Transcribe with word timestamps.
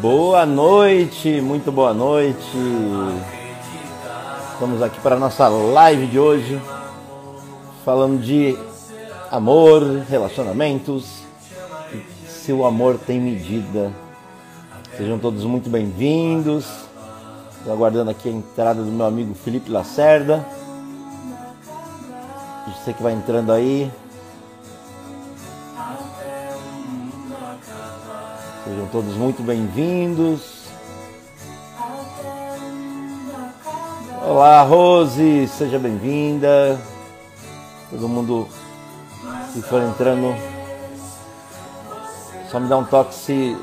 Boa 0.00 0.46
noite, 0.46 1.40
muito 1.40 1.70
boa 1.70 1.92
noite. 1.92 2.56
Estamos 4.52 4.82
aqui 4.82 5.00
para 5.00 5.16
a 5.16 5.18
nossa 5.18 5.48
live 5.48 6.06
de 6.06 6.18
hoje, 6.18 6.60
falando 7.84 8.20
de 8.20 8.56
amor, 9.30 10.04
relacionamentos. 10.08 11.22
Se 12.26 12.52
o 12.52 12.64
amor 12.64 12.98
tem 12.98 13.20
medida. 13.20 13.92
Sejam 14.96 15.18
todos 15.18 15.44
muito 15.44 15.68
bem-vindos. 15.68 16.66
Estou 17.58 17.72
aguardando 17.72 18.10
aqui 18.10 18.28
a 18.28 18.32
entrada 18.32 18.82
do 18.82 18.90
meu 18.90 19.06
amigo 19.06 19.34
Felipe 19.34 19.70
Lacerda. 19.70 20.44
Você 22.66 22.92
que 22.92 23.02
vai 23.02 23.12
entrando 23.12 23.52
aí. 23.52 23.90
Todos 28.90 29.14
muito 29.16 29.42
bem-vindos. 29.42 30.66
Olá, 34.26 34.62
Rose, 34.62 35.46
seja 35.48 35.78
bem-vinda. 35.78 36.80
Todo 37.90 38.08
mundo 38.08 38.48
que 39.52 39.60
for 39.62 39.82
entrando, 39.82 40.34
só 42.50 42.58
me 42.58 42.68
dá 42.68 42.78
um 42.78 42.84
toque 42.84 43.14
se 43.14 43.56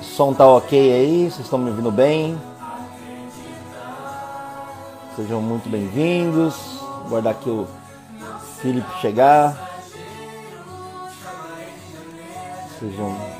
o 0.00 0.04
som 0.04 0.34
tá 0.34 0.46
ok 0.46 0.92
aí, 0.92 1.30
vocês 1.30 1.46
estão 1.46 1.58
me 1.58 1.70
ouvindo 1.70 1.90
bem. 1.90 2.38
Sejam 5.14 5.40
muito 5.40 5.68
bem-vindos. 5.70 6.54
Vou 6.80 7.10
guardar 7.10 7.32
aqui 7.32 7.48
o 7.48 7.66
Felipe 8.60 9.00
chegar. 9.00 9.56
Sejam 12.78 13.35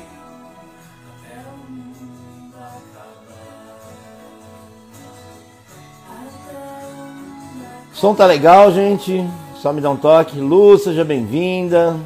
O 7.97 7.99
som 7.99 8.13
tá 8.13 8.27
legal, 8.27 8.71
gente. 8.71 9.27
Só 9.55 9.73
me 9.73 9.81
dá 9.81 9.89
um 9.89 9.97
toque. 9.97 10.39
Lu, 10.39 10.77
seja 10.77 11.03
bem-vinda. 11.03 11.97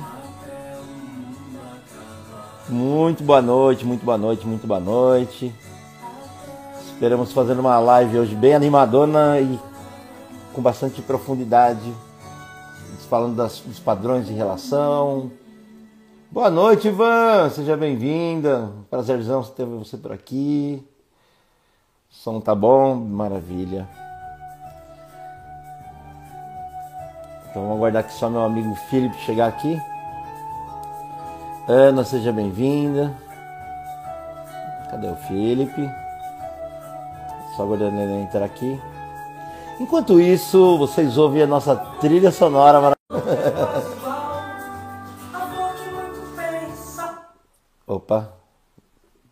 Muito 2.69 3.21
boa 3.25 3.41
noite, 3.41 3.85
muito 3.85 4.05
boa 4.05 4.17
noite, 4.17 4.47
muito 4.47 4.65
boa 4.65 4.79
noite. 4.79 5.53
Esperamos 6.85 7.33
fazer 7.33 7.59
uma 7.59 7.77
live 7.77 8.19
hoje 8.19 8.33
bem 8.35 8.53
animadona 8.53 9.41
e 9.41 9.59
com 10.53 10.61
bastante 10.61 11.01
profundidade, 11.01 11.93
falando 13.09 13.35
das, 13.35 13.59
dos 13.59 13.77
padrões 13.77 14.25
de 14.25 14.33
relação. 14.33 15.29
Boa 16.31 16.49
noite, 16.49 16.87
Ivan, 16.87 17.49
seja 17.49 17.75
bem-vinda. 17.75 18.71
Prazerzão 18.89 19.43
ter 19.43 19.65
você 19.65 19.97
por 19.97 20.13
aqui. 20.13 20.81
O 22.09 22.15
som 22.15 22.39
tá 22.39 22.55
bom, 22.55 22.95
maravilha. 22.95 23.89
Então 27.51 27.63
vamos 27.63 27.77
aguardar 27.77 28.05
que 28.05 28.13
só 28.13 28.29
meu 28.29 28.43
amigo 28.43 28.73
Felipe 28.73 29.17
chegar 29.17 29.47
aqui. 29.47 29.77
Ana, 31.67 32.05
seja 32.05 32.31
bem-vinda. 32.31 33.13
Cadê 34.89 35.07
o 35.07 35.15
Felipe? 35.17 35.89
Só 37.55 37.63
aguardando 37.63 37.99
ele 37.99 38.21
entrar 38.21 38.45
aqui. 38.45 38.79
Enquanto 39.81 40.17
isso, 40.17 40.77
vocês 40.77 41.17
ouvem 41.17 41.41
a 41.41 41.47
nossa 41.47 41.75
trilha 41.99 42.31
sonora 42.31 42.95
maravilhosa. 43.09 44.01
Opa, 47.85 48.31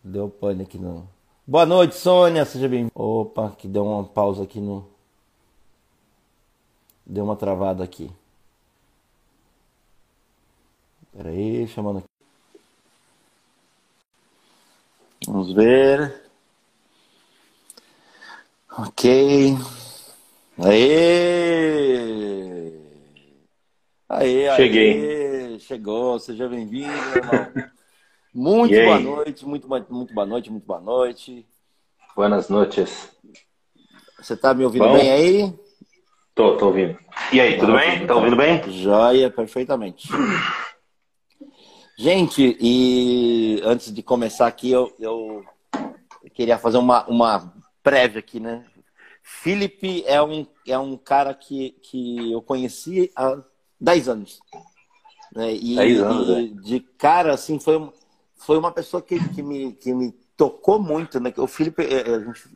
deu 0.04 0.28
pane 0.28 0.64
aqui 0.64 0.76
no. 0.76 1.08
Boa 1.46 1.64
noite, 1.64 1.94
Sônia, 1.94 2.44
seja 2.44 2.68
bem. 2.68 2.88
Opa, 2.94 3.54
que 3.56 3.66
deu 3.66 3.86
uma 3.86 4.04
pausa 4.04 4.42
aqui 4.42 4.60
no. 4.60 4.99
Deu 7.04 7.24
uma 7.24 7.36
travada 7.36 7.82
aqui. 7.82 8.10
Pera 11.12 11.30
aí, 11.30 11.66
chamando 11.68 11.98
aqui. 11.98 12.08
Vamos 15.26 15.52
ver. 15.52 16.22
Ok. 18.78 19.56
Aê! 20.58 21.10
Aê, 24.08 24.56
Cheguei. 24.56 25.52
Aê. 25.52 25.58
Chegou, 25.58 26.18
seja 26.18 26.48
bem-vindo, 26.48 26.92
irmão. 26.92 27.52
Muito 28.32 28.74
boa 28.80 29.00
noite, 29.00 29.44
muito, 29.44 29.68
muito 29.68 30.14
boa 30.14 30.24
noite, 30.24 30.50
muito 30.52 30.64
boa 30.64 30.80
noite. 30.80 31.44
Buenas 32.14 32.48
noites. 32.48 33.10
Você 34.20 34.36
tá 34.36 34.54
me 34.54 34.64
ouvindo 34.64 34.84
Bom, 34.84 34.92
bem 34.94 35.10
aí? 35.10 35.54
Tô, 36.40 36.56
tô 36.56 36.66
ouvindo. 36.68 36.98
E 37.30 37.38
aí, 37.38 37.58
tudo 37.58 37.74
bem? 37.74 38.06
Tá 38.06 38.14
ouvindo 38.14 38.34
bem? 38.34 38.62
Joia, 38.72 39.30
perfeitamente. 39.30 40.08
Gente, 41.98 42.56
e 42.58 43.60
antes 43.62 43.92
de 43.92 44.02
começar 44.02 44.46
aqui, 44.46 44.70
eu, 44.70 44.90
eu 44.98 45.44
queria 46.32 46.56
fazer 46.56 46.78
uma, 46.78 47.04
uma 47.04 47.52
prévia 47.82 48.20
aqui, 48.20 48.40
né? 48.40 48.64
Felipe 49.22 50.02
é 50.06 50.22
um, 50.22 50.46
é 50.66 50.78
um 50.78 50.96
cara 50.96 51.34
que, 51.34 51.72
que 51.82 52.32
eu 52.32 52.40
conheci 52.40 53.12
há 53.14 53.36
10 53.78 54.08
anos. 54.08 54.40
Né? 55.36 55.52
E, 55.52 55.76
10 55.76 56.00
anos, 56.00 56.28
e 56.30 56.32
é. 56.32 56.62
de 56.62 56.80
cara, 56.96 57.34
assim, 57.34 57.60
foi, 57.60 57.92
foi 58.34 58.56
uma 58.56 58.72
pessoa 58.72 59.02
que, 59.02 59.28
que, 59.28 59.42
me, 59.42 59.74
que 59.74 59.92
me 59.92 60.10
tocou 60.38 60.80
muito, 60.80 61.20
né? 61.20 61.34
O 61.36 61.46
Felipe, 61.46 61.82
é, 61.82 62.14
a 62.14 62.18
gente 62.18 62.48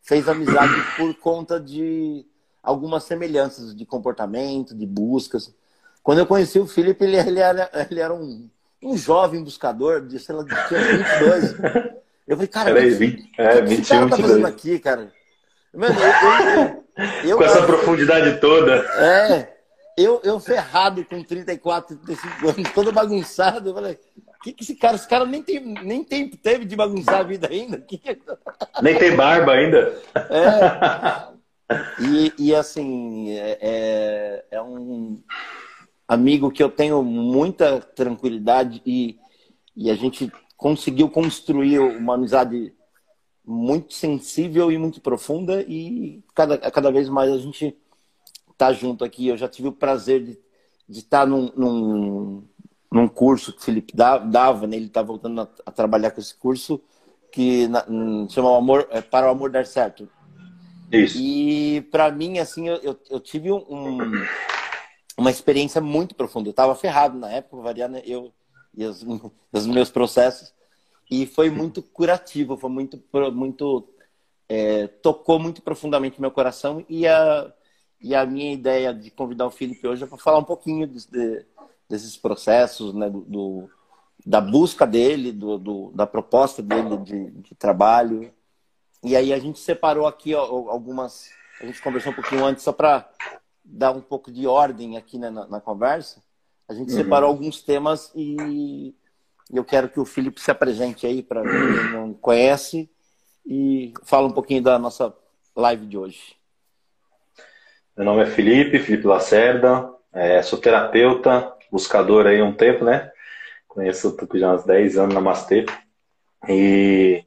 fez 0.00 0.28
amizade 0.28 0.74
por 0.96 1.12
conta 1.16 1.58
de 1.58 2.24
algumas 2.62 3.04
semelhanças 3.04 3.74
de 3.74 3.84
comportamento, 3.84 4.74
de 4.74 4.86
buscas. 4.86 5.52
Quando 6.02 6.18
eu 6.18 6.26
conheci 6.26 6.58
o 6.58 6.66
Felipe, 6.66 7.04
ele, 7.04 7.16
ele, 7.16 7.40
era, 7.40 7.70
ele 7.90 8.00
era 8.00 8.14
um, 8.14 8.48
um 8.82 8.96
jovem 8.96 9.42
buscador, 9.42 10.06
de, 10.06 10.18
sei 10.18 10.34
lá, 10.34 10.44
tinha 10.44 10.80
22. 10.80 11.54
Eu 12.26 12.36
falei, 12.36 12.48
cara, 12.48 12.72
Peraí, 12.72 12.88
o 12.88 12.92
que, 12.92 12.98
20, 12.98 13.32
é, 13.36 13.50
o 13.50 13.54
que 13.54 13.62
21, 13.62 13.80
esse 13.80 13.90
cara 13.90 14.00
tá 14.00 14.16
22. 14.16 14.30
fazendo 14.30 14.46
aqui, 14.46 14.78
cara? 14.78 15.12
Mano, 15.74 15.94
eu, 15.98 17.04
eu, 17.04 17.30
eu, 17.30 17.36
Com 17.38 17.44
essa 17.44 17.62
profundidade 17.62 18.40
toda. 18.40 18.76
é, 18.76 19.52
eu, 19.96 20.20
eu 20.22 20.38
ferrado 20.38 21.04
com 21.04 21.22
34, 21.22 21.96
35 21.96 22.48
anos, 22.48 22.72
todo 22.72 22.92
bagunçado. 22.92 23.70
Eu 23.70 23.74
falei, 23.74 23.98
o 24.16 24.42
que, 24.42 24.52
que 24.52 24.62
esse 24.62 24.74
cara, 24.76 24.96
esse 24.96 25.08
cara 25.08 25.24
nem, 25.26 25.42
tem, 25.42 25.60
nem 25.60 26.04
tempo 26.04 26.36
teve 26.36 26.64
de 26.64 26.76
bagunçar 26.76 27.20
a 27.20 27.22
vida 27.22 27.48
ainda. 27.50 27.78
Que 27.78 27.98
que... 27.98 28.18
Nem 28.82 28.98
tem 28.98 29.16
barba 29.16 29.52
ainda. 29.52 29.94
É. 30.14 31.31
E, 32.00 32.32
e 32.38 32.54
assim, 32.54 33.30
é, 33.30 33.58
é, 33.60 34.44
é 34.52 34.62
um 34.62 35.22
amigo 36.06 36.50
que 36.50 36.62
eu 36.62 36.70
tenho 36.70 37.02
muita 37.02 37.80
tranquilidade 37.80 38.82
e, 38.84 39.18
e 39.76 39.90
a 39.90 39.94
gente 39.94 40.30
conseguiu 40.56 41.08
construir 41.08 41.78
uma 41.78 42.14
amizade 42.14 42.72
muito 43.44 43.94
sensível 43.94 44.70
e 44.70 44.78
muito 44.78 45.00
profunda 45.00 45.62
e 45.62 46.22
cada, 46.34 46.58
cada 46.70 46.92
vez 46.92 47.08
mais 47.08 47.32
a 47.32 47.38
gente 47.38 47.76
tá 48.56 48.72
junto 48.72 49.04
aqui. 49.04 49.28
Eu 49.28 49.36
já 49.36 49.48
tive 49.48 49.68
o 49.68 49.72
prazer 49.72 50.22
de, 50.22 50.38
de 50.88 50.98
estar 51.00 51.26
num, 51.26 51.50
num, 51.56 52.44
num 52.90 53.08
curso 53.08 53.52
que 53.52 53.58
o 53.58 53.62
Felipe 53.62 53.94
dava, 53.96 54.66
né? 54.66 54.76
ele 54.76 54.86
está 54.86 55.02
voltando 55.02 55.40
a, 55.40 55.48
a, 55.66 55.72
trabalhar 55.72 56.10
com 56.10 56.20
esse 56.20 56.34
curso 56.34 56.80
que 57.32 57.66
na, 57.68 57.84
chama 58.28 58.50
o 58.50 58.56
amor, 58.56 58.86
é, 58.90 59.00
Para 59.00 59.26
o 59.26 59.30
Amor 59.30 59.50
Dar 59.50 59.66
Certo. 59.66 60.08
Isso. 60.92 61.18
E 61.18 61.80
para 61.90 62.10
mim, 62.10 62.38
assim, 62.38 62.68
eu, 62.68 62.98
eu, 63.10 63.20
tive 63.20 63.50
um, 63.50 63.98
uma 65.16 65.30
experiência 65.30 65.80
muito 65.80 66.14
profunda. 66.14 66.48
Eu 66.48 66.52
estava 66.52 66.74
ferrado 66.74 67.18
na 67.18 67.30
época, 67.30 67.62
variando 67.62 67.98
eu 67.98 68.32
e 68.74 68.84
os, 68.84 69.02
os 69.52 69.66
meus 69.66 69.90
processos. 69.90 70.52
E 71.10 71.26
foi 71.26 71.50
muito 71.50 71.82
curativo, 71.82 72.56
foi 72.56 72.70
muito, 72.70 73.02
muito 73.32 73.88
é, 74.48 74.86
tocou 74.86 75.38
muito 75.38 75.62
profundamente 75.62 76.20
meu 76.20 76.30
coração 76.30 76.84
e 76.88 77.06
a, 77.06 77.52
e 78.00 78.14
a 78.14 78.26
minha 78.26 78.52
ideia 78.52 78.92
de 78.92 79.10
convidar 79.10 79.46
o 79.46 79.50
Felipe 79.50 79.86
hoje 79.86 80.04
é 80.04 80.06
para 80.06 80.18
falar 80.18 80.38
um 80.38 80.44
pouquinho 80.44 80.86
de, 80.86 81.06
de, 81.08 81.46
desses 81.88 82.16
processos, 82.16 82.92
né, 82.94 83.08
do, 83.08 83.68
da 84.24 84.40
busca 84.40 84.86
dele, 84.86 85.32
do, 85.32 85.58
do 85.58 85.92
da 85.94 86.06
proposta 86.06 86.62
dele 86.62 86.96
de, 86.98 87.30
de, 87.30 87.54
trabalho. 87.54 88.32
E 89.02 89.16
aí 89.16 89.32
a 89.32 89.38
gente 89.38 89.58
separou 89.58 90.06
aqui 90.06 90.34
ó, 90.34 90.40
algumas, 90.40 91.30
a 91.60 91.66
gente 91.66 91.82
conversou 91.82 92.12
um 92.12 92.14
pouquinho 92.14 92.44
antes 92.44 92.62
só 92.62 92.72
para 92.72 93.08
dar 93.64 93.92
um 93.92 94.00
pouco 94.00 94.30
de 94.30 94.46
ordem 94.46 94.96
aqui 94.96 95.18
né, 95.18 95.30
na, 95.30 95.46
na, 95.46 95.60
conversa. 95.60 96.22
A 96.68 96.74
gente 96.74 96.92
uhum. 96.92 96.96
separou 96.96 97.28
alguns 97.28 97.62
temas 97.62 98.12
e 98.14 98.94
eu 99.52 99.64
quero 99.64 99.88
que 99.88 100.00
o 100.00 100.04
Felipe 100.04 100.40
se 100.40 100.50
apresente 100.50 101.06
aí 101.06 101.22
para 101.22 101.42
quem 101.42 101.90
não 101.92 102.14
conhece 102.14 102.88
e 103.44 103.92
fala 104.04 104.28
um 104.28 104.32
pouquinho 104.32 104.62
da 104.62 104.78
nossa 104.78 105.12
live 105.56 105.86
de 105.86 105.98
hoje. 105.98 106.36
Meu 107.96 108.06
nome 108.06 108.22
é 108.22 108.26
Felipe, 108.26 108.78
Felipe 108.78 109.06
Lacerda, 109.06 109.90
é, 110.12 110.40
sou 110.42 110.58
terapeuta, 110.58 111.52
buscador 111.70 112.26
aí 112.26 112.40
há 112.40 112.44
um 112.44 112.54
tempo, 112.54 112.84
né? 112.84 113.10
Conheço 113.68 114.08
o 114.08 114.16
Tupi 114.16 114.38
já 114.38 114.50
há 114.50 114.54
uns 114.54 114.64
10 114.64 114.98
anos 114.98 115.14
na 115.14 115.20
Namastê. 115.20 115.66
E 116.48 117.24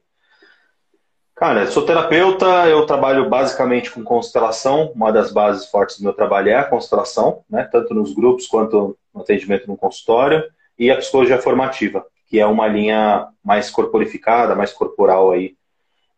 Cara, 1.36 1.66
sou 1.66 1.84
terapeuta, 1.84 2.46
eu 2.66 2.86
trabalho 2.86 3.28
basicamente 3.28 3.90
com 3.90 4.02
constelação. 4.02 4.90
Uma 4.94 5.12
das 5.12 5.30
bases 5.30 5.66
fortes 5.66 5.98
do 5.98 6.04
meu 6.04 6.14
trabalho 6.14 6.48
é 6.48 6.54
a 6.54 6.64
constelação, 6.64 7.44
né? 7.48 7.68
tanto 7.70 7.92
nos 7.92 8.14
grupos 8.14 8.46
quanto 8.46 8.96
no 9.14 9.20
atendimento 9.20 9.68
no 9.68 9.76
consultório. 9.76 10.42
E 10.78 10.90
a 10.90 10.96
psicologia 10.96 11.38
formativa, 11.38 12.06
que 12.26 12.40
é 12.40 12.46
uma 12.46 12.66
linha 12.66 13.28
mais 13.44 13.68
corporificada, 13.68 14.54
mais 14.54 14.72
corporal 14.72 15.30
aí 15.30 15.54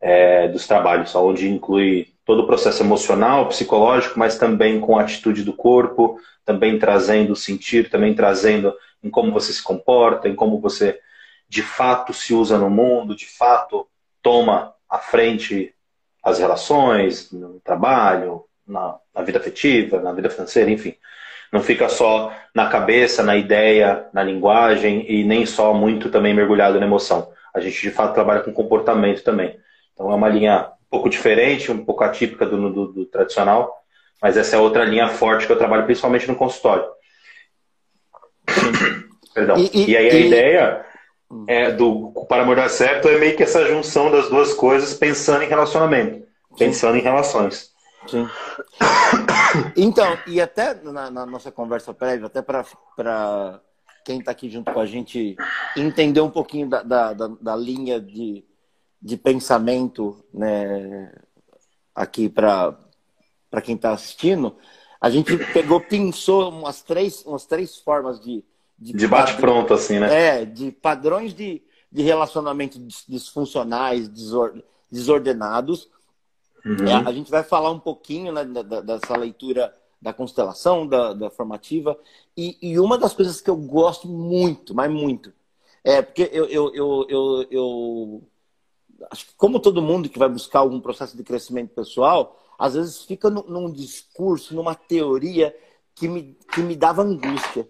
é, 0.00 0.47
dos 0.47 0.69
trabalhos, 0.69 1.12
onde 1.17 1.50
inclui 1.50 2.12
todo 2.25 2.44
o 2.44 2.47
processo 2.47 2.85
emocional, 2.85 3.49
psicológico, 3.49 4.17
mas 4.17 4.38
também 4.38 4.79
com 4.79 4.97
a 4.97 5.03
atitude 5.03 5.43
do 5.43 5.53
corpo, 5.53 6.20
também 6.44 6.79
trazendo 6.79 7.32
o 7.32 7.37
sentir, 7.37 7.91
também 7.91 8.15
trazendo 8.15 8.73
em 9.03 9.11
como 9.11 9.32
você 9.32 9.53
se 9.53 9.65
comporta, 9.65 10.29
em 10.29 10.37
como 10.37 10.61
você 10.61 11.00
de 11.49 11.62
fato 11.62 12.12
se 12.12 12.32
usa 12.32 12.56
no 12.56 12.70
mundo, 12.70 13.17
de 13.17 13.26
fato 13.26 13.85
toma 14.23 14.78
à 14.88 14.99
frente 14.99 15.75
as 16.23 16.38
relações, 16.38 17.31
no 17.32 17.61
trabalho, 17.61 18.44
na, 18.67 18.96
na 19.14 19.23
vida 19.23 19.38
afetiva, 19.38 20.00
na 20.00 20.12
vida 20.12 20.29
financeira, 20.29 20.70
enfim. 20.70 20.94
Não 21.52 21.62
fica 21.62 21.88
só 21.88 22.32
na 22.55 22.69
cabeça, 22.69 23.23
na 23.23 23.37
ideia, 23.37 24.06
na 24.12 24.23
linguagem 24.23 25.11
e 25.11 25.25
nem 25.25 25.46
só 25.46 25.73
muito 25.73 26.11
também 26.11 26.35
mergulhado 26.35 26.79
na 26.79 26.87
emoção. 26.87 27.32
A 27.55 27.61
gente 27.61 27.81
de 27.81 27.90
fato 27.90 28.12
trabalha 28.12 28.40
com 28.40 28.52
comportamento 28.52 29.23
também. 29.23 29.58
Então 29.94 30.11
é 30.12 30.14
uma 30.14 30.29
linha 30.29 30.70
um 30.82 30.91
pouco 30.91 31.08
diferente, 31.08 31.73
um 31.73 31.84
pouco 31.84 32.05
atípica 32.05 32.44
do, 32.44 32.70
do, 32.70 32.93
do 32.93 33.06
tradicional, 33.06 33.75
mas 34.20 34.37
essa 34.37 34.56
é 34.56 34.58
outra 34.58 34.84
linha 34.84 35.08
forte 35.08 35.46
que 35.46 35.52
eu 35.52 35.58
trabalho 35.58 35.84
principalmente 35.84 36.29
no 36.29 36.37
consultório. 36.37 36.84
Perdão. 39.34 39.56
E, 39.56 39.70
e, 39.73 39.91
e 39.91 39.96
aí 39.96 40.11
a 40.11 40.14
e... 40.14 40.26
ideia 40.26 40.84
é, 41.47 41.71
do 41.73 42.13
para 42.29 42.43
amor 42.43 42.57
dar 42.57 42.69
certo 42.69 43.09
é 43.09 43.19
meio 43.19 43.37
que 43.37 43.43
essa 43.43 43.67
junção 43.67 44.11
das 44.11 44.29
duas 44.29 44.55
coisas 44.55 44.95
pensando 44.95 45.43
em 45.43 45.49
relacionamento, 45.49 46.27
pensando 46.57 46.97
em 46.97 47.03
relações. 47.03 47.73
Sim. 48.07 48.27
Então, 49.75 50.19
e 50.27 50.43
até 50.43 50.75
na, 50.75 51.11
na 51.11 51.25
nossa 51.25 51.51
conversa 51.51 51.95
prévia, 51.95 52.27
até 52.27 52.43
para 52.43 52.65
quem 54.05 54.19
está 54.19 54.31
aqui 54.31 54.51
junto 54.51 54.71
com 54.71 54.81
a 54.81 54.85
gente 54.85 55.37
entender 55.75 56.21
um 56.21 56.31
pouquinho 56.31 56.69
da, 56.69 56.83
da, 56.83 57.13
da, 57.15 57.29
da 57.29 57.57
linha 57.57 57.99
de, 57.99 58.45
de 59.01 59.17
pensamento 59.17 60.23
né, 60.33 61.13
aqui 61.95 62.29
para 62.29 62.77
quem 63.63 63.75
está 63.75 63.93
assistindo, 63.93 64.55
a 65.01 65.09
gente 65.09 65.37
pegou, 65.53 65.81
pensou 65.81 66.51
umas 66.51 66.83
três, 66.83 67.25
umas 67.25 67.47
três 67.47 67.79
formas 67.79 68.21
de, 68.21 68.45
de, 68.79 68.93
de 68.93 69.07
bate-pronto, 69.07 69.75
assim, 69.75 69.99
né? 69.99 70.41
É, 70.41 70.45
de 70.45 70.71
padrões 70.71 71.35
de, 71.35 71.63
de 71.91 72.03
relacionamento 72.03 72.79
disfuncionais, 73.09 74.09
desordenados. 74.91 75.89
Uhum. 76.65 76.87
É, 76.87 76.95
a 76.95 77.13
gente 77.13 77.31
vai 77.31 77.43
falar 77.43 77.71
um 77.71 77.81
pouquinho 77.81 78.33
né, 78.33 78.45
da, 78.45 78.81
dessa 78.81 79.17
leitura 79.17 79.75
da 80.01 80.13
constelação, 80.13 80.87
da, 80.87 81.13
da 81.13 81.31
formativa. 81.31 81.99
E, 82.37 82.57
e, 82.63 82.79
uma 82.79 82.97
das 82.97 83.13
coisas 83.13 83.41
que 83.41 83.51
eu 83.51 83.57
gosto 83.57 84.07
muito, 84.07 84.75
mas 84.75 84.91
muito, 84.91 85.33
é 85.83 86.01
porque 86.01 86.31
eu, 86.33 86.47
eu, 86.47 86.75
eu, 86.75 87.07
eu, 87.09 87.47
eu 87.51 88.23
acho 89.11 89.27
que 89.27 89.35
como 89.37 89.59
todo 89.59 89.83
mundo 89.83 90.09
que 90.09 90.19
vai 90.19 90.29
buscar 90.29 90.61
algum 90.61 90.81
processo 90.81 91.17
de 91.17 91.25
crescimento 91.25 91.75
pessoal, 91.75 92.39
às 92.59 92.75
vezes 92.75 93.03
fica 93.03 93.29
num, 93.29 93.43
num 93.43 93.73
discurso, 93.73 94.55
numa 94.55 94.75
teoria 94.75 95.55
que 95.95 96.07
me, 96.07 96.37
que 96.53 96.61
me 96.61 96.77
dava 96.77 97.03
angústia. 97.03 97.69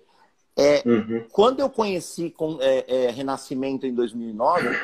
É, 0.59 0.83
uhum. 0.85 1.25
Quando 1.31 1.61
eu 1.61 1.71
conheci 1.71 2.31
com, 2.31 2.59
é, 2.61 2.85
é, 2.89 3.11
Renascimento 3.13 3.87
em 3.87 3.95
2009, 3.95 4.77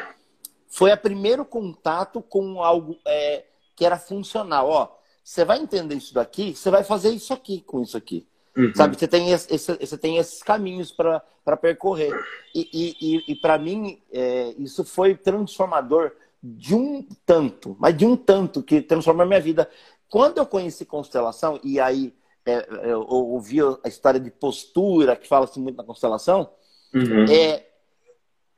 foi 0.68 0.92
o 0.92 0.96
primeiro 0.96 1.44
contato 1.44 2.22
com 2.22 2.62
algo 2.62 2.96
é, 3.04 3.44
que 3.74 3.84
era 3.84 3.98
funcional. 3.98 4.68
Ó, 4.68 4.88
você 5.22 5.44
vai 5.44 5.58
entender 5.58 5.96
isso 5.96 6.14
daqui, 6.14 6.54
você 6.54 6.70
vai 6.70 6.84
fazer 6.84 7.10
isso 7.10 7.34
aqui 7.34 7.60
com 7.60 7.82
isso 7.82 7.96
aqui. 7.96 8.24
Uhum. 8.56 8.72
Sabe, 8.72 8.96
você 8.96 9.08
tem, 9.08 9.32
esse, 9.32 9.58
você 9.58 9.98
tem 9.98 10.18
esses 10.18 10.40
caminhos 10.44 10.92
para 10.92 11.56
percorrer. 11.60 12.12
E, 12.54 12.94
e, 13.00 13.32
e 13.32 13.34
para 13.34 13.58
mim, 13.58 14.00
é, 14.12 14.54
isso 14.56 14.84
foi 14.84 15.16
transformador 15.16 16.12
de 16.40 16.72
um 16.72 17.04
tanto, 17.26 17.74
mas 17.80 17.96
de 17.96 18.06
um 18.06 18.16
tanto 18.16 18.62
que 18.62 18.80
transformou 18.80 19.24
a 19.24 19.26
minha 19.26 19.40
vida. 19.40 19.68
Quando 20.08 20.38
eu 20.38 20.46
conheci 20.46 20.84
constelação, 20.84 21.58
e 21.64 21.80
aí 21.80 22.14
é, 22.46 22.66
eu 22.84 23.00
ouvi 23.00 23.58
a 23.82 23.88
história 23.88 24.20
de 24.20 24.30
postura, 24.30 25.16
que 25.16 25.26
fala-se 25.26 25.58
muito 25.58 25.76
na 25.76 25.84
constelação, 25.84 26.50
uhum. 26.94 27.24
é, 27.30 27.66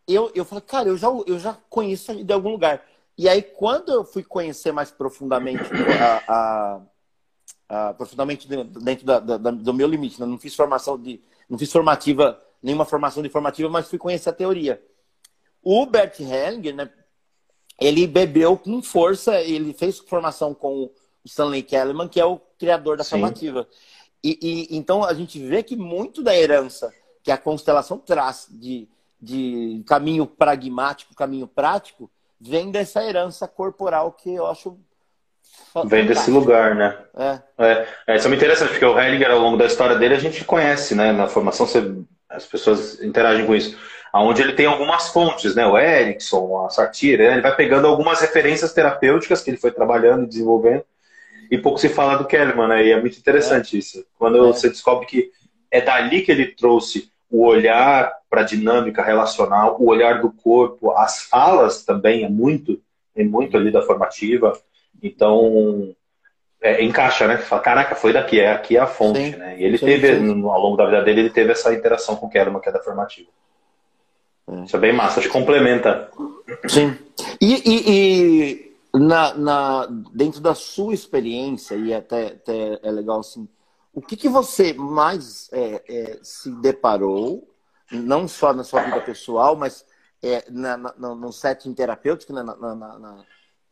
eu, 0.07 0.31
eu 0.35 0.45
falei, 0.45 0.63
cara, 0.63 0.89
eu 0.89 0.97
já, 0.97 1.09
eu 1.27 1.39
já 1.39 1.57
conheço 1.69 2.25
de 2.25 2.33
algum 2.33 2.51
lugar. 2.51 2.85
E 3.19 3.29
aí, 3.29 3.43
quando 3.43 3.93
eu 3.93 4.05
fui 4.05 4.23
conhecer 4.23 4.73
mais 4.73 4.91
profundamente 4.91 5.63
a, 6.01 6.23
a, 6.29 6.81
a 7.69 7.95
profundamente 7.95 8.47
dentro 8.49 9.07
da, 9.07 9.19
da, 9.19 9.37
do 9.37 9.75
meu 9.75 9.89
limite, 9.89 10.21
né? 10.21 10.27
não 10.27 10.39
fiz 10.39 10.55
formação 10.55 11.01
de, 11.01 11.23
não 11.49 11.59
fiz 11.59 11.73
formativa, 11.73 12.41
nenhuma 12.63 12.85
formação 12.85 13.23
de 13.23 13.29
formativa, 13.29 13.69
mas 13.69 13.89
fui 13.89 13.99
conhecer 13.99 14.29
a 14.29 14.35
teoria. 14.35 14.83
O 15.63 15.87
Bert 15.87 16.21
Hellinger, 16.21 16.75
né, 16.75 16.91
ele 17.81 18.07
bebeu 18.07 18.57
com 18.57 18.83
força, 18.83 19.41
ele 19.41 19.73
fez 19.73 19.99
formação 19.99 20.55
com 20.55 20.91
Stanley 21.27 21.63
Kellerman, 21.63 22.09
que 22.09 22.21
é 22.21 22.25
o 22.25 22.41
criador 22.59 22.97
da 22.97 23.05
Sim. 23.05 23.11
formativa. 23.11 23.69
E, 24.23 24.39
e, 24.41 24.77
então 24.77 25.05
a 25.05 25.13
gente 25.13 25.39
vê 25.39 25.63
que 25.63 25.77
muito 25.77 26.23
da 26.23 26.37
herança 26.37 26.93
que 27.23 27.31
a 27.31 27.37
constelação 27.37 27.99
traz 27.99 28.47
de, 28.51 28.89
de 29.21 29.83
caminho 29.87 30.27
pragmático, 30.27 31.15
caminho 31.15 31.47
prático, 31.47 32.11
vem 32.41 32.71
dessa 32.71 33.05
herança 33.05 33.47
corporal 33.47 34.13
que 34.13 34.35
eu 34.35 34.47
acho 34.47 34.79
Vem 35.87 36.07
desse 36.07 36.31
lugar, 36.31 36.75
né? 36.75 36.99
É. 37.17 37.39
é. 37.59 37.87
é. 38.09 38.17
Isso 38.17 38.27
é 38.27 38.29
muito 38.29 38.41
interessante, 38.41 38.71
porque 38.71 38.85
o 38.85 38.99
Hellinger, 38.99 39.31
ao 39.31 39.39
longo 39.39 39.57
da 39.57 39.67
história 39.67 39.97
dele, 39.97 40.15
a 40.15 40.19
gente 40.19 40.45
conhece, 40.45 40.95
né? 40.95 41.13
Na 41.13 41.29
formação, 41.29 41.67
você, 41.67 41.95
as 42.29 42.45
pessoas 42.45 43.01
interagem 43.01 43.47
com 43.47 43.55
isso. 43.55 43.79
Onde 44.13 44.43
ele 44.43 44.55
tem 44.55 44.67
algumas 44.67 45.09
fontes, 45.09 45.55
né? 45.55 45.67
O 45.67 45.79
Erickson, 45.79 46.65
a 46.65 46.71
Sartir, 46.71 47.19
né? 47.19 47.33
ele 47.33 47.43
vai 47.43 47.55
pegando 47.55 47.87
algumas 47.87 48.21
referências 48.21 48.73
terapêuticas 48.73 49.41
que 49.41 49.51
ele 49.51 49.59
foi 49.59 49.71
trabalhando 49.71 50.25
e 50.25 50.29
desenvolvendo 50.29 50.85
e 51.51 51.59
pouco 51.59 51.79
se 51.79 51.89
fala 51.89 52.17
do 52.17 52.27
Kellerman, 52.27 52.69
né? 52.69 52.85
E 52.85 52.93
é 52.93 53.01
muito 53.01 53.19
interessante 53.19 53.77
é. 53.77 53.79
isso. 53.79 54.05
Quando 54.19 54.37
é. 54.37 54.41
você 54.41 54.69
descobre 54.69 55.07
que 55.07 55.31
é 55.71 55.81
dali 55.81 56.23
que 56.23 56.33
ele 56.33 56.47
trouxe 56.47 57.11
o 57.31 57.45
olhar 57.45 58.13
para 58.31 58.43
a 58.43 58.45
dinâmica 58.45 59.03
relacional, 59.03 59.77
o 59.81 59.87
olhar 59.87 60.21
do 60.21 60.31
corpo, 60.31 60.93
as 60.93 61.23
falas 61.23 61.85
também 61.85 62.25
é 62.25 62.29
muito, 62.29 62.81
é 63.15 63.25
muito 63.25 63.57
ali 63.57 63.71
da 63.71 63.83
formativa. 63.83 64.59
Então, 65.03 65.95
é, 66.61 66.83
encaixa, 66.83 67.27
né? 67.27 67.37
Fala, 67.39 67.63
caraca, 67.63 67.95
foi 67.95 68.13
daqui, 68.13 68.41
é 68.41 68.53
aqui 68.53 68.77
é 68.77 68.81
a 68.81 68.87
fonte, 68.87 69.19
sim, 69.19 69.37
né? 69.37 69.57
E 69.59 69.65
ele 69.65 69.79
sim, 69.79 69.87
teve, 69.87 70.19
sim. 70.19 70.43
ao 70.43 70.61
longo 70.61 70.77
da 70.77 70.87
vida 70.87 71.03
dele, 71.03 71.21
ele 71.21 71.31
teve 71.31 71.53
essa 71.53 71.73
interação 71.73 72.17
com 72.17 72.27
o 72.27 72.31
Kellerman, 72.31 72.61
que 72.61 72.69
é 72.69 72.73
da 72.73 72.83
formativa. 72.83 73.29
É. 74.49 74.65
Isso 74.65 74.77
é 74.77 74.81
bem 74.81 74.93
massa, 74.93 75.21
acho 75.21 75.29
que 75.29 75.33
complementa. 75.33 76.09
Sim. 76.69 76.97
E, 77.41 77.55
e, 77.55 77.91
e 77.91 78.66
na, 78.99 79.35
na, 79.35 79.87
dentro 80.13 80.41
da 80.41 80.55
sua 80.55 80.95
experiência, 80.95 81.75
e 81.77 81.93
até, 81.93 82.29
até 82.29 82.81
é 82.83 82.91
legal 82.91 83.21
assim, 83.21 83.49
o 83.93 84.01
que, 84.01 84.17
que 84.17 84.29
você 84.29 84.73
mais 84.73 85.49
é, 85.53 85.83
é, 85.89 86.19
se 86.23 86.51
deparou, 86.61 87.49
não 87.91 88.29
só 88.29 88.53
na 88.53 88.65
sua 88.65 88.83
vida 88.83 89.01
pessoal, 89.01 89.57
mas 89.57 89.85
é, 90.23 90.45
na, 90.51 90.77
na, 90.77 90.93
no 90.93 91.33
setting 91.33 91.73
terapêutico, 91.73 92.33
na, 92.33 92.45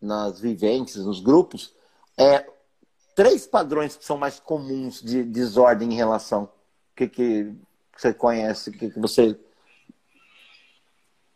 nas 0.00 0.40
vivências, 0.40 1.04
nos 1.04 1.21
grupos, 1.21 1.75
é, 2.16 2.47
três 3.14 3.47
padrões 3.47 3.97
que 3.97 4.04
são 4.04 4.16
mais 4.16 4.38
comuns 4.38 5.02
de 5.02 5.23
desordem 5.23 5.93
em 5.93 5.97
relação. 5.97 6.45
O 6.45 6.97
que, 6.97 7.09
que 7.09 7.54
você 7.97 8.14
conhece, 8.14 8.71
o 8.71 8.73
que, 8.73 8.90
que 8.90 9.00
você 9.00 9.38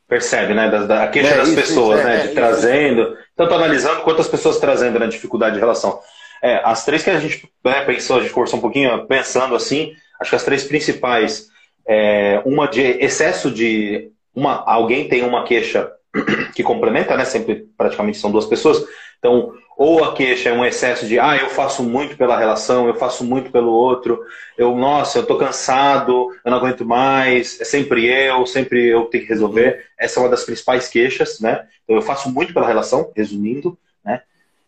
percebe, 0.08 0.54
né? 0.54 0.70
Da, 0.70 0.86
da 0.86 1.08
queixa 1.08 1.34
é, 1.34 1.36
das 1.36 1.48
isso, 1.48 1.56
pessoas, 1.56 1.98
isso, 1.98 2.08
né? 2.08 2.16
É, 2.16 2.26
de 2.28 2.34
trazendo, 2.34 3.16
tanto 3.36 3.54
analisando 3.54 4.00
quanto 4.00 4.20
as 4.20 4.28
pessoas 4.28 4.58
trazendo, 4.58 4.98
né? 4.98 5.06
Dificuldade 5.06 5.54
de 5.54 5.60
relação. 5.60 6.00
É, 6.42 6.60
as 6.64 6.84
três 6.84 7.02
que 7.02 7.10
a 7.10 7.20
gente 7.20 7.48
né, 7.64 7.84
pensou, 7.84 8.16
a 8.16 8.20
gente 8.20 8.32
conversou 8.32 8.58
um 8.58 8.62
pouquinho 8.62 9.06
pensando 9.06 9.54
assim, 9.54 9.92
acho 10.20 10.30
que 10.30 10.36
as 10.36 10.44
três 10.44 10.64
principais, 10.64 11.48
é, 11.86 12.40
uma 12.44 12.66
de 12.66 12.80
excesso 12.80 13.50
de. 13.50 14.10
Uma, 14.34 14.64
alguém 14.66 15.08
tem 15.08 15.24
uma 15.24 15.44
queixa 15.44 15.90
que 16.54 16.62
complementa, 16.62 17.16
né? 17.16 17.24
Sempre 17.24 17.66
praticamente 17.76 18.18
são 18.18 18.30
duas 18.30 18.46
pessoas. 18.46 18.82
Então, 19.18 19.52
ou 19.76 20.02
a 20.02 20.12
queixa 20.12 20.48
é 20.48 20.52
um 20.52 20.64
excesso 20.64 21.06
de, 21.06 21.20
ah, 21.20 21.36
eu 21.36 21.50
faço 21.50 21.84
muito 21.84 22.16
pela 22.16 22.36
relação, 22.36 22.88
eu 22.88 22.94
faço 22.94 23.24
muito 23.24 23.52
pelo 23.52 23.70
outro, 23.72 24.20
eu, 24.56 24.74
nossa, 24.74 25.18
eu 25.20 25.26
tô 25.26 25.36
cansado, 25.38 26.30
eu 26.44 26.50
não 26.50 26.58
aguento 26.58 26.84
mais, 26.84 27.60
é 27.60 27.64
sempre 27.64 28.06
eu, 28.06 28.44
sempre 28.44 28.88
eu 28.88 29.04
tenho 29.04 29.22
que 29.24 29.28
resolver. 29.28 29.86
Essa 29.96 30.18
é 30.18 30.22
uma 30.24 30.28
das 30.28 30.44
principais 30.44 30.88
queixas, 30.88 31.38
né? 31.38 31.66
Então, 31.84 31.94
eu 31.94 32.02
faço 32.02 32.28
muito 32.28 32.52
pela 32.52 32.66
relação, 32.66 33.12
resumindo, 33.14 33.78
né? 34.04 34.22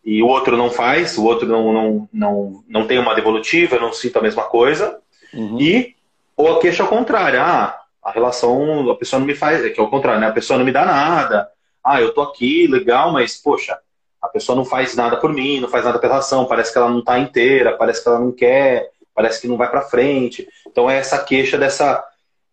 E 0.04 0.22
o 0.22 0.26
outro 0.28 0.56
não 0.56 0.70
faz, 0.70 1.18
o 1.18 1.24
outro 1.24 1.46
não, 1.48 1.72
não, 1.72 2.08
não, 2.12 2.64
não 2.68 2.86
tem 2.86 2.98
uma 2.98 3.14
devolutiva, 3.14 3.76
eu 3.76 3.82
não 3.82 3.92
sinto 3.92 4.16
a 4.18 4.22
mesma 4.22 4.44
coisa. 4.44 4.98
Uhum. 5.34 5.60
E, 5.60 5.96
ou 6.36 6.56
a 6.56 6.60
queixa 6.60 6.84
ao 6.84 6.88
contrário, 6.88 7.40
ah, 7.40 7.76
a 8.02 8.12
relação, 8.12 8.88
a 8.90 8.96
pessoa 8.96 9.18
não 9.18 9.26
me 9.26 9.34
faz, 9.34 9.64
é 9.64 9.70
que 9.70 9.80
é 9.80 9.82
o 9.82 9.90
contrário, 9.90 10.20
né? 10.20 10.28
A 10.28 10.32
pessoa 10.32 10.58
não 10.58 10.64
me 10.64 10.72
dá 10.72 10.84
nada, 10.84 11.50
Ah, 11.82 12.00
eu 12.00 12.12
tô 12.14 12.20
aqui, 12.22 12.66
legal, 12.66 13.12
mas, 13.12 13.36
poxa, 13.36 13.76
a 14.20 14.28
pessoa 14.28 14.56
não 14.56 14.64
faz 14.64 14.94
nada 14.94 15.16
por 15.16 15.32
mim, 15.32 15.60
não 15.60 15.68
faz 15.68 15.84
nada 15.84 15.98
pela 15.98 16.18
ação, 16.18 16.46
parece 16.46 16.72
que 16.72 16.78
ela 16.78 16.90
não 16.90 17.02
tá 17.02 17.18
inteira, 17.18 17.76
parece 17.76 18.02
que 18.02 18.08
ela 18.08 18.20
não 18.20 18.32
quer, 18.32 18.90
parece 19.14 19.40
que 19.40 19.48
não 19.48 19.56
vai 19.56 19.70
para 19.70 19.82
frente. 19.82 20.46
Então 20.66 20.90
é 20.90 20.98
essa 20.98 21.18
queixa 21.22 21.56
dessa, 21.56 22.04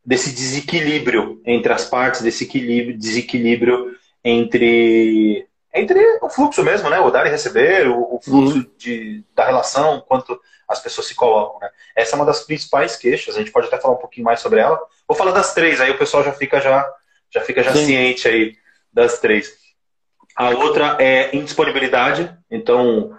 desse 0.05 0.33
desequilíbrio 0.33 1.41
entre 1.45 1.71
as 1.73 1.85
partes, 1.85 2.21
desse 2.21 2.45
equilíbrio, 2.45 2.97
desequilíbrio 2.97 3.95
entre 4.23 5.47
entre 5.73 5.99
o 6.21 6.29
fluxo 6.29 6.63
mesmo, 6.63 6.89
né? 6.89 6.99
O 6.99 7.11
dar 7.11 7.27
e 7.27 7.29
receber, 7.29 7.87
o, 7.87 8.15
o 8.15 8.19
fluxo 8.23 8.57
uhum. 8.57 8.65
de, 8.77 9.23
da 9.35 9.45
relação, 9.45 10.01
quanto 10.07 10.39
as 10.67 10.79
pessoas 10.79 11.07
se 11.07 11.13
colocam, 11.13 11.59
né? 11.59 11.69
Essa 11.95 12.15
é 12.15 12.15
uma 12.15 12.25
das 12.25 12.41
principais 12.41 12.95
queixas, 12.95 13.35
a 13.35 13.39
gente 13.39 13.51
pode 13.51 13.67
até 13.67 13.79
falar 13.79 13.93
um 13.93 13.99
pouquinho 13.99 14.25
mais 14.25 14.39
sobre 14.39 14.59
ela. 14.59 14.79
Vou 15.07 15.15
falar 15.15 15.31
das 15.31 15.53
três, 15.53 15.79
aí 15.79 15.91
o 15.91 15.97
pessoal 15.97 16.23
já 16.23 16.33
fica 16.33 16.59
já, 16.59 16.89
já, 17.29 17.41
fica 17.41 17.61
já 17.61 17.73
ciente 17.73 18.27
aí 18.27 18.55
das 18.91 19.19
três. 19.19 19.66
A 20.37 20.51
outra 20.51 20.97
é 20.99 21.35
indisponibilidade, 21.35 22.31
então 22.51 23.17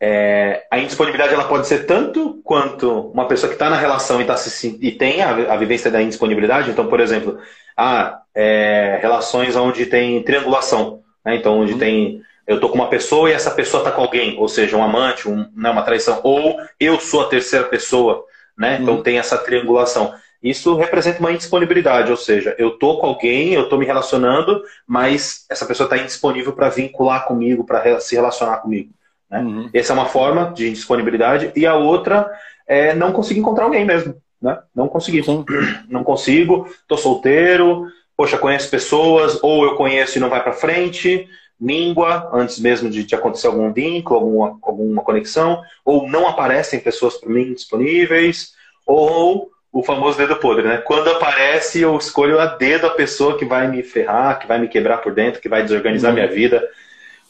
é, 0.00 0.64
a 0.70 0.78
indisponibilidade 0.78 1.34
ela 1.34 1.48
pode 1.48 1.66
ser 1.68 1.86
tanto 1.86 2.40
quanto 2.44 3.10
uma 3.10 3.26
pessoa 3.26 3.48
que 3.48 3.54
está 3.54 3.70
na 3.70 3.76
relação 3.76 4.20
e, 4.20 4.24
tá 4.24 4.36
se, 4.36 4.76
e 4.80 4.92
tem 4.92 5.22
a, 5.22 5.30
a, 5.52 5.56
vivência 5.56 5.88
da 5.88 6.02
indisponibilidade. 6.02 6.70
Então, 6.70 6.86
por 6.88 7.00
exemplo, 7.00 7.38
ah, 7.76 8.20
é, 8.34 8.98
relações 9.00 9.54
onde 9.54 9.86
tem 9.86 10.22
triangulação. 10.24 11.02
Né? 11.24 11.36
Então, 11.36 11.60
onde 11.60 11.74
uhum. 11.74 11.78
tem. 11.78 12.22
Eu 12.46 12.58
tô 12.58 12.68
com 12.70 12.76
uma 12.76 12.88
pessoa 12.88 13.28
e 13.28 13.34
essa 13.34 13.50
pessoa 13.50 13.84
tá 13.84 13.92
com 13.92 14.00
alguém, 14.00 14.38
ou 14.38 14.48
seja, 14.48 14.76
um 14.76 14.82
amante, 14.82 15.28
um, 15.28 15.48
né, 15.54 15.68
uma 15.68 15.82
traição. 15.82 16.20
Ou 16.24 16.56
eu 16.80 16.98
sou 16.98 17.20
a 17.20 17.28
terceira 17.28 17.66
pessoa, 17.66 18.24
né? 18.56 18.78
Então 18.80 18.96
uhum. 18.96 19.02
tem 19.02 19.18
essa 19.18 19.36
triangulação. 19.36 20.14
Isso 20.42 20.76
representa 20.76 21.18
uma 21.18 21.32
indisponibilidade, 21.32 22.10
ou 22.10 22.16
seja, 22.16 22.54
eu 22.58 22.70
tô 22.72 22.98
com 22.98 23.06
alguém, 23.06 23.54
eu 23.54 23.68
tô 23.68 23.76
me 23.76 23.84
relacionando, 23.84 24.62
mas 24.86 25.44
essa 25.50 25.66
pessoa 25.66 25.86
está 25.86 25.98
indisponível 25.98 26.52
para 26.52 26.68
vincular 26.68 27.26
comigo, 27.26 27.64
para 27.64 27.98
se 27.98 28.14
relacionar 28.14 28.58
comigo. 28.58 28.90
Né? 29.28 29.40
Uhum. 29.40 29.70
Essa 29.74 29.92
é 29.92 29.94
uma 29.94 30.06
forma 30.06 30.52
de 30.54 30.68
indisponibilidade. 30.68 31.52
E 31.56 31.66
a 31.66 31.74
outra 31.74 32.30
é 32.66 32.94
não 32.94 33.12
conseguir 33.12 33.40
encontrar 33.40 33.64
alguém 33.64 33.84
mesmo. 33.84 34.14
Né? 34.40 34.56
Não 34.74 34.88
consegui. 34.88 35.22
Sim. 35.24 35.44
Não 35.88 36.04
consigo, 36.04 36.68
tô 36.86 36.96
solteiro, 36.96 37.88
poxa, 38.16 38.38
conheço 38.38 38.70
pessoas, 38.70 39.38
ou 39.42 39.64
eu 39.64 39.74
conheço 39.74 40.18
e 40.18 40.20
não 40.20 40.28
vai 40.28 40.42
para 40.42 40.52
frente, 40.52 41.28
língua, 41.60 42.28
antes 42.32 42.58
mesmo 42.58 42.90
de, 42.90 43.04
de, 43.04 43.14
acontecer 43.14 43.46
algum 43.46 43.72
vínculo, 43.72 44.18
alguma, 44.18 44.58
alguma 44.62 45.02
conexão, 45.02 45.62
ou 45.84 46.08
não 46.08 46.26
aparecem 46.26 46.80
pessoas 46.80 47.16
para 47.16 47.28
mim 47.28 47.52
disponíveis, 47.52 48.54
ou 48.86 49.50
o 49.72 49.82
famoso 49.82 50.16
dedo 50.16 50.36
podre, 50.36 50.66
né? 50.66 50.78
Quando 50.78 51.10
aparece, 51.10 51.80
eu 51.80 51.96
escolho 51.96 52.40
a 52.40 52.46
dedo 52.46 52.86
a 52.86 52.90
pessoa 52.90 53.36
que 53.38 53.44
vai 53.44 53.68
me 53.68 53.82
ferrar, 53.82 54.38
que 54.38 54.46
vai 54.46 54.58
me 54.58 54.68
quebrar 54.68 54.98
por 54.98 55.12
dentro, 55.12 55.40
que 55.40 55.48
vai 55.48 55.62
desorganizar 55.62 56.10
uhum. 56.10 56.16
minha 56.16 56.28
vida, 56.28 56.66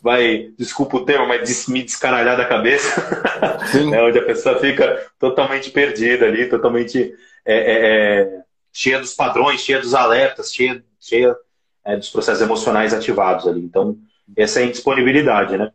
vai, 0.00 0.50
desculpa 0.56 0.96
o 0.96 1.04
termo, 1.04 1.26
mas 1.26 1.66
me 1.66 1.82
descaralhar 1.82 2.36
da 2.36 2.44
cabeça, 2.44 3.00
né, 3.90 4.02
onde 4.02 4.18
a 4.18 4.24
pessoa 4.24 4.58
fica 4.60 5.04
totalmente 5.18 5.70
perdida 5.70 6.26
ali, 6.26 6.48
totalmente 6.48 7.12
é, 7.44 7.54
é, 7.54 8.20
é, 8.20 8.40
cheia 8.72 9.00
dos 9.00 9.14
padrões, 9.14 9.60
cheia 9.60 9.80
dos 9.80 9.94
alertas, 9.94 10.52
cheia, 10.52 10.82
cheia 11.00 11.34
é, 11.84 11.96
dos 11.96 12.10
processos 12.10 12.42
emocionais 12.42 12.94
ativados 12.94 13.48
ali. 13.48 13.60
Então, 13.60 13.96
essa 14.36 14.60
é 14.60 14.62
a 14.62 14.66
indisponibilidade, 14.66 15.56
né? 15.56 15.72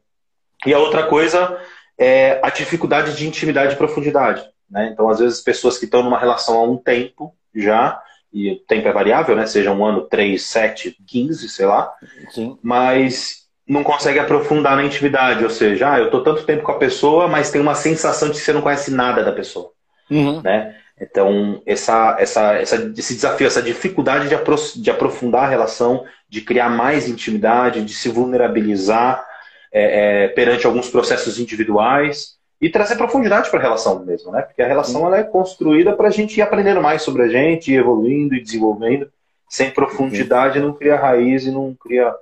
E 0.65 0.73
a 0.73 0.79
outra 0.79 1.03
coisa 1.03 1.59
é 1.97 2.39
a 2.41 2.49
dificuldade 2.49 3.17
de 3.17 3.27
intimidade 3.27 3.73
e 3.73 3.77
profundidade. 3.77 4.52
Né? 4.73 4.89
Então, 4.91 5.07
às 5.07 5.19
vezes, 5.19 5.39
pessoas 5.39 5.77
que 5.77 5.85
estão 5.85 6.01
numa 6.01 6.17
relação 6.17 6.57
há 6.57 6.63
um 6.63 6.77
tempo 6.77 7.35
já, 7.53 8.01
e 8.33 8.51
o 8.51 8.59
tempo 8.61 8.87
é 8.87 8.91
variável, 8.91 9.35
né? 9.35 9.45
Seja 9.45 9.71
um 9.71 9.85
ano, 9.85 10.01
três, 10.01 10.45
sete, 10.45 10.97
quinze, 11.05 11.47
sei 11.47 11.67
lá. 11.67 11.93
Sim. 12.31 12.57
Mas 12.63 13.43
não 13.67 13.83
consegue 13.83 14.17
aprofundar 14.17 14.75
na 14.75 14.83
intimidade, 14.83 15.43
ou 15.43 15.49
seja, 15.51 15.93
ah, 15.93 15.99
eu 15.99 16.09
tô 16.09 16.23
tanto 16.23 16.43
tempo 16.43 16.63
com 16.63 16.71
a 16.71 16.79
pessoa, 16.79 17.27
mas 17.27 17.51
tem 17.51 17.61
uma 17.61 17.75
sensação 17.75 18.29
de 18.29 18.39
que 18.39 18.43
você 18.43 18.51
não 18.51 18.63
conhece 18.63 18.89
nada 18.91 19.23
da 19.23 19.31
pessoa, 19.31 19.71
uhum. 20.09 20.41
né? 20.41 20.75
Então, 20.99 21.61
essa, 21.65 22.17
essa, 22.19 22.53
essa, 22.55 22.75
esse 22.97 23.15
desafio, 23.15 23.47
essa 23.47 23.61
dificuldade 23.61 24.27
de, 24.27 24.35
apro 24.35 24.55
de 24.75 24.91
aprofundar 24.91 25.43
a 25.43 25.47
relação, 25.47 26.03
de 26.27 26.41
criar 26.41 26.69
mais 26.69 27.07
intimidade, 27.07 27.85
de 27.85 27.93
se 27.93 28.09
vulnerabilizar 28.09 29.25
é, 29.71 30.25
é, 30.25 30.27
perante 30.29 30.65
alguns 30.65 30.89
processos 30.89 31.39
individuais 31.39 32.37
e 32.63 32.69
trazer 32.69 32.95
profundidade 32.95 33.49
para 33.49 33.59
a 33.59 33.61
relação 33.61 33.99
mesmo, 34.05 34.31
né? 34.31 34.41
Porque 34.41 34.61
a 34.61 34.67
relação 34.67 35.05
ela 35.05 35.17
é 35.17 35.23
construída 35.23 35.91
para 35.91 36.07
a 36.07 36.11
gente 36.11 36.37
ir 36.37 36.41
aprendendo 36.41 36.81
mais 36.81 37.01
sobre 37.01 37.23
a 37.23 37.27
gente, 37.27 37.73
ir 37.73 37.75
evoluindo 37.75 38.35
e 38.35 38.41
desenvolvendo. 38.41 39.11
Sem 39.49 39.69
profundidade 39.69 40.61
não 40.61 40.71
cria 40.71 40.95
raiz 40.95 41.45
e 41.45 41.51
não 41.51 41.75
cria 41.75 42.15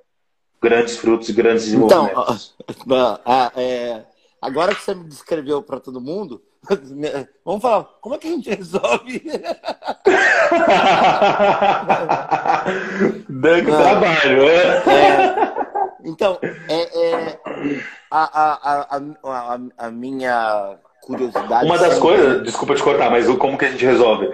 grandes 0.60 0.98
frutos 0.98 1.30
e 1.30 1.34
grandes 1.34 1.68
então, 1.68 2.06
desenvolvimentos. 2.06 2.56
Então, 2.68 3.20
é, 3.56 4.02
agora 4.42 4.74
que 4.74 4.82
você 4.82 4.96
me 4.96 5.04
descreveu 5.04 5.62
para 5.62 5.80
todo 5.80 6.02
mundo, 6.02 6.42
vamos 7.46 7.62
falar, 7.62 7.84
como 8.02 8.16
é 8.16 8.18
que 8.18 8.28
a 8.28 8.32
gente 8.32 8.50
resolve? 8.50 9.22
Dando 13.30 13.78
trabalho. 13.78 14.42
É, 14.42 15.62
então, 16.04 16.40
é, 16.42 16.82
é 16.82 17.40
a, 18.10 18.98
a, 18.98 19.02
a, 19.24 19.60
a, 19.78 19.92
minha 19.92 20.78
curiosidade. 21.02 21.66
Uma 21.66 21.78
das 21.78 22.00
coisas, 22.00 22.44
desculpa 22.44 22.76
te 22.76 22.84
cortar, 22.84 23.10
mas 23.10 23.28
como 23.38 23.58
que 23.58 23.66
a 23.66 23.72
gente 23.72 23.86
resolve? 23.86 24.34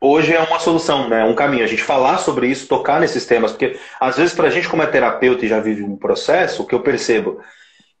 hoje 0.00 0.34
é 0.34 0.40
uma 0.40 0.58
solução, 0.58 1.08
né? 1.08 1.24
um 1.24 1.34
caminho. 1.34 1.64
A 1.64 1.66
gente 1.66 1.82
falar 1.82 2.18
sobre 2.18 2.46
isso, 2.46 2.68
tocar 2.68 3.00
nesses 3.00 3.24
temas, 3.24 3.52
porque 3.52 3.78
às 3.98 4.18
vezes 4.18 4.34
para 4.34 4.48
a 4.48 4.50
gente 4.50 4.68
como 4.68 4.82
é 4.82 4.86
terapeuta 4.86 5.46
e 5.46 5.48
já 5.48 5.60
vive 5.60 5.82
um 5.82 5.96
processo, 5.96 6.62
o 6.62 6.66
que 6.66 6.74
eu 6.74 6.80
percebo 6.80 7.40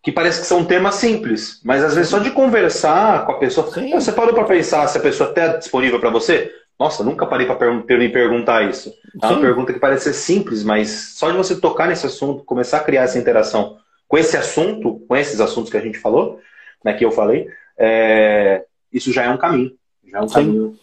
que 0.04 0.12
parece 0.12 0.42
que 0.42 0.46
são 0.46 0.66
temas 0.66 0.96
simples, 0.96 1.62
mas 1.64 1.82
às 1.82 1.94
vezes 1.94 2.10
só 2.10 2.18
de 2.18 2.30
conversar 2.30 3.24
com 3.24 3.32
a 3.32 3.38
pessoa, 3.38 3.72
Sim. 3.72 3.90
você 3.90 4.12
parou 4.12 4.34
para 4.34 4.44
pensar 4.44 4.86
se 4.86 4.98
a 4.98 5.00
pessoa 5.00 5.30
está 5.30 5.56
disponível 5.56 5.98
para 5.98 6.10
você? 6.10 6.52
Nossa, 6.78 7.04
nunca 7.04 7.26
parei 7.26 7.46
para 7.46 7.72
me 7.72 8.08
perguntar 8.08 8.68
isso. 8.68 8.92
É 9.22 9.26
uma 9.26 9.36
Sim. 9.36 9.40
pergunta 9.40 9.72
que 9.72 9.78
parece 9.78 10.04
ser 10.04 10.14
simples, 10.14 10.64
mas 10.64 11.14
só 11.16 11.30
de 11.30 11.36
você 11.36 11.60
tocar 11.60 11.88
nesse 11.88 12.06
assunto, 12.06 12.44
começar 12.44 12.78
a 12.78 12.84
criar 12.84 13.02
essa 13.02 13.18
interação 13.18 13.78
com 14.08 14.18
esse 14.18 14.36
assunto, 14.36 15.00
com 15.06 15.16
esses 15.16 15.40
assuntos 15.40 15.70
que 15.70 15.76
a 15.76 15.80
gente 15.80 15.98
falou, 15.98 16.40
né, 16.84 16.92
que 16.94 17.04
eu 17.04 17.10
falei, 17.10 17.48
é... 17.78 18.64
isso 18.92 19.12
já 19.12 19.22
é 19.22 19.30
um 19.30 19.38
caminho, 19.38 19.72
já 20.04 20.18
é 20.18 20.22
um 20.22 20.28
Sim. 20.28 20.34
caminho 20.34 20.78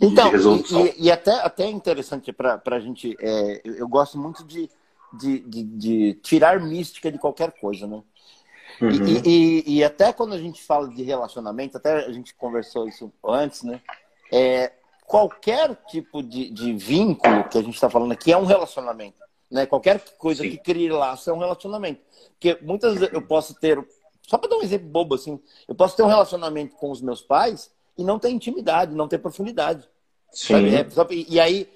então, 0.00 0.32
e, 0.86 1.06
e, 1.06 1.12
até, 1.12 1.32
até 1.40 1.64
é 1.64 1.70
interessante 1.70 2.32
para 2.32 2.60
a 2.64 2.80
gente, 2.80 3.14
é, 3.20 3.60
eu, 3.62 3.74
eu, 3.74 3.88
gosto 3.88 4.16
muito 4.16 4.42
de, 4.44 4.70
de, 5.12 5.40
de, 5.40 5.62
de, 5.62 6.14
tirar 6.22 6.58
mística 6.58 7.12
de 7.12 7.18
qualquer 7.18 7.52
coisa, 7.52 7.86
né? 7.86 8.02
Uhum. 8.80 8.88
E, 8.90 9.28
e, 9.28 9.76
e, 9.76 9.84
até 9.84 10.10
quando 10.10 10.32
a 10.32 10.38
gente 10.38 10.62
fala 10.62 10.88
de 10.88 11.02
relacionamento, 11.02 11.76
até 11.76 12.06
a 12.06 12.12
gente 12.12 12.34
conversou 12.34 12.88
isso 12.88 13.12
antes, 13.22 13.62
né? 13.62 13.78
É, 14.32 14.72
qualquer 15.10 15.74
tipo 15.88 16.22
de, 16.22 16.50
de 16.50 16.72
vínculo 16.72 17.42
que 17.48 17.58
a 17.58 17.62
gente 17.62 17.74
está 17.74 17.90
falando 17.90 18.12
aqui 18.12 18.30
é 18.30 18.36
um 18.36 18.44
relacionamento. 18.44 19.18
Né? 19.50 19.66
Qualquer 19.66 19.98
coisa 20.16 20.44
Sim. 20.44 20.50
que 20.50 20.58
crie 20.58 20.88
laço 20.88 21.28
é 21.28 21.32
um 21.32 21.38
relacionamento. 21.38 22.00
Porque 22.34 22.56
muitas 22.62 22.94
vezes 22.94 23.12
eu 23.12 23.20
posso 23.20 23.52
ter, 23.54 23.84
só 24.22 24.38
para 24.38 24.50
dar 24.50 24.56
um 24.58 24.62
exemplo 24.62 24.86
bobo 24.86 25.16
assim, 25.16 25.40
eu 25.66 25.74
posso 25.74 25.96
ter 25.96 26.04
um 26.04 26.06
relacionamento 26.06 26.76
com 26.76 26.92
os 26.92 27.00
meus 27.00 27.20
pais 27.20 27.72
e 27.98 28.04
não 28.04 28.20
ter 28.20 28.30
intimidade, 28.30 28.94
não 28.94 29.08
ter 29.08 29.18
profundidade. 29.18 29.82
Sim. 30.30 30.68
É, 30.68 30.86
e 31.28 31.40
aí, 31.40 31.68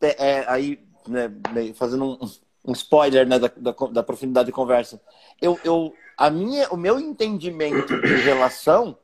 é, 0.00 0.30
é, 0.30 0.44
aí 0.48 0.84
né, 1.06 1.30
fazendo 1.76 2.04
um, 2.04 2.30
um 2.66 2.72
spoiler 2.72 3.28
né, 3.28 3.38
da, 3.38 3.52
da, 3.56 3.70
da, 3.92 4.02
profundidade 4.02 4.46
de 4.46 4.52
conversa, 4.52 5.00
eu, 5.40 5.56
eu, 5.62 5.94
a 6.18 6.28
minha, 6.30 6.68
o 6.70 6.76
meu 6.76 6.98
entendimento 6.98 8.00
de 8.00 8.16
relação 8.16 8.98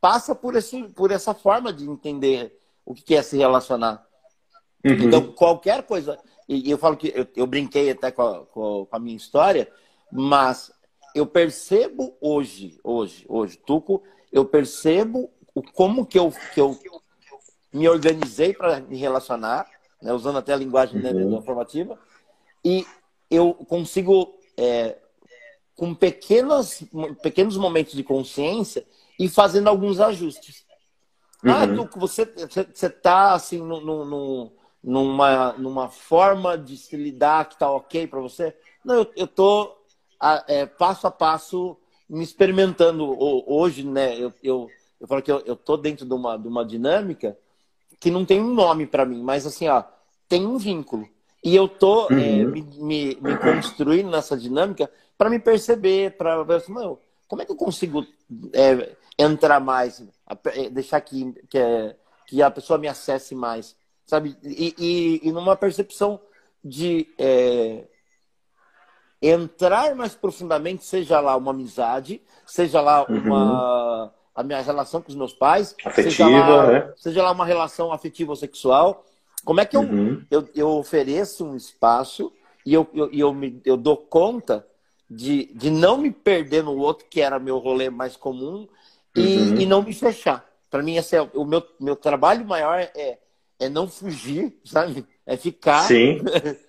passa 0.00 0.34
por, 0.34 0.56
esse, 0.56 0.82
por 0.84 1.10
essa 1.10 1.34
forma 1.34 1.70
de 1.70 1.84
entender 1.84 2.58
o 2.88 2.94
que 2.94 3.14
é 3.14 3.22
se 3.22 3.36
relacionar. 3.36 4.02
Uhum. 4.82 4.94
Então, 4.94 5.30
qualquer 5.32 5.82
coisa. 5.82 6.18
E 6.48 6.70
eu 6.70 6.78
falo 6.78 6.96
que 6.96 7.12
eu, 7.14 7.26
eu 7.36 7.46
brinquei 7.46 7.90
até 7.90 8.10
com 8.10 8.22
a, 8.22 8.46
com 8.46 8.88
a 8.90 8.98
minha 8.98 9.16
história, 9.16 9.70
mas 10.10 10.72
eu 11.14 11.26
percebo 11.26 12.16
hoje, 12.18 12.80
hoje, 12.82 13.26
hoje, 13.28 13.58
Tuco, 13.58 14.02
eu 14.32 14.46
percebo 14.46 15.30
o 15.54 15.62
como 15.62 16.06
que 16.06 16.18
eu, 16.18 16.32
que 16.54 16.60
eu 16.60 16.78
me 17.74 17.86
organizei 17.86 18.54
para 18.54 18.80
me 18.80 18.96
relacionar, 18.96 19.68
né, 20.00 20.10
usando 20.14 20.38
até 20.38 20.54
a 20.54 20.56
linguagem 20.56 20.98
né, 20.98 21.10
uhum. 21.10 21.36
informativa, 21.36 21.98
e 22.64 22.86
eu 23.30 23.52
consigo, 23.52 24.34
é, 24.56 24.96
com 25.76 25.94
pequenos, 25.94 26.82
pequenos 27.22 27.58
momentos 27.58 27.92
de 27.92 28.02
consciência, 28.02 28.86
e 29.18 29.28
fazendo 29.28 29.68
alguns 29.68 30.00
ajustes. 30.00 30.64
Ah, 31.44 31.64
uhum. 31.64 31.82
Ah, 31.82 31.86
tu, 31.86 32.00
você 32.00 32.86
está 32.86 33.32
assim, 33.32 33.58
no, 33.58 33.80
no, 33.80 34.52
numa, 34.82 35.52
numa 35.52 35.88
forma 35.88 36.56
de 36.58 36.76
se 36.76 36.96
lidar 36.96 37.48
que 37.48 37.54
está 37.54 37.70
ok 37.70 38.06
para 38.06 38.20
você? 38.20 38.56
Não, 38.84 38.96
eu, 38.96 39.12
eu 39.16 39.26
tô 39.26 39.76
é, 40.46 40.66
passo 40.66 41.06
a 41.06 41.10
passo 41.10 41.76
me 42.08 42.24
experimentando. 42.24 43.16
Hoje, 43.46 43.84
né, 43.84 44.18
eu, 44.18 44.32
eu 44.42 44.68
eu 45.00 45.06
falo 45.06 45.22
que 45.22 45.30
eu, 45.30 45.42
eu 45.46 45.56
tô 45.56 45.76
dentro 45.76 46.04
de 46.04 46.12
uma, 46.12 46.36
de 46.36 46.48
uma 46.48 46.64
dinâmica 46.64 47.36
que 48.00 48.10
não 48.10 48.24
tem 48.24 48.40
um 48.40 48.52
nome 48.52 48.86
para 48.86 49.04
mim, 49.04 49.22
mas 49.22 49.46
assim, 49.46 49.68
ó, 49.68 49.82
tem 50.28 50.46
um 50.46 50.58
vínculo. 50.58 51.08
E 51.42 51.54
eu 51.54 51.68
tô 51.68 52.08
uhum. 52.08 52.18
é, 52.18 52.44
me, 52.44 52.62
me, 52.62 53.18
me, 53.20 53.36
construindo 53.36 54.10
nessa 54.10 54.36
dinâmica 54.36 54.90
para 55.16 55.30
me 55.30 55.38
perceber, 55.38 56.16
para 56.16 56.42
ver 56.42 56.56
assim, 56.56 56.74
como 57.28 57.42
é 57.42 57.44
que 57.44 57.52
eu 57.52 57.56
consigo 57.56 58.04
é, 58.52 58.96
entrar 59.16 59.60
mais, 59.60 60.00
é, 60.00 60.04
deixar 60.70 61.00
que, 61.00 61.32
que, 61.48 61.58
que, 62.26 62.42
a 62.42 62.50
pessoa 62.50 62.78
me 62.78 62.88
acesse 62.88 63.34
mais, 63.34 63.76
sabe? 64.04 64.36
E, 64.42 64.74
e, 64.78 65.28
e 65.28 65.32
numa 65.32 65.56
percepção 65.56 66.20
de 66.62 67.08
é, 67.18 67.84
entrar 69.22 69.94
mais 69.94 70.14
profundamente, 70.14 70.84
seja 70.84 71.20
lá 71.20 71.36
uma 71.36 71.50
amizade, 71.50 72.20
seja 72.46 72.80
lá 72.80 73.04
uma 73.04 74.04
uhum. 74.04 74.10
a 74.34 74.42
minha 74.42 74.60
relação 74.60 75.02
com 75.02 75.08
os 75.08 75.16
meus 75.16 75.32
pais, 75.32 75.74
afetiva, 75.84 76.10
seja 76.10 76.28
lá, 76.28 76.66
né? 76.66 76.92
seja 76.96 77.22
lá 77.22 77.32
uma 77.32 77.44
relação 77.44 77.92
afetiva 77.92 78.30
ou 78.32 78.36
sexual. 78.36 79.04
Como 79.44 79.60
é 79.60 79.64
que 79.64 79.76
eu, 79.76 79.82
uhum. 79.82 80.24
eu, 80.30 80.48
eu, 80.54 80.68
ofereço 80.68 81.44
um 81.44 81.56
espaço 81.56 82.32
e 82.66 82.74
eu, 82.74 82.88
eu, 82.92 83.10
eu, 83.12 83.34
me, 83.34 83.60
eu 83.64 83.76
dou 83.76 83.96
conta 83.96 84.66
de, 85.08 85.46
de 85.54 85.70
não 85.70 85.96
me 85.96 86.10
perder 86.10 86.62
no 86.62 86.76
outro, 86.76 87.06
que 87.08 87.20
era 87.20 87.38
meu 87.38 87.58
rolê 87.58 87.88
mais 87.88 88.16
comum, 88.16 88.68
e, 89.18 89.38
uhum. 89.38 89.60
e 89.60 89.66
não 89.66 89.82
me 89.82 89.92
fechar. 89.92 90.44
Para 90.70 90.82
mim, 90.82 90.96
esse 90.96 91.16
é 91.16 91.22
o 91.34 91.44
meu, 91.44 91.62
meu 91.80 91.96
trabalho 91.96 92.44
maior 92.44 92.78
é, 92.78 93.18
é 93.58 93.68
não 93.68 93.88
fugir, 93.88 94.58
sabe? 94.64 95.04
É 95.26 95.36
ficar. 95.36 95.82
Sim. 95.82 96.20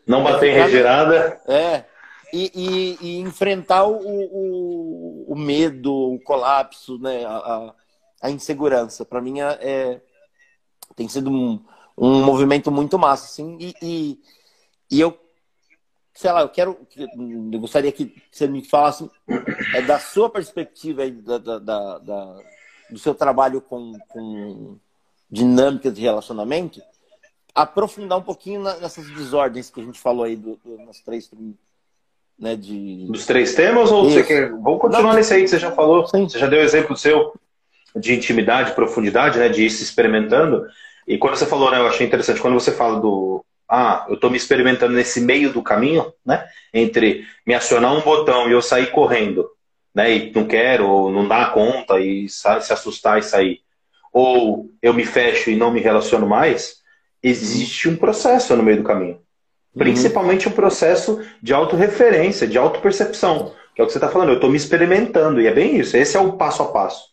Não 0.07 0.23
bater 0.23 0.49
é 0.49 0.51
em 0.51 0.63
retirada. 0.63 1.41
É. 1.47 1.85
E, 2.31 2.51
e, 2.53 2.97
e 3.01 3.19
enfrentar 3.21 3.85
o, 3.85 3.97
o, 3.97 5.33
o, 5.33 5.35
medo, 5.35 5.91
o 5.91 6.19
colapso, 6.19 6.99
né? 6.99 7.25
a, 7.25 7.73
a 8.21 8.29
insegurança. 8.29 9.03
Para 9.03 9.19
mim, 9.19 9.39
é, 9.41 9.57
é, 9.61 10.01
tem 10.95 11.07
sido 11.07 11.31
um, 11.31 11.59
um 11.97 12.23
movimento 12.23 12.71
muito 12.71 12.99
massa. 12.99 13.25
Assim, 13.25 13.57
e, 13.59 13.73
e, 13.81 14.19
e 14.91 15.01
eu 15.01 15.17
sei 16.19 16.33
lá, 16.33 16.41
eu 16.41 16.49
quero. 16.49 16.77
Eu 16.97 17.59
gostaria 17.61 17.93
que 17.93 18.13
você 18.29 18.45
me 18.45 18.61
falasse 18.61 19.09
é, 19.73 19.81
da 19.81 19.97
sua 19.99 20.29
perspectiva 20.29 21.03
aí, 21.03 21.11
da, 21.11 21.37
da, 21.37 21.97
da, 21.97 22.37
do 22.89 22.99
seu 22.99 23.15
trabalho 23.15 23.61
com, 23.61 23.93
com 24.09 24.75
dinâmicas 25.31 25.93
de 25.93 26.01
relacionamento, 26.01 26.81
aprofundar 27.55 28.17
um 28.17 28.21
pouquinho 28.21 28.61
nessas 28.61 29.09
desordens 29.11 29.69
que 29.69 29.79
a 29.79 29.83
gente 29.83 29.97
falou 29.97 30.25
aí 30.25 30.35
do, 30.35 30.59
do, 30.61 30.77
nas 30.85 30.99
três. 30.99 31.31
Né, 32.37 32.55
de... 32.57 33.05
Dos 33.07 33.25
três 33.25 33.55
temas 33.55 33.89
ou 33.89 34.07
Isso. 34.07 34.15
você 34.15 34.23
quer. 34.23 34.49
Vamos 34.51 34.81
continuar 34.81 35.03
Não, 35.03 35.13
nesse 35.13 35.33
aí 35.33 35.43
que 35.43 35.47
você 35.47 35.59
já 35.59 35.71
falou. 35.71 36.05
Sim. 36.05 36.27
Você 36.27 36.37
já 36.37 36.47
deu 36.47 36.59
exemplo 36.59 36.97
seu 36.97 37.33
de 37.95 38.13
intimidade, 38.13 38.75
profundidade, 38.75 39.39
né? 39.39 39.47
De 39.47 39.63
ir 39.63 39.69
se 39.69 39.83
experimentando. 39.83 40.67
E 41.07 41.17
quando 41.17 41.37
você 41.37 41.45
falou, 41.45 41.71
né, 41.71 41.79
eu 41.79 41.87
achei 41.87 42.05
interessante, 42.05 42.41
quando 42.41 42.59
você 42.59 42.73
fala 42.73 42.99
do, 42.99 43.43
ah, 43.69 44.05
eu 44.09 44.15
estou 44.15 44.31
me 44.31 44.37
experimentando 44.37 44.93
nesse 44.93 45.21
meio 45.21 45.53
do 45.53 45.61
caminho, 45.61 46.11
né? 46.25 46.43
Entre 46.73 47.23
me 47.45 47.53
acionar 47.53 47.93
um 47.93 48.01
botão 48.01 48.49
e 48.49 48.51
eu 48.51 48.61
sair 48.61 48.89
correndo, 48.91 49.47
né? 49.93 50.11
E 50.11 50.31
não 50.31 50.45
quero, 50.45 50.89
ou 50.89 51.11
não 51.11 51.27
dá 51.27 51.45
conta 51.47 51.99
e 51.99 52.27
se 52.27 52.47
assustar 52.47 53.19
e 53.19 53.23
sair. 53.23 53.61
Ou 54.11 54.71
eu 54.81 54.91
me 54.91 55.05
fecho 55.05 55.51
e 55.51 55.55
não 55.55 55.69
me 55.69 55.79
relaciono 55.79 56.27
mais, 56.27 56.77
existe 57.21 57.87
um 57.87 57.95
processo 57.95 58.55
no 58.55 58.63
meio 58.63 58.77
do 58.77 58.83
caminho. 58.83 59.15
Uhum. 59.15 59.77
Principalmente 59.77 60.49
um 60.49 60.51
processo 60.51 61.21
de 61.41 61.53
autorreferência, 61.53 62.47
de 62.47 62.57
autopercepção, 62.57 63.53
que 63.75 63.81
é 63.81 63.83
o 63.83 63.87
que 63.87 63.93
você 63.93 63.99
está 63.99 64.09
falando. 64.09 64.29
Eu 64.29 64.35
estou 64.35 64.49
me 64.49 64.57
experimentando, 64.57 65.39
e 65.39 65.45
é 65.45 65.53
bem 65.53 65.77
isso. 65.77 65.95
Esse 65.95 66.17
é 66.17 66.19
o 66.19 66.33
passo 66.33 66.63
a 66.63 66.71
passo. 66.71 67.03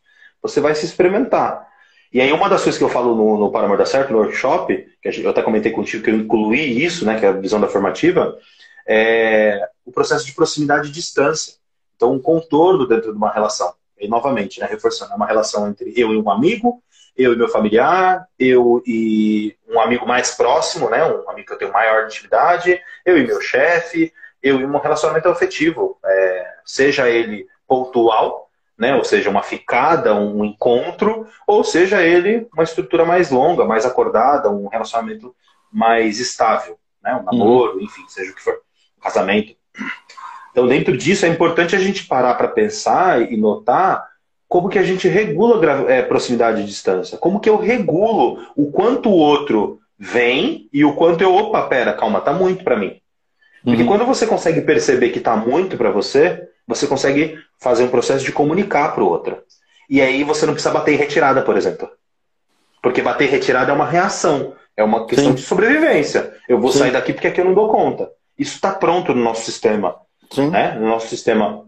Você 0.41 0.59
vai 0.59 0.75
se 0.75 0.87
experimentar. 0.87 1.67
E 2.16 2.20
aí 2.23 2.32
uma 2.32 2.49
das 2.49 2.62
coisas 2.62 2.78
que 2.78 2.82
eu 2.82 2.88
falo 2.88 3.14
no, 3.14 3.37
no 3.37 3.52
Para 3.52 3.66
Amor 3.66 3.76
da 3.76 3.85
Certo, 3.85 4.11
no 4.11 4.20
workshop, 4.20 4.88
que 5.02 5.20
eu 5.20 5.28
até 5.28 5.42
comentei 5.42 5.70
contigo 5.70 6.02
que 6.02 6.08
eu 6.08 6.14
incluí 6.14 6.82
isso, 6.82 7.04
né, 7.04 7.20
que 7.20 7.26
é 7.26 7.28
a 7.28 7.32
visão 7.32 7.61
da 7.61 7.68
formativa, 7.68 8.38
é 8.87 9.68
o 9.85 9.92
processo 9.92 10.25
de 10.25 10.32
proximidade 10.32 10.88
e 10.88 10.92
distância. 10.92 11.56
Então, 11.94 12.14
um 12.14 12.18
contorno 12.18 12.88
dentro 12.88 13.12
de 13.12 13.18
uma 13.18 13.30
relação. 13.30 13.75
E 14.00 14.09
novamente, 14.09 14.61
né, 14.61 14.66
reforçando, 14.66 15.12
é 15.12 15.14
uma 15.14 15.26
relação 15.26 15.68
entre 15.68 15.92
eu 15.94 16.14
e 16.14 16.16
um 16.16 16.31
amigo, 16.31 16.83
eu 17.14 17.35
e 17.35 17.37
meu 17.37 17.48
familiar, 17.48 18.26
eu 18.38 18.83
e 18.87 19.55
um 19.68 19.79
amigo 19.79 20.09
mais 20.09 20.31
próximo, 20.31 20.88
né, 20.88 21.05
um 21.05 21.29
amigo 21.29 21.46
que 21.46 21.52
eu 21.52 21.59
tenho 21.59 21.72
maior 21.74 22.07
intimidade, 22.07 22.81
eu 23.05 23.18
e 23.18 23.26
meu 23.26 23.42
chefe, 23.42 24.11
eu 24.42 24.59
e 24.59 24.64
um 24.64 24.79
relacionamento 24.79 25.29
afetivo, 25.29 25.98
é, 26.02 26.55
seja 26.64 27.11
ele 27.11 27.46
pontual, 27.68 28.45
né? 28.79 28.95
Ou 28.95 29.05
seja, 29.05 29.31
uma 29.31 29.43
ficada, 29.43 30.15
um 30.15 30.45
encontro, 30.45 31.27
ou 31.47 31.65
seja 31.65 32.03
ele 32.03 32.47
uma 32.53 32.65
estrutura 32.65 33.05
mais 33.05 33.31
longa, 33.31 33.65
mais 33.65 33.87
acordada, 33.87 34.51
um 34.51 34.69
relacionamento 34.69 35.35
mais 35.73 36.21
estável, 36.21 36.79
né? 37.03 37.15
Um 37.15 37.25
namoro, 37.25 37.75
uhum. 37.77 37.81
enfim, 37.83 38.05
seja 38.09 38.33
o 38.33 38.35
que 38.35 38.43
for, 38.43 38.61
um 38.99 39.01
casamento. 39.01 39.55
Então, 40.51 40.67
dentro 40.67 40.97
disso, 40.97 41.27
é 41.27 41.29
importante 41.29 41.77
a 41.77 41.79
gente 41.79 42.07
parar 42.07 42.35
para 42.35 42.49
pensar 42.49 43.31
e 43.31 43.37
notar 43.37 44.07
como 44.49 44.69
que 44.69 44.79
a 44.79 44.83
gente 44.83 45.09
regula 45.09 45.91
é, 45.91 46.03
proximidade 46.03 46.62
e 46.62 46.65
distância. 46.65 47.19
Como 47.19 47.41
que 47.41 47.49
eu 47.49 47.57
regulo 47.57 48.39
o 48.57 48.71
quanto 48.71 49.09
o 49.09 49.17
outro 49.17 49.81
vem 49.99 50.69
e 50.73 50.85
o 50.85 50.95
quanto 50.95 51.23
eu, 51.23 51.35
opa, 51.35 51.62
pera, 51.67 51.93
calma, 51.93 52.21
tá 52.21 52.33
muito 52.33 52.62
para 52.62 52.77
mim. 52.77 53.01
Porque 53.65 53.83
uhum. 53.83 53.89
quando 53.89 54.07
você 54.07 54.27
consegue 54.27 54.61
perceber 54.61 55.11
que 55.11 55.21
tá 55.21 55.37
muito 55.37 55.77
para 55.77 55.91
você, 55.91 56.49
você 56.66 56.87
consegue 56.87 57.38
fazer 57.59 57.85
um 57.85 57.90
processo 57.90 58.24
de 58.24 58.33
comunicar 58.33 58.94
para 58.94 59.05
o 59.05 59.09
outro. 59.09 59.38
E 59.88 60.00
aí 60.00 60.24
você 60.24 60.44
não 60.46 60.52
precisa 60.52 60.74
bater 60.74 60.94
em 60.94 60.98
retirada, 60.98 61.42
por 61.42 61.57
exemplo. 61.57 61.88
Porque 62.83 63.02
bater 63.02 63.29
em 63.29 63.31
retirada 63.31 63.70
é 63.70 63.74
uma 63.74 63.87
reação, 63.87 64.55
é 64.76 64.83
uma 64.83 65.07
questão 65.07 65.31
Sim. 65.31 65.35
de 65.35 65.42
sobrevivência. 65.42 66.35
Eu 66.48 66.61
vou 66.61 66.72
Sim. 66.72 66.81
sair 66.81 66.92
daqui 66.92 67.12
porque 67.12 67.29
aqui 67.29 67.40
eu 67.40 67.44
não 67.44 67.55
dou 67.55 67.68
conta. 67.68 68.11
Isso 68.38 68.57
está 68.57 68.72
pronto 68.72 69.14
no 69.14 69.22
nosso 69.22 69.44
sistema. 69.44 69.96
Né? 70.37 70.74
No 70.74 70.88
nosso 70.88 71.09
sistema, 71.09 71.64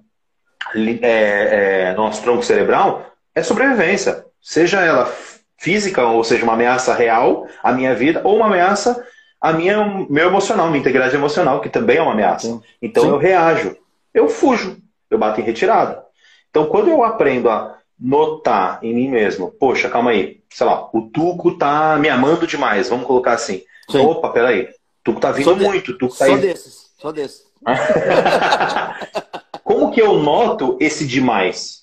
é, 0.74 1.90
é, 1.90 1.94
nosso 1.94 2.22
tronco 2.22 2.42
cerebral, 2.42 3.06
é 3.34 3.42
sobrevivência. 3.42 4.24
Seja 4.42 4.80
ela 4.80 5.12
física, 5.56 6.06
ou 6.06 6.22
seja, 6.22 6.44
uma 6.44 6.54
ameaça 6.54 6.94
real 6.94 7.46
à 7.62 7.72
minha 7.72 7.94
vida, 7.94 8.20
ou 8.24 8.37
uma 8.37 8.46
ameaça 8.46 9.04
à 9.40 9.52
minha, 9.52 10.06
meu 10.08 10.28
emocional, 10.28 10.66
minha 10.68 10.80
integridade 10.80 11.14
emocional, 11.14 11.61
que 11.61 11.68
também 11.68 11.96
é 11.96 12.02
uma 12.02 12.12
ameaça. 12.12 12.61
Então 12.82 13.08
eu 13.08 13.16
reajo, 13.16 13.76
eu 14.12 14.28
fujo 14.28 14.76
eu 15.11 15.18
bato 15.18 15.40
em 15.40 15.44
retirada. 15.44 16.05
Então, 16.51 16.66
quando 16.66 16.88
eu 16.88 17.03
aprendo 17.05 17.49
a 17.49 17.79
notar 17.99 18.79
em 18.83 18.94
mim 18.94 19.09
mesmo, 19.09 19.51
poxa, 19.51 19.88
calma 19.88 20.11
aí, 20.11 20.40
sei 20.51 20.66
lá, 20.66 20.88
o 20.92 21.11
Tuco 21.11 21.59
tá 21.59 21.97
me 21.99 22.09
amando 22.09 22.47
demais, 22.47 22.88
vamos 22.88 23.07
colocar 23.07 23.33
assim. 23.33 23.62
Sim. 23.90 23.99
Opa, 23.99 24.31
peraí, 24.31 24.62
o 24.64 24.68
Tuco 25.05 25.21
tá 25.21 25.33
vindo 25.33 25.57
muito, 25.57 25.92
o 25.92 25.99
Tuco 25.99 26.16
tá 26.16 26.27
Só 26.27 26.35
aí. 26.35 26.40
desses, 26.40 26.90
só 26.99 27.12
desses. 27.12 27.49
Como 29.64 29.90
que 29.90 30.01
eu 30.01 30.18
noto 30.18 30.79
esse 30.81 31.07
demais? 31.07 31.83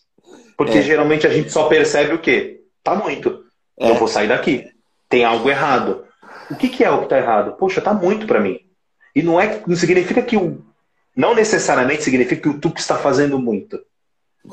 Porque 0.58 0.80
é. 0.80 0.82
geralmente 0.82 1.28
a 1.28 1.30
gente 1.30 1.52
só 1.52 1.68
percebe 1.68 2.14
o 2.14 2.20
quê? 2.20 2.62
Tá 2.84 2.96
muito. 2.96 3.44
É. 3.78 3.92
Eu 3.92 3.96
vou 3.96 4.08
sair 4.08 4.28
daqui. 4.28 4.68
Tem 5.10 5.24
algo 5.26 5.50
errado. 5.50 6.06
O 6.50 6.56
que, 6.56 6.70
que 6.70 6.84
é 6.84 6.90
o 6.90 7.02
que 7.02 7.10
tá 7.10 7.18
errado? 7.18 7.54
Poxa, 7.58 7.82
tá 7.82 7.94
muito 7.94 8.26
para 8.26 8.40
mim. 8.40 8.60
E 9.16 9.22
não 9.22 9.40
é 9.40 9.62
não 9.68 9.76
significa 9.76 10.22
que 10.22 10.38
o 10.38 10.64
não 11.15 11.34
necessariamente 11.34 12.04
significa 12.04 12.41
que 12.41 12.49
o 12.49 12.60
tu 12.60 12.73
está 12.75 12.97
fazendo 12.97 13.39
muito. 13.39 13.80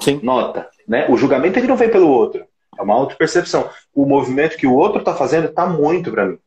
Sim. 0.01 0.21
Nota, 0.23 0.69
né? 0.87 1.07
O 1.09 1.17
julgamento 1.17 1.59
ele 1.59 1.67
não 1.67 1.77
vem 1.77 1.91
pelo 1.91 2.09
outro. 2.09 2.45
É 2.79 2.83
uma 2.83 2.95
auto-percepção. 2.95 3.69
O 3.95 4.07
movimento 4.07 4.57
que 4.57 4.67
o 4.67 4.75
outro 4.75 5.01
está 5.01 5.15
fazendo 5.15 5.49
está 5.49 5.67
muito 5.67 6.11
para 6.11 6.27
mim. 6.27 6.39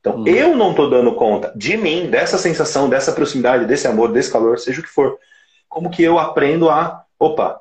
Então, 0.00 0.16
hum. 0.16 0.26
eu 0.26 0.56
não 0.56 0.70
estou 0.70 0.88
dando 0.88 1.14
conta 1.14 1.52
de 1.54 1.76
mim, 1.76 2.08
dessa 2.10 2.38
sensação, 2.38 2.88
dessa 2.88 3.12
proximidade, 3.12 3.66
desse 3.66 3.86
amor, 3.86 4.10
desse 4.10 4.32
calor, 4.32 4.58
seja 4.58 4.80
o 4.80 4.82
que 4.82 4.88
for. 4.88 5.18
Como 5.68 5.90
que 5.90 6.02
eu 6.02 6.18
aprendo 6.18 6.68
a. 6.68 7.04
Opa, 7.18 7.60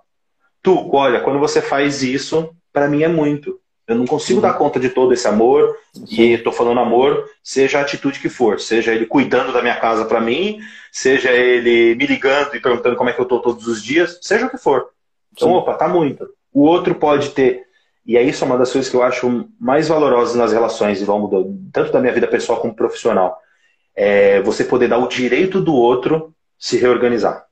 tu, 0.63 0.89
olha, 0.95 1.19
quando 1.19 1.37
você 1.37 1.61
faz 1.61 2.01
isso, 2.01 2.49
para 2.71 2.87
mim 2.87 3.03
é 3.03 3.07
muito. 3.07 3.59
Eu 3.89 3.95
não 3.95 4.05
consigo 4.05 4.39
dar 4.39 4.53
conta 4.53 4.79
de 4.79 4.89
todo 4.89 5.11
esse 5.13 5.27
amor, 5.27 5.75
e 6.07 6.33
estou 6.33 6.53
falando 6.53 6.79
amor, 6.79 7.27
seja 7.43 7.79
a 7.79 7.81
atitude 7.81 8.19
que 8.19 8.29
for, 8.29 8.59
seja 8.59 8.93
ele 8.93 9.07
cuidando 9.07 9.51
da 9.51 9.63
minha 9.63 9.79
casa 9.79 10.05
para 10.05 10.21
mim, 10.21 10.59
seja 10.91 11.31
ele 11.31 11.95
me 11.95 12.05
ligando 12.05 12.55
e 12.55 12.59
perguntando 12.59 12.95
como 12.95 13.09
é 13.09 13.13
que 13.13 13.19
eu 13.19 13.23
estou 13.23 13.41
todos 13.41 13.67
os 13.67 13.83
dias, 13.83 14.19
seja 14.21 14.45
o 14.45 14.49
que 14.49 14.59
for. 14.59 14.89
Então, 15.33 15.49
Sim. 15.49 15.55
opa, 15.55 15.73
tá 15.73 15.87
muito. 15.87 16.29
O 16.53 16.61
outro 16.61 16.93
pode 16.93 17.31
ter. 17.31 17.63
E 18.05 18.15
é 18.15 18.21
isso 18.21 18.45
uma 18.45 18.59
das 18.59 18.71
coisas 18.71 18.91
que 18.91 18.95
eu 18.95 19.01
acho 19.01 19.49
mais 19.59 19.87
valorosas 19.87 20.35
nas 20.35 20.53
relações, 20.53 21.01
e 21.01 21.05
vamos 21.05 21.31
tanto 21.73 21.91
da 21.91 21.99
minha 21.99 22.13
vida 22.13 22.27
pessoal 22.27 22.61
como 22.61 22.75
profissional. 22.75 23.39
É 23.95 24.39
você 24.43 24.63
poder 24.63 24.87
dar 24.87 24.99
o 24.99 25.07
direito 25.07 25.59
do 25.59 25.73
outro 25.73 26.31
se 26.59 26.77
reorganizar. 26.77 27.43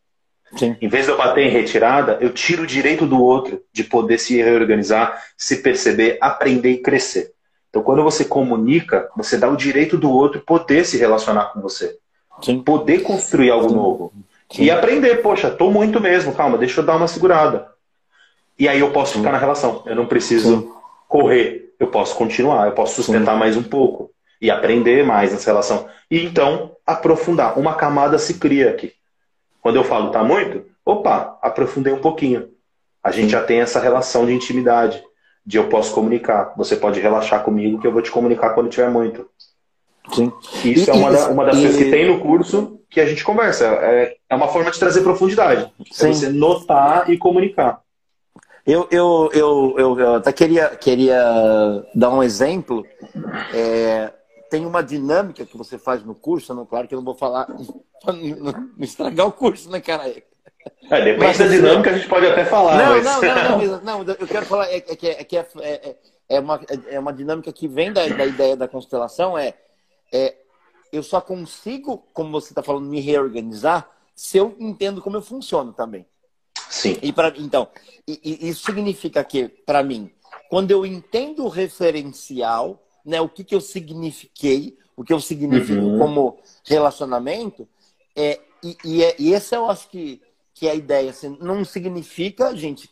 Sim. 0.56 0.76
Em 0.82 0.88
vez 0.88 1.06
de 1.06 1.12
eu 1.12 1.18
bater 1.18 1.46
em 1.46 1.50
retirada, 1.50 2.18
eu 2.22 2.32
tiro 2.32 2.64
o 2.64 2.68
direito 2.68 3.06
do 3.06 3.22
outro 3.22 3.62
de 3.74 3.84
poder 3.84 4.18
se 4.18 4.38
reorganizar, 4.38 5.22
se 5.36 5.58
perceber, 5.58 6.18
aprender 6.22 6.72
e 6.72 6.82
crescer. 6.82 7.32
Então, 7.70 7.84
quando 7.84 8.04
você 8.04 8.24
comunica, 8.24 9.10
você 9.16 9.38
dá 9.38 9.50
o 9.50 9.58
direito 9.58 9.98
do 9.98 10.10
outro 10.10 10.42
poder 10.42 10.86
se 10.86 10.98
relacionar 10.98 11.52
com 11.54 11.62
você. 11.62 11.98
Sim. 12.42 12.62
Poder 12.62 13.00
construir 13.00 13.52
algo 13.52 13.70
Sim. 13.70 13.76
novo. 13.76 14.14
E 14.58 14.72
aprender, 14.72 15.22
poxa, 15.22 15.50
tô 15.52 15.70
muito 15.70 16.00
mesmo, 16.00 16.34
calma, 16.34 16.58
deixa 16.58 16.80
eu 16.80 16.86
dar 16.86 16.96
uma 16.96 17.08
segurada. 17.08 17.68
E 18.58 18.68
aí 18.68 18.80
eu 18.80 18.92
posso 18.92 19.18
ficar 19.18 19.32
na 19.32 19.38
relação. 19.38 19.84
Eu 19.86 19.96
não 19.96 20.06
preciso 20.06 20.74
correr. 21.08 21.74
Eu 21.80 21.88
posso 21.88 22.16
continuar, 22.16 22.66
eu 22.66 22.72
posso 22.72 22.96
sustentar 22.96 23.38
mais 23.38 23.56
um 23.56 23.64
pouco. 23.64 24.10
E 24.42 24.50
aprender 24.50 25.06
mais 25.06 25.32
nessa 25.32 25.50
relação. 25.50 25.88
E 26.10 26.24
então, 26.24 26.72
aprofundar. 26.86 27.60
Uma 27.60 27.76
camada 27.76 28.18
se 28.18 28.36
cria 28.36 28.70
aqui. 28.70 28.94
Quando 29.68 29.76
eu 29.76 29.84
falo 29.84 30.12
tá 30.12 30.24
muito, 30.24 30.64
opa, 30.86 31.38
aprofundei 31.42 31.92
um 31.92 32.00
pouquinho. 32.00 32.48
A 33.04 33.12
gente 33.12 33.32
já 33.32 33.44
tem 33.44 33.60
essa 33.60 33.82
relação 33.82 34.26
de 34.26 34.32
intimidade, 34.32 35.04
de 35.46 35.58
eu 35.58 35.68
posso 35.68 35.94
comunicar. 35.94 36.54
Você 36.56 36.78
pode 36.78 37.02
relaxar 37.02 37.44
comigo 37.44 37.78
que 37.78 37.86
eu 37.86 37.92
vou 37.92 38.02
te 38.02 38.10
comunicar 38.10 38.52
quando 38.52 38.70
tiver 38.70 38.90
muito. 38.90 39.30
Sim. 40.14 40.32
Isso 40.64 40.90
e, 40.90 40.90
é 40.90 40.94
uma, 40.94 41.12
da, 41.12 41.28
uma 41.28 41.44
das 41.44 41.58
e... 41.58 41.64
coisas 41.64 41.84
que 41.84 41.92
tem 41.92 42.08
no 42.08 42.22
curso 42.22 42.80
que 42.90 43.02
a 43.02 43.06
gente 43.06 43.26
conversa. 43.26 43.66
É, 43.66 44.16
é 44.30 44.36
uma 44.38 44.48
forma 44.48 44.72
de 44.72 44.80
trazer 44.80 45.02
profundidade. 45.02 45.64
É 45.82 45.84
Sim. 45.92 46.12
É 46.12 46.14
você 46.14 46.30
notar 46.30 47.10
e 47.10 47.18
comunicar. 47.18 47.82
Eu, 48.66 48.88
eu, 48.90 49.30
eu, 49.34 49.76
eu, 49.78 50.00
eu 50.00 50.16
até 50.16 50.32
queria, 50.32 50.70
queria 50.78 51.22
dar 51.94 52.10
um 52.12 52.24
exemplo. 52.24 52.86
É, 53.54 54.14
tem 54.50 54.66
uma 54.66 54.82
dinâmica 54.82 55.46
que 55.46 55.58
você 55.58 55.78
faz 55.78 56.04
no 56.04 56.16
curso, 56.16 56.54
não, 56.54 56.66
claro 56.66 56.88
que 56.88 56.94
eu 56.94 56.98
não 56.98 57.06
vou 57.06 57.16
falar 57.16 57.48
não 58.06 58.72
estragar 58.80 59.28
o 59.28 59.32
curso, 59.32 59.70
né, 59.70 59.80
cara? 59.80 60.08
É, 60.90 61.02
depende 61.02 61.26
mas, 61.26 61.38
da 61.38 61.48
dinâmica, 61.48 61.90
a 61.90 61.98
gente 61.98 62.10
pode 62.10 62.28
até 62.28 62.46
falar. 62.46 62.78
Não, 62.78 62.90
mas... 62.92 63.06
não, 63.06 63.22
não, 63.22 63.82
não, 63.82 64.04
não, 64.04 64.16
eu 64.20 64.28
quero 64.28 64.46
falar 64.46 64.68
é, 64.68 64.78
é 64.78 64.96
que, 64.96 65.08
é, 65.08 65.42
é, 65.42 65.46
é, 65.62 65.96
é, 66.30 66.40
uma, 66.40 66.60
é 66.88 67.00
uma 67.00 67.14
dinâmica 67.14 67.52
que 67.52 67.68
vem 67.68 67.92
da, 67.92 68.08
da 68.08 68.26
ideia 68.26 68.56
da 68.56 68.68
constelação, 68.68 69.38
é, 69.38 69.54
é 70.12 70.36
eu 70.92 71.04
só 71.04 71.20
consigo, 71.20 72.06
como 72.14 72.32
você 72.32 72.52
está 72.52 72.64
falando, 72.64 72.88
me 72.88 73.00
reorganizar 73.00 73.90
se 74.16 74.38
eu 74.38 74.56
entendo 74.60 75.02
como 75.02 75.18
eu 75.18 75.22
funciono 75.22 75.74
também. 75.74 76.06
Sim. 76.70 76.98
E 77.02 77.14
pra, 77.14 77.34
então, 77.38 77.68
e, 78.08 78.20
e 78.24 78.50
isso 78.50 78.66
significa 78.66 79.24
que, 79.24 79.48
para 79.48 79.84
mim, 79.84 80.12
quando 80.50 80.72
eu 80.72 80.86
entendo 80.86 81.46
o 81.46 81.50
referencial, 81.50 82.82
né, 83.08 83.22
o 83.22 83.30
que, 83.30 83.44
que 83.44 83.56
eu 83.56 83.62
signifiquei, 83.62 84.78
o 84.96 85.04
que 85.04 85.14
eu 85.14 85.20
significo 85.22 85.82
uhum. 85.82 85.98
como 85.98 86.38
relacionamento, 86.66 87.66
é, 88.14 88.40
e, 88.62 88.78
e, 88.84 89.04
é, 89.04 89.16
e 89.18 89.32
esse 89.32 89.56
eu 89.56 89.70
acho 89.70 89.88
que, 89.90 90.22
que 90.54 90.68
é 90.68 90.72
a 90.72 90.76
ideia. 90.76 91.12
Assim, 91.12 91.38
não 91.40 91.64
significa, 91.64 92.54
gente, 92.54 92.90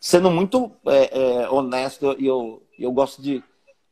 sendo 0.00 0.28
muito 0.28 0.72
é, 0.86 1.20
é, 1.44 1.50
honesto, 1.50 2.16
e 2.18 2.26
eu, 2.26 2.60
eu 2.76 2.90
gosto 2.90 3.22
de, 3.22 3.44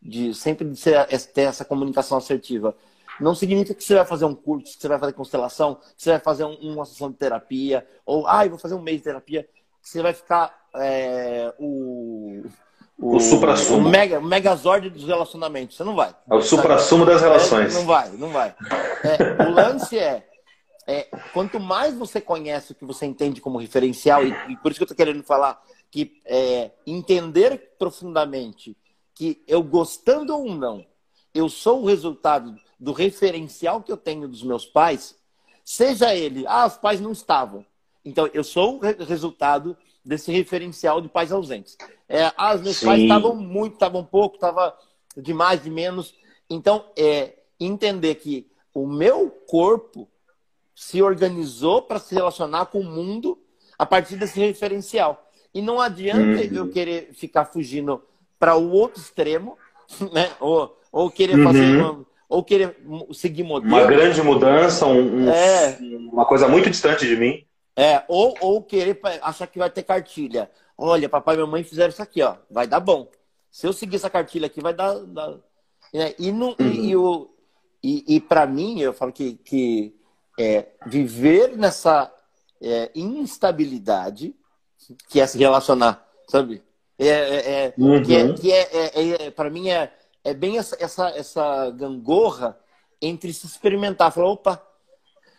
de 0.03 0.35
sempre 0.35 0.69
de 0.69 0.77
ser, 0.77 1.07
ter 1.33 1.43
essa 1.43 1.65
comunicação 1.65 2.19
assertiva. 2.19 2.75
Não 3.21 3.37
significa 3.37 3.75
que 3.75 3.85
você 3.85 3.95
vai 3.95 4.05
fazer 4.05 4.25
um 4.25 4.35
curso, 4.35 4.75
que 4.75 4.83
você 4.83 4.89
vai 4.89 4.99
fazer 4.99 5.13
constelação, 5.13 5.77
que 5.77 6.03
você 6.03 6.11
vai 6.11 6.19
fazer 6.19 6.45
um, 6.45 6.55
uma 6.73 6.85
sessão 6.85 7.09
de 7.09 7.17
terapia, 7.17 7.87
ou, 8.05 8.27
ah, 8.27 8.45
eu 8.45 8.51
vou 8.51 8.59
fazer 8.59 8.75
um 8.75 8.83
mês 8.83 8.97
de 8.97 9.05
terapia, 9.05 9.49
que 9.81 9.89
você 9.89 10.03
vai 10.03 10.13
ficar 10.13 10.53
é, 10.75 11.55
o, 11.61 12.43
o, 12.99 13.17
o 13.17 13.21
supra-sumo. 13.21 13.89
O 13.89 13.91
mega, 13.91 14.21
megazord 14.21 14.91
dos 14.91 15.05
relacionamentos. 15.05 15.77
Você 15.77 15.85
não 15.85 15.95
vai. 15.95 16.15
É 16.31 16.35
o 16.35 16.41
supra-sumo 16.41 17.05
das 17.05 17.21
relações. 17.21 17.75
É, 17.75 17.79
não 17.79 17.87
vai, 17.87 18.11
não 18.11 18.29
vai. 18.31 18.55
É, 19.03 19.43
o 19.45 19.51
lance 19.51 19.99
é, 19.99 20.27
é, 20.87 21.09
quanto 21.33 21.59
mais 21.59 21.95
você 21.95 22.21
conhece 22.21 22.73
o 22.73 22.75
que 22.75 22.85
você 22.85 23.07
entende 23.07 23.41
como 23.41 23.59
referencial, 23.59 24.25
e, 24.25 24.31
e 24.49 24.57
por 24.57 24.71
isso 24.71 24.79
que 24.79 24.83
eu 24.83 24.93
estou 24.93 24.97
querendo 24.97 25.23
falar 25.23 25.63
que 25.91 26.21
é, 26.25 26.73
entender 26.87 27.75
profundamente 27.79 28.77
que 29.15 29.43
eu 29.47 29.63
gostando 29.63 30.37
ou 30.37 30.55
não, 30.55 30.85
eu 31.33 31.49
sou 31.49 31.83
o 31.83 31.87
resultado 31.87 32.57
do 32.79 32.93
referencial 32.93 33.81
que 33.83 33.93
eu 33.93 33.97
tenho 33.97 34.29
dos 34.29 34.43
meus 34.43 34.67
pais, 34.67 35.17
seja 35.65 36.15
ele, 36.15 36.45
ah, 36.47 36.67
os 36.67 36.77
pais 36.77 37.01
não 37.01 37.13
estavam. 37.13 37.65
Então, 38.05 38.29
eu 38.35 38.45
sou 38.45 38.77
o 38.77 39.05
resultado 39.05 39.77
desse 40.05 40.31
referencial 40.31 41.01
de 41.01 41.09
pais 41.09 41.33
ausentes. 41.33 41.77
É, 42.09 42.31
ah, 42.37 42.57
meus 42.57 42.77
Sim. 42.77 42.87
pais 42.87 43.03
estavam 43.03 43.35
muito, 43.35 43.75
estavam 43.75 44.05
pouco, 44.05 44.37
estava 44.37 44.77
de 45.17 45.33
mais, 45.33 45.63
de 45.63 45.71
menos. 45.71 46.15
Então, 46.49 46.85
é 46.97 47.35
entender 47.59 48.17
que 48.17 48.47
o 48.75 48.87
meu 48.87 49.31
corpo 49.47 50.09
se 50.75 51.01
organizou 51.01 51.83
para 51.83 51.99
se 51.99 52.15
relacionar 52.15 52.67
com 52.67 52.81
o 52.81 52.85
mundo 52.85 53.39
a 53.79 53.87
partir 53.87 54.17
desse 54.17 54.41
referencial. 54.41 55.31
E 55.55 55.63
não 55.63 55.81
adianta 55.81 56.45
uhum. 56.45 56.53
eu 56.53 56.69
querer 56.69 57.11
ficar 57.15 57.45
fugindo 57.45 58.03
para 58.39 58.57
o 58.57 58.71
outro 58.73 59.01
extremo, 59.01 59.57
né? 60.13 60.31
Ou, 60.41 60.77
ou 60.91 61.11
querer 61.11 61.39
uhum. 61.39 61.45
fazer 61.45 61.77
uma, 61.77 62.07
ou 62.29 62.43
querer 62.43 62.77
seguir 63.13 63.45
modelo. 63.45 63.73
Uma 63.73 63.87
grande 63.87 64.21
mudança, 64.21 64.87
um, 64.87 65.31
é. 65.31 65.79
uma 66.11 66.25
coisa 66.25 66.49
muito 66.49 66.69
distante 66.69 67.07
de 67.07 67.17
mim. 67.17 67.45
É, 67.77 68.05
ou, 68.09 68.35
ou 68.41 68.63
querer 68.63 69.01
achar 69.23 69.47
que 69.47 69.59
vai 69.59 69.69
ter 69.69 69.83
cartilha. 69.83 70.51
Olha, 70.77 71.09
papai 71.09 71.37
e 71.37 71.39
mamãe 71.39 71.65
fizeram 71.65 71.91
isso 71.91 72.03
aqui, 72.03 72.23
ó. 72.23 72.37
Vai 72.51 72.67
dar 72.67 72.81
bom. 72.81 73.09
Se 73.51 73.67
eu 73.67 73.73
seguir 73.73 73.97
essa 73.97 74.11
cartilha 74.11 74.47
aqui, 74.47 74.61
vai 74.61 74.75
dar. 74.75 74.99
dar... 75.01 75.39
É, 75.93 76.15
e, 76.19 76.33
não, 76.33 76.57
uhum. 76.59 76.73
e, 76.73 76.97
o, 76.97 77.31
e, 77.83 78.17
e 78.17 78.21
para 78.21 78.47
mim, 78.47 78.81
eu 78.81 78.93
falo 78.93 79.13
que, 79.13 79.35
que 79.35 79.95
é, 80.39 80.67
viver 80.87 81.57
nessa 81.57 82.13
é, 82.61 82.91
instabilidade, 82.95 84.35
que 85.09 85.21
é 85.21 85.27
se 85.27 85.39
relacionar, 85.39 86.05
sabe? 86.29 86.63
É, 86.99 87.07
é, 87.09 87.65
é 87.67 87.75
uhum. 87.77 88.03
Que 88.03 88.15
é, 88.15 88.33
que 88.33 88.53
é, 88.53 88.63
é, 88.73 89.27
é 89.27 89.31
para 89.31 89.51
mim 89.51 89.69
é, 89.69 89.93
é 90.23 90.33
bem 90.33 90.59
essa, 90.59 90.77
essa, 90.81 91.09
essa 91.11 91.71
gangorra 91.71 92.59
entre 93.01 93.33
se 93.33 93.47
experimentar. 93.47 94.13
Falar, 94.13 94.31
opa, 94.31 94.63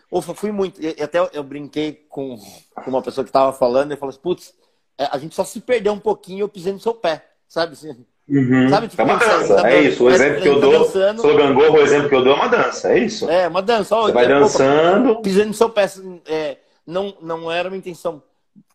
opa, 0.10 0.34
fui 0.34 0.52
muito. 0.52 0.82
E 0.82 1.02
até 1.02 1.20
eu, 1.20 1.30
eu 1.34 1.44
brinquei 1.44 2.06
com, 2.10 2.38
com 2.74 2.90
uma 2.90 3.02
pessoa 3.02 3.24
que 3.24 3.30
estava 3.30 3.52
falando 3.54 3.94
e 3.94 3.98
falou 3.98 4.12
assim, 4.12 4.22
putz, 4.22 4.54
é, 4.98 5.08
a 5.12 5.18
gente 5.18 5.36
só 5.36 5.44
se 5.44 5.60
perdeu 5.60 5.94
um 5.94 6.00
pouquinho 6.00 6.44
eu 6.44 6.50
pisei 6.50 6.72
no 6.72 6.80
seu 6.80 6.94
pé, 6.94 7.26
sabe? 7.48 7.74
Assim, 7.74 8.06
uhum. 8.30 8.70
sabe 8.70 8.88
tipo, 8.88 9.02
é 9.02 9.06
uma 9.06 9.18
dança, 9.18 9.56
tá 9.56 9.72
é 9.72 9.82
isso. 9.82 10.04
O 10.04 10.10
exemplo 10.10 10.42
que 10.42 10.48
eu 10.48 10.60
dou, 10.60 10.72
dançando, 10.72 11.22
sou 11.22 11.36
gangorra, 11.36 11.72
o 11.72 11.82
exemplo 11.82 12.10
que 12.10 12.16
eu 12.16 12.24
dou 12.24 12.34
é 12.34 12.36
uma 12.36 12.48
dança, 12.48 12.94
é 12.94 13.00
isso. 13.00 13.30
É, 13.30 13.48
uma 13.48 13.62
dança. 13.62 13.96
Ó, 13.96 14.04
Você 14.04 14.14
vai 14.14 14.28
dançando. 14.28 15.22
pisei 15.22 15.46
no 15.46 15.54
seu 15.54 15.70
pé, 15.70 15.84
assim, 15.84 16.22
é, 16.26 16.58
não, 16.86 17.16
não 17.22 17.52
era 17.52 17.68
uma 17.68 17.78
intenção. 17.78 18.24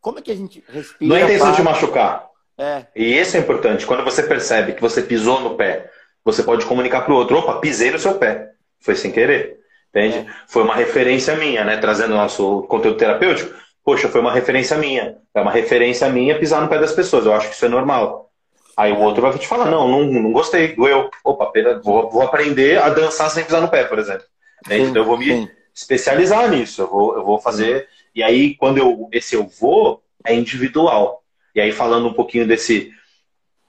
Como 0.01 0.19
é 0.19 0.23
que 0.23 0.31
a 0.31 0.37
gente 0.37 0.63
respira? 0.69 1.09
Não 1.09 1.17
é 1.17 1.25
intenção 1.25 1.53
de 1.53 1.63
machucar. 1.63 2.29
É. 2.59 2.85
E 2.95 3.19
isso 3.19 3.39
é 3.39 3.41
importante. 3.41 3.87
Quando 3.87 4.05
você 4.05 4.23
percebe 4.23 4.75
que 4.75 4.83
você 4.83 5.01
pisou 5.01 5.41
no 5.41 5.55
pé, 5.57 5.91
você 6.23 6.43
pode 6.43 6.67
comunicar 6.67 7.03
para 7.03 7.15
o 7.15 7.17
outro: 7.17 7.39
opa, 7.39 7.59
pisei 7.59 7.91
no 7.91 7.99
seu 7.99 8.15
pé. 8.15 8.51
Foi 8.79 8.95
sem 8.95 9.11
querer. 9.11 9.60
Entende? 9.91 10.19
É. 10.19 10.27
Foi 10.47 10.63
uma 10.63 10.75
referência 10.75 11.37
minha, 11.37 11.65
né? 11.65 11.77
Trazendo 11.77 12.15
o 12.15 12.17
nosso 12.17 12.63
conteúdo 12.63 12.97
terapêutico. 12.97 13.55
Poxa, 13.85 14.09
foi 14.09 14.21
uma 14.21 14.33
referência 14.33 14.77
minha. 14.77 15.17
É 15.35 15.41
uma 15.41 15.51
referência 15.51 16.09
minha 16.09 16.39
pisar 16.39 16.61
no 16.61 16.69
pé 16.69 16.79
das 16.79 16.93
pessoas. 16.93 17.27
Eu 17.27 17.35
acho 17.35 17.49
que 17.49 17.55
isso 17.55 17.67
é 17.67 17.69
normal. 17.69 18.31
Aí 18.77 18.93
o 18.93 19.01
outro 19.01 19.23
vai 19.23 19.37
te 19.37 19.47
falar: 19.47 19.67
não, 19.67 19.89
não, 19.89 20.05
não 20.05 20.33
gostei, 20.33 20.75
doeu. 20.75 21.11
Opa, 21.25 21.47
pera, 21.47 21.81
vou, 21.81 22.09
vou 22.09 22.23
aprender 22.23 22.79
a 22.79 22.89
dançar 22.89 23.31
sem 23.31 23.45
pisar 23.45 23.61
no 23.61 23.69
pé, 23.69 23.85
por 23.85 23.99
exemplo. 23.99 24.25
Sim, 24.67 24.83
então 24.83 25.03
eu 25.03 25.07
vou 25.07 25.19
me 25.19 25.27
sim. 25.27 25.49
especializar 25.75 26.49
nisso. 26.49 26.83
Eu 26.83 26.89
vou, 26.89 27.17
eu 27.17 27.25
vou 27.25 27.39
fazer. 27.39 27.89
E 28.15 28.23
aí, 28.23 28.55
quando 28.57 28.79
eu, 28.79 29.09
esse 29.13 29.35
eu 29.35 29.47
vou, 29.61 30.03
é 30.25 30.35
individual. 30.35 31.23
E 31.55 31.61
aí, 31.61 31.73
falando 31.73 32.09
um 32.09 32.13
pouquinho 32.13 32.47
desse 32.47 32.93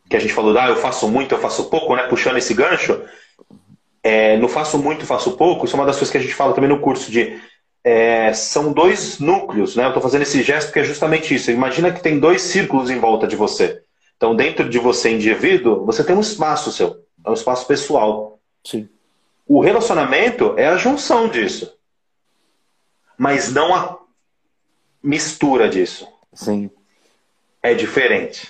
que 0.10 0.17
a 0.17 0.19
gente 0.19 0.34
falou, 0.34 0.57
ah, 0.57 0.67
eu 0.67 0.75
faço 0.75 1.07
muito, 1.07 1.34
eu 1.34 1.39
faço 1.39 1.69
pouco, 1.69 1.95
né? 1.95 2.03
Puxando 2.03 2.38
esse 2.38 2.53
gancho, 2.53 3.01
é, 4.03 4.37
no 4.37 4.47
faço 4.47 4.77
muito, 4.77 5.05
faço 5.05 5.37
pouco, 5.37 5.65
isso 5.65 5.75
é 5.75 5.79
uma 5.79 5.85
das 5.85 5.95
coisas 5.95 6.11
que 6.11 6.17
a 6.17 6.21
gente 6.21 6.33
fala 6.33 6.53
também 6.53 6.69
no 6.69 6.79
curso 6.79 7.11
de 7.11 7.39
é, 7.83 8.33
são 8.33 8.71
dois 8.71 9.19
núcleos, 9.19 9.75
né? 9.75 9.85
Eu 9.85 9.87
estou 9.89 10.03
fazendo 10.03 10.21
esse 10.21 10.43
gesto 10.43 10.67
porque 10.67 10.79
é 10.79 10.83
justamente 10.83 11.33
isso. 11.33 11.51
Imagina 11.51 11.91
que 11.91 12.01
tem 12.01 12.19
dois 12.19 12.41
círculos 12.41 12.89
em 12.89 12.99
volta 12.99 13.27
de 13.27 13.35
você. 13.35 13.83
Então, 14.15 14.35
dentro 14.35 14.69
de 14.69 14.77
você, 14.77 15.09
indivíduo, 15.09 15.83
você 15.83 16.03
tem 16.03 16.15
um 16.15 16.21
espaço 16.21 16.71
seu, 16.71 17.03
é 17.25 17.29
um 17.29 17.33
espaço 17.33 17.65
pessoal. 17.65 18.39
Sim. 18.63 18.87
O 19.47 19.59
relacionamento 19.59 20.53
é 20.57 20.67
a 20.67 20.77
junção 20.77 21.27
disso, 21.27 21.73
mas 23.17 23.51
não 23.51 23.73
a 23.73 23.97
mistura 25.01 25.67
disso. 25.67 26.07
Sim. 26.33 26.69
É 27.63 27.73
diferente. 27.73 28.47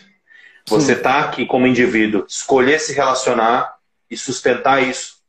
Você 0.68 0.94
está 0.94 1.22
aqui 1.22 1.46
como 1.46 1.66
indivíduo, 1.66 2.26
escolher 2.28 2.80
se 2.80 2.94
relacionar 2.94 3.78
e 4.10 4.18
sustentar 4.18 4.84
isso. 4.84 5.21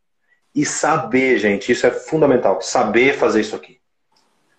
E 0.55 0.67
saber, 0.67 1.39
gente, 1.39 1.73
isso 1.73 1.87
é 1.87 1.91
fundamental. 1.91 2.61
Saber 2.61 3.15
fazer 3.15 3.41
isso 3.41 3.57
aqui. 3.57 3.79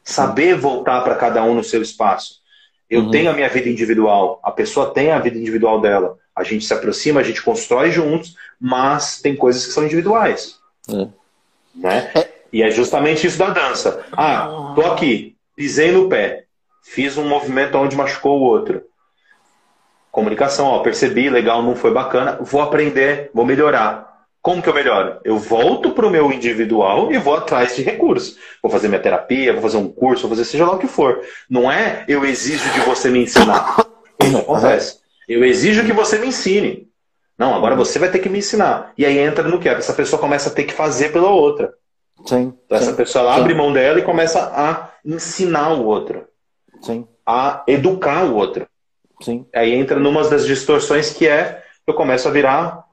Saber 0.03 0.55
voltar 0.55 1.01
para 1.01 1.15
cada 1.15 1.43
um 1.43 1.53
no 1.53 1.63
seu 1.63 1.81
espaço. 1.81 2.41
Eu 2.89 3.03
uhum. 3.03 3.11
tenho 3.11 3.29
a 3.29 3.33
minha 3.33 3.49
vida 3.49 3.69
individual, 3.69 4.39
a 4.43 4.51
pessoa 4.51 4.93
tem 4.93 5.11
a 5.11 5.19
vida 5.19 5.37
individual 5.37 5.79
dela. 5.79 6.17
A 6.35 6.43
gente 6.43 6.65
se 6.65 6.73
aproxima, 6.73 7.19
a 7.19 7.23
gente 7.23 7.41
constrói 7.41 7.91
juntos, 7.91 8.35
mas 8.59 9.21
tem 9.21 9.35
coisas 9.35 9.65
que 9.65 9.71
são 9.71 9.85
individuais. 9.85 10.57
É. 10.89 11.07
Né? 11.75 12.11
É. 12.15 12.29
E 12.51 12.61
é 12.61 12.69
justamente 12.69 13.25
isso 13.25 13.37
da 13.37 13.49
dança. 13.49 14.05
Ah, 14.11 14.73
tô 14.75 14.81
aqui, 14.81 15.35
pisei 15.55 15.91
no 15.91 16.09
pé, 16.09 16.45
fiz 16.83 17.17
um 17.17 17.27
movimento 17.27 17.77
onde 17.77 17.95
machucou 17.95 18.39
o 18.39 18.43
outro 18.43 18.83
comunicação, 20.13 20.67
ó, 20.67 20.79
percebi, 20.83 21.27
legal, 21.27 21.63
não 21.63 21.75
foi 21.75 21.91
bacana, 21.91 22.37
vou 22.39 22.61
aprender, 22.61 23.31
vou 23.33 23.43
melhorar. 23.43 24.12
Como 24.43 24.61
que 24.61 24.67
eu 24.67 24.73
melhoro? 24.73 25.21
Eu 25.23 25.37
volto 25.37 25.91
para 25.91 26.05
o 26.05 26.09
meu 26.09 26.29
individual 26.29 27.09
e 27.13 27.17
vou 27.17 27.33
atrás 27.33 27.77
de 27.77 27.81
recursos. 27.81 28.37
Vou 28.61 28.69
fazer 28.69 28.89
minha 28.89 28.99
terapia, 28.99 29.53
vou 29.53 29.61
fazer 29.61 29.77
um 29.77 29.87
curso, 29.87 30.27
vou 30.27 30.35
fazer 30.35 30.43
seja 30.43 30.65
lá 30.65 30.73
o 30.73 30.77
que 30.77 30.85
for. 30.85 31.21
Não 31.49 31.71
é 31.71 32.03
eu 32.09 32.25
exijo 32.25 32.69
de 32.73 32.81
você 32.81 33.09
me 33.09 33.23
ensinar. 33.23 33.87
Isso 34.21 34.37
acontece. 34.37 34.99
Eu 35.29 35.45
exijo 35.45 35.85
que 35.85 35.93
você 35.93 36.19
me 36.19 36.27
ensine. 36.27 36.89
Não, 37.37 37.55
agora 37.55 37.73
você 37.73 37.97
vai 37.97 38.11
ter 38.11 38.19
que 38.19 38.27
me 38.27 38.39
ensinar. 38.39 38.91
E 38.97 39.05
aí 39.05 39.17
entra 39.17 39.47
no 39.47 39.59
que? 39.59 39.69
Essa 39.69 39.93
pessoa 39.93 40.19
começa 40.19 40.49
a 40.49 40.53
ter 40.53 40.65
que 40.65 40.73
fazer 40.73 41.13
pela 41.13 41.29
outra. 41.29 41.73
Sim. 42.25 42.53
Então, 42.65 42.77
sim, 42.77 42.83
essa 42.83 42.93
pessoa 42.93 43.23
ela 43.23 43.37
abre 43.37 43.53
mão 43.53 43.71
dela 43.71 43.99
e 43.99 44.03
começa 44.03 44.51
a 44.53 44.89
ensinar 45.05 45.71
o 45.71 45.85
outro. 45.85 46.27
Sim. 46.81 47.07
A 47.25 47.63
educar 47.65 48.25
o 48.25 48.35
outro. 48.35 48.67
Sim. 49.21 49.45
Aí 49.55 49.73
entra 49.73 50.01
numa 50.01 50.27
das 50.27 50.45
distorções 50.45 51.11
que 51.13 51.29
é 51.29 51.63
eu 51.87 51.93
começo 51.93 52.27
a 52.27 52.31
virar 52.31 52.83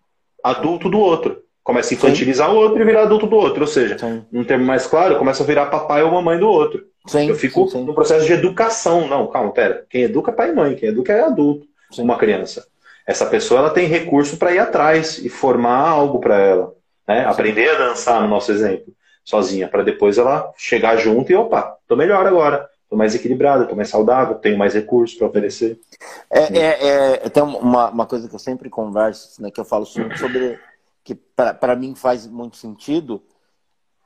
adulto 0.42 0.88
do 0.88 0.98
outro. 0.98 1.42
Começo 1.62 1.92
a 1.92 1.96
infantilizar 1.96 2.48
Sim. 2.48 2.54
o 2.54 2.58
outro 2.58 2.80
e 2.80 2.84
virar 2.84 3.02
adulto 3.02 3.26
do 3.26 3.36
outro. 3.36 3.60
Ou 3.60 3.66
seja, 3.66 3.98
Sim. 3.98 4.24
num 4.32 4.44
termo 4.44 4.64
mais 4.64 4.86
claro, 4.86 5.14
eu 5.14 5.18
começo 5.18 5.42
a 5.42 5.46
virar 5.46 5.66
papai 5.66 6.02
ou 6.02 6.10
mamãe 6.10 6.38
do 6.38 6.48
outro. 6.48 6.84
Sim. 7.06 7.28
Eu 7.28 7.34
fico 7.34 7.68
Sim. 7.68 7.84
no 7.84 7.94
processo 7.94 8.26
de 8.26 8.32
educação. 8.32 9.06
Não, 9.08 9.26
calma, 9.26 9.52
pera. 9.52 9.84
Quem 9.88 10.02
educa 10.02 10.30
é 10.30 10.34
pai 10.34 10.50
e 10.50 10.54
mãe, 10.54 10.74
quem 10.74 10.88
educa 10.88 11.12
é 11.12 11.20
adulto, 11.20 11.66
uma 11.98 12.16
criança. 12.16 12.66
Essa 13.06 13.26
pessoa 13.26 13.60
ela 13.60 13.70
tem 13.70 13.86
recurso 13.86 14.36
para 14.36 14.52
ir 14.52 14.58
atrás 14.58 15.18
e 15.18 15.28
formar 15.28 15.88
algo 15.88 16.20
para 16.20 16.38
ela. 16.38 16.72
Né? 17.06 17.24
Aprender 17.24 17.68
a 17.70 17.78
dançar, 17.88 18.22
no 18.22 18.28
nosso 18.28 18.52
exemplo, 18.52 18.94
sozinha, 19.24 19.66
para 19.66 19.82
depois 19.82 20.16
ela 20.16 20.52
chegar 20.56 20.96
junto 20.96 21.32
e 21.32 21.34
opa, 21.34 21.76
tô 21.88 21.96
melhor 21.96 22.24
agora. 22.26 22.69
Tô 22.90 22.96
mais 22.96 23.14
equilibrado, 23.14 23.68
tô 23.68 23.76
mais 23.76 23.88
saudável, 23.88 24.34
tenho 24.34 24.58
mais 24.58 24.74
recursos 24.74 25.16
para 25.16 25.28
oferecer. 25.28 25.80
É, 26.28 26.58
é, 26.58 26.86
é, 27.24 27.28
tem 27.28 27.40
uma, 27.40 27.88
uma 27.88 28.04
coisa 28.04 28.28
que 28.28 28.34
eu 28.34 28.38
sempre 28.38 28.68
converso, 28.68 29.40
né, 29.40 29.48
que 29.48 29.60
eu 29.60 29.64
falo 29.64 29.86
sobre 29.86 30.58
que 31.04 31.14
para 31.14 31.76
mim 31.76 31.94
faz 31.94 32.26
muito 32.26 32.56
sentido, 32.56 33.22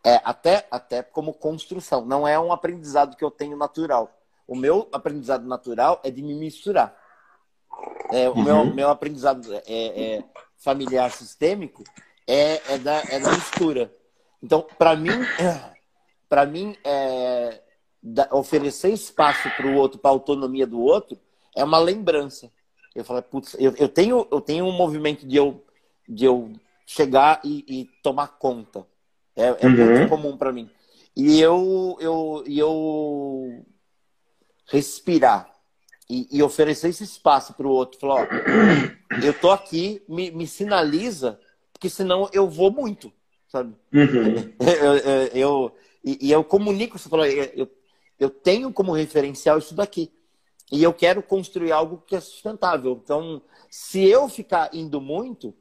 é 0.05 0.21
até, 0.23 0.67
até 0.71 1.03
como 1.03 1.33
construção. 1.33 2.05
Não 2.05 2.29
é 2.29 2.39
um 2.39 2.53
aprendizado 2.53 3.17
que 3.17 3.25
eu 3.25 3.31
tenho 3.31 3.57
natural. 3.57 4.11
O 4.47 4.55
meu 4.55 4.87
aprendizado 4.93 5.47
natural 5.47 6.01
é 6.05 6.11
de 6.11 6.23
me 6.23 6.35
misturar. 6.35 6.95
É, 8.13 8.29
o 8.29 8.35
uhum. 8.35 8.45
meu, 8.45 8.65
meu 8.67 8.89
aprendizado 8.91 9.51
é, 9.55 9.63
é 9.67 10.25
familiar 10.59 11.11
sistêmico 11.11 11.83
é, 12.27 12.75
é, 12.75 12.79
da, 12.79 13.03
é 13.09 13.19
da 13.19 13.31
mistura. 13.33 13.91
Então, 14.43 14.67
para 14.79 14.95
mim, 14.95 15.11
para 16.29 16.45
mim 16.45 16.77
é, 16.85 17.63
oferecer 18.33 18.93
espaço 18.93 19.49
para 19.57 19.67
o 19.67 19.75
outro, 19.75 19.99
para 19.99 20.11
a 20.11 20.15
autonomia 20.15 20.67
do 20.67 20.81
outro, 20.81 21.19
é 21.57 21.65
uma 21.65 21.79
lembrança. 21.79 22.51
Eu 22.95 23.05
falo, 23.05 23.23
putz, 23.23 23.57
eu, 23.59 23.75
eu, 23.77 23.89
tenho, 23.89 24.27
eu 24.31 24.41
tenho 24.41 24.65
um 24.67 24.73
movimento 24.73 25.27
de 25.27 25.37
eu, 25.37 25.65
de 26.09 26.25
eu 26.25 26.53
chegar 26.87 27.41
e, 27.45 27.65
e 27.67 27.85
tomar 28.03 28.29
conta. 28.29 28.87
É, 29.35 29.47
é 29.47 29.67
uhum. 29.67 29.97
muito 29.97 30.09
comum 30.09 30.37
para 30.37 30.53
mim. 30.53 30.71
E 31.17 31.41
eu, 31.41 31.97
eu, 32.01 32.45
eu 32.47 33.65
respirar 34.67 35.51
e, 36.09 36.29
e 36.31 36.43
oferecer 36.43 36.89
esse 36.89 37.05
espaço 37.05 37.55
para 37.55 37.67
o 37.67 37.71
outro. 37.71 37.99
Falar, 37.99 38.23
ó, 38.23 39.25
eu 39.25 39.33
tô 39.35 39.51
aqui, 39.51 40.03
me, 40.09 40.31
me 40.31 40.47
sinaliza, 40.47 41.39
porque 41.73 41.89
senão 41.89 42.29
eu 42.33 42.49
vou 42.49 42.71
muito, 42.71 43.13
sabe? 43.49 43.75
Uhum. 43.93 44.55
Eu, 44.61 44.95
eu, 44.97 45.27
eu, 45.35 45.77
e, 46.05 46.29
e, 46.29 46.33
eu 46.33 46.45
comunico, 46.45 46.99
você 46.99 47.09
falou, 47.09 47.27
eu, 47.27 47.45
eu 47.55 47.71
tenho 48.31 48.73
como 48.73 48.93
referencial 48.93 49.59
isso 49.59 49.75
daqui. 49.75 50.11
E 50.71 50.83
eu 50.83 50.93
quero 50.93 51.23
construir 51.23 51.73
algo 51.73 52.03
que 52.07 52.17
é 52.17 52.21
sustentável. 52.21 53.01
Então, 53.03 53.43
se 53.71 54.05
eu 54.07 54.29
ficar 54.29 54.71
indo 54.73 55.01
muito, 55.01 55.55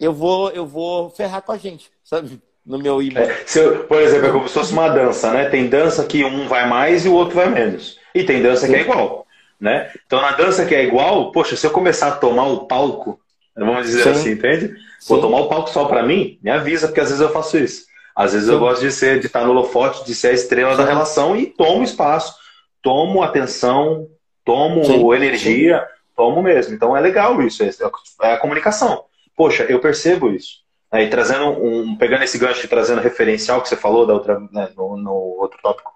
eu 0.00 0.12
vou, 0.12 0.50
eu 0.50 0.66
vou 0.66 1.10
ferrar 1.10 1.42
com 1.42 1.52
a 1.52 1.58
gente, 1.58 1.90
sabe? 2.04 2.40
No 2.64 2.78
meu 2.78 3.02
e 3.02 3.16
É, 3.16 3.44
eu, 3.56 3.84
por 3.84 4.00
exemplo, 4.00 4.26
é 4.28 4.32
como 4.32 4.46
se 4.46 4.54
fosse 4.54 4.72
uma 4.72 4.88
dança, 4.88 5.32
né? 5.32 5.48
Tem 5.48 5.68
dança 5.68 6.04
que 6.04 6.24
um 6.24 6.46
vai 6.46 6.68
mais 6.68 7.06
e 7.06 7.08
o 7.08 7.14
outro 7.14 7.36
vai 7.36 7.48
menos. 7.48 7.98
E 8.14 8.24
tem 8.24 8.42
dança 8.42 8.68
que 8.68 8.74
é 8.74 8.82
igual, 8.82 9.26
né? 9.58 9.90
Então, 10.06 10.20
na 10.20 10.32
dança 10.32 10.66
que 10.66 10.74
é 10.74 10.84
igual, 10.84 11.32
poxa, 11.32 11.56
se 11.56 11.66
eu 11.66 11.70
começar 11.70 12.08
a 12.08 12.16
tomar 12.16 12.46
o 12.46 12.66
palco, 12.66 13.18
vamos 13.56 13.86
dizer 13.86 14.02
Sim. 14.02 14.10
assim, 14.10 14.30
entende? 14.32 14.68
Sim. 15.00 15.08
Vou 15.08 15.20
tomar 15.20 15.40
o 15.40 15.48
palco 15.48 15.70
só 15.70 15.86
para 15.86 16.02
mim, 16.02 16.38
me 16.42 16.50
avisa, 16.50 16.88
porque 16.88 17.00
às 17.00 17.08
vezes 17.08 17.22
eu 17.22 17.32
faço 17.32 17.56
isso. 17.56 17.87
Às 18.18 18.32
vezes 18.32 18.48
eu 18.48 18.58
gosto 18.58 18.80
de 18.80 18.90
ser, 18.90 19.20
de 19.20 19.26
estar 19.26 19.44
no 19.44 19.50
holofote, 19.50 20.04
de 20.04 20.14
ser 20.14 20.28
a 20.28 20.32
estrela 20.32 20.76
da 20.76 20.84
relação 20.84 21.36
e 21.36 21.46
tomo 21.46 21.84
espaço, 21.84 22.34
tomo 22.82 23.22
atenção, 23.22 24.08
tomo 24.44 25.14
energia, 25.14 25.86
tomo 26.16 26.42
mesmo. 26.42 26.74
Então 26.74 26.96
é 26.96 27.00
legal 27.00 27.40
isso, 27.40 27.62
é, 27.62 27.70
é 28.22 28.32
a 28.32 28.38
comunicação 28.38 29.04
poxa, 29.38 29.62
eu 29.68 29.78
percebo 29.78 30.30
isso. 30.32 30.64
Aí 30.90 31.08
trazendo 31.08 31.50
um, 31.50 31.96
pegando 31.96 32.24
esse 32.24 32.36
gancho 32.36 32.64
e 32.64 32.68
trazendo 32.68 33.00
referencial 33.00 33.62
que 33.62 33.68
você 33.68 33.76
falou 33.76 34.04
da 34.04 34.12
outra, 34.12 34.40
né, 34.50 34.72
no, 34.76 34.96
no, 34.96 35.12
outro 35.12 35.60
tópico, 35.62 35.92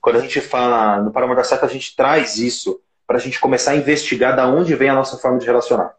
quando 0.00 0.16
a 0.16 0.20
gente 0.20 0.40
fala 0.40 1.00
no 1.00 1.12
Para 1.12 1.32
Dar 1.32 1.44
Certo, 1.44 1.64
a 1.64 1.68
gente 1.68 1.94
traz 1.94 2.36
isso 2.36 2.80
para 3.06 3.16
a 3.16 3.20
gente 3.20 3.38
começar 3.38 3.70
a 3.70 3.76
investigar 3.76 4.34
da 4.34 4.48
onde 4.48 4.74
vem 4.74 4.88
a 4.88 4.94
nossa 4.94 5.16
forma 5.18 5.38
de 5.38 5.46
relacionar. 5.46 5.94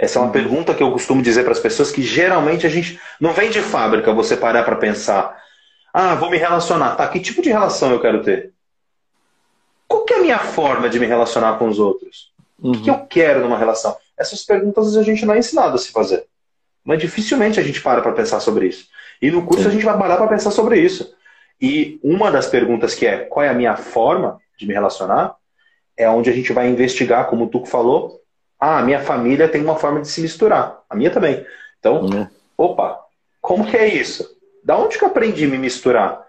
Essa 0.00 0.18
é 0.18 0.22
uma 0.22 0.28
uhum. 0.28 0.32
pergunta 0.32 0.74
que 0.74 0.82
eu 0.82 0.90
costumo 0.90 1.20
dizer 1.20 1.42
para 1.42 1.52
as 1.52 1.60
pessoas 1.60 1.92
que 1.92 2.00
geralmente 2.00 2.66
a 2.66 2.70
gente 2.70 2.98
não 3.20 3.34
vem 3.34 3.50
de 3.50 3.60
fábrica 3.60 4.14
você 4.14 4.34
parar 4.34 4.64
para 4.64 4.76
pensar, 4.76 5.38
ah, 5.92 6.14
vou 6.14 6.30
me 6.30 6.38
relacionar, 6.38 6.96
tá? 6.96 7.06
Que 7.06 7.20
tipo 7.20 7.42
de 7.42 7.50
relação 7.50 7.92
eu 7.92 8.00
quero 8.00 8.22
ter? 8.22 8.54
Qual 9.86 10.06
que 10.06 10.14
é 10.14 10.16
a 10.16 10.22
minha 10.22 10.38
forma 10.38 10.88
de 10.88 10.98
me 10.98 11.04
relacionar 11.04 11.58
com 11.58 11.68
os 11.68 11.78
outros? 11.78 12.32
Uhum. 12.58 12.72
O 12.72 12.82
que 12.82 12.88
eu 12.88 12.98
quero 13.00 13.40
numa 13.40 13.58
relação? 13.58 13.94
Essas 14.18 14.42
perguntas 14.42 14.96
a 14.96 15.02
gente 15.02 15.26
não 15.26 15.34
é 15.34 15.38
ensinado 15.38 15.74
a 15.74 15.78
se 15.78 15.92
fazer. 15.92 16.24
Mas 16.82 16.98
dificilmente 16.98 17.60
a 17.60 17.62
gente 17.62 17.82
para 17.82 18.00
para 18.00 18.12
pensar 18.12 18.40
sobre 18.40 18.68
isso. 18.68 18.86
E 19.20 19.30
no 19.30 19.44
curso 19.44 19.64
Sim. 19.64 19.68
a 19.68 19.72
gente 19.72 19.84
vai 19.84 19.98
parar 19.98 20.16
para 20.16 20.28
pensar 20.28 20.50
sobre 20.50 20.80
isso. 20.80 21.14
E 21.60 22.00
uma 22.02 22.30
das 22.30 22.46
perguntas 22.46 22.94
que 22.94 23.06
é 23.06 23.18
qual 23.18 23.44
é 23.44 23.50
a 23.50 23.54
minha 23.54 23.76
forma 23.76 24.40
de 24.58 24.66
me 24.66 24.72
relacionar 24.72 25.36
é 25.94 26.08
onde 26.08 26.30
a 26.30 26.32
gente 26.32 26.54
vai 26.54 26.70
investigar, 26.70 27.26
como 27.26 27.44
o 27.44 27.48
Tuco 27.48 27.66
falou, 27.66 28.20
ah, 28.60 28.78
a 28.78 28.82
minha 28.82 29.00
família 29.00 29.48
tem 29.48 29.62
uma 29.62 29.76
forma 29.76 30.00
de 30.00 30.08
se 30.08 30.20
misturar. 30.20 30.80
A 30.88 30.94
minha 30.94 31.10
também. 31.10 31.44
Então, 31.78 32.02
uhum. 32.02 32.26
opa, 32.56 33.00
como 33.40 33.66
que 33.66 33.76
é 33.76 33.88
isso? 33.88 34.28
Da 34.62 34.76
onde 34.76 34.98
que 34.98 35.04
eu 35.04 35.08
aprendi 35.08 35.46
a 35.46 35.48
me 35.48 35.56
misturar? 35.56 36.20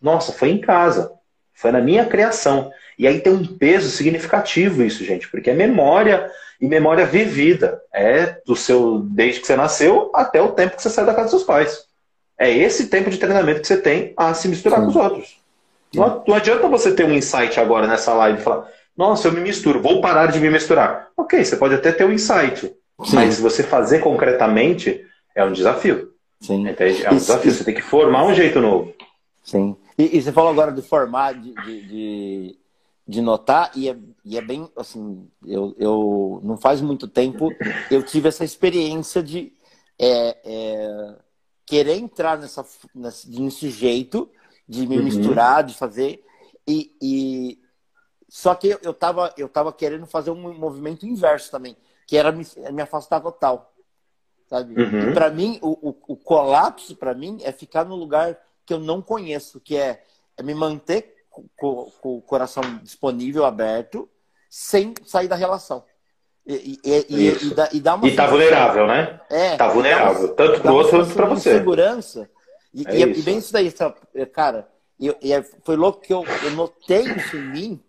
Nossa, 0.00 0.32
foi 0.32 0.50
em 0.50 0.60
casa. 0.60 1.10
Foi 1.54 1.72
na 1.72 1.80
minha 1.80 2.04
criação. 2.04 2.70
E 2.98 3.06
aí 3.06 3.20
tem 3.20 3.32
um 3.32 3.44
peso 3.56 3.90
significativo 3.90 4.82
isso, 4.82 5.02
gente, 5.04 5.28
porque 5.28 5.50
é 5.50 5.54
memória 5.54 6.30
e 6.60 6.66
memória 6.66 7.06
vivida. 7.06 7.80
É 7.92 8.36
do 8.44 8.54
seu 8.54 8.98
desde 8.98 9.40
que 9.40 9.46
você 9.46 9.56
nasceu 9.56 10.10
até 10.14 10.42
o 10.42 10.52
tempo 10.52 10.76
que 10.76 10.82
você 10.82 10.90
sai 10.90 11.06
da 11.06 11.14
casa 11.14 11.24
dos 11.24 11.30
seus 11.30 11.44
pais. 11.44 11.86
É 12.38 12.50
esse 12.50 12.88
tempo 12.88 13.08
de 13.10 13.18
treinamento 13.18 13.60
que 13.60 13.66
você 13.66 13.78
tem 13.78 14.12
a 14.16 14.34
se 14.34 14.46
misturar 14.46 14.78
Sim. 14.78 14.84
com 14.84 14.90
os 14.90 14.96
outros. 14.96 15.38
Não, 15.94 16.22
não, 16.26 16.34
adianta 16.36 16.68
você 16.68 16.92
ter 16.92 17.04
um 17.04 17.14
insight 17.14 17.58
agora 17.58 17.86
nessa 17.86 18.12
live 18.12 18.38
e 18.38 18.42
falar, 18.42 18.68
nossa, 18.98 19.28
eu 19.28 19.32
me 19.32 19.40
misturo, 19.40 19.80
vou 19.80 20.00
parar 20.00 20.26
de 20.26 20.40
me 20.40 20.50
misturar. 20.50 21.08
Ok, 21.16 21.44
você 21.44 21.56
pode 21.56 21.74
até 21.74 21.92
ter 21.92 22.04
um 22.04 22.12
insight. 22.12 22.74
Sim. 23.04 23.14
Mas 23.14 23.38
você 23.38 23.62
fazer 23.62 24.00
concretamente 24.00 25.06
é 25.36 25.44
um 25.44 25.52
desafio. 25.52 26.12
Sim. 26.40 26.68
Entende? 26.68 27.04
É 27.04 27.12
um 27.12 27.16
desafio. 27.16 27.52
Você 27.52 27.62
tem 27.62 27.76
que 27.76 27.80
formar 27.80 28.26
um 28.26 28.34
jeito 28.34 28.60
novo. 28.60 28.92
Sim. 29.44 29.76
E, 29.96 30.18
e 30.18 30.20
você 30.20 30.32
falou 30.32 30.50
agora 30.50 30.72
de 30.72 30.82
formar, 30.82 31.34
de, 31.34 31.54
de, 31.54 32.58
de 33.06 33.20
notar, 33.20 33.70
e 33.76 33.88
é, 33.88 33.96
e 34.24 34.36
é 34.36 34.42
bem 34.42 34.68
assim, 34.76 35.28
eu, 35.46 35.76
eu 35.78 36.40
não 36.42 36.56
faz 36.56 36.80
muito 36.80 37.06
tempo 37.06 37.50
eu 37.90 38.02
tive 38.02 38.28
essa 38.28 38.44
experiência 38.44 39.22
de 39.22 39.52
é, 39.98 40.36
é, 40.44 41.14
querer 41.64 41.96
entrar 41.96 42.36
nessa, 42.36 42.64
nesse, 42.94 43.30
nesse 43.40 43.70
jeito 43.70 44.28
de 44.68 44.86
me 44.86 44.98
uhum. 44.98 45.04
misturar, 45.04 45.62
de 45.62 45.74
fazer, 45.74 46.22
e, 46.66 46.92
e 47.00 47.58
só 48.28 48.54
que 48.54 48.76
eu 48.82 48.90
estava 48.90 49.32
eu 49.36 49.48
tava 49.48 49.72
querendo 49.72 50.06
fazer 50.06 50.30
um 50.30 50.52
movimento 50.54 51.06
inverso 51.06 51.50
também, 51.50 51.76
que 52.06 52.16
era 52.16 52.30
me, 52.30 52.46
me 52.72 52.82
afastar 52.82 53.20
total. 53.20 53.72
Sabe? 54.48 54.80
Uhum. 54.80 55.12
Para 55.12 55.30
mim, 55.30 55.58
o, 55.62 55.90
o, 55.90 55.96
o 56.08 56.16
colapso 56.16 56.96
para 56.96 57.14
mim 57.14 57.38
é 57.42 57.52
ficar 57.52 57.84
no 57.84 57.94
lugar 57.94 58.38
que 58.64 58.72
eu 58.72 58.78
não 58.78 59.02
conheço, 59.02 59.60
que 59.60 59.76
é, 59.76 60.02
é 60.36 60.42
me 60.42 60.54
manter 60.54 61.16
com, 61.56 61.90
com 62.00 62.16
o 62.16 62.22
coração 62.22 62.62
disponível, 62.82 63.44
aberto, 63.44 64.08
sem 64.48 64.94
sair 65.04 65.28
da 65.28 65.36
relação. 65.36 65.84
E, 66.46 66.78
e, 66.82 67.06
e, 67.10 67.46
e, 67.46 67.54
dá, 67.54 67.68
e 67.72 67.80
dá 67.80 67.94
uma. 67.94 68.08
E 68.08 68.16
tá 68.16 68.26
vulnerável, 68.26 68.86
né? 68.86 69.20
É. 69.28 69.56
Tá 69.56 69.68
vulnerável. 69.68 70.28
Uma, 70.28 70.34
tanto 70.34 70.60
pro 70.62 70.74
outro 70.74 70.98
quanto 70.98 71.14
para 71.14 71.26
você. 71.26 71.52
Segurança. 71.58 72.30
E, 72.72 72.86
é 72.86 73.00
e, 73.00 73.22
bem 73.22 73.36
isso 73.36 73.52
daí, 73.52 73.70
cara. 74.32 74.66
E, 74.98 75.08
e 75.08 75.42
foi 75.62 75.76
louco 75.76 76.00
que 76.00 76.12
eu, 76.12 76.24
eu 76.44 76.50
notei 76.52 77.02
isso 77.02 77.36
em 77.36 77.50
mim, 77.50 77.84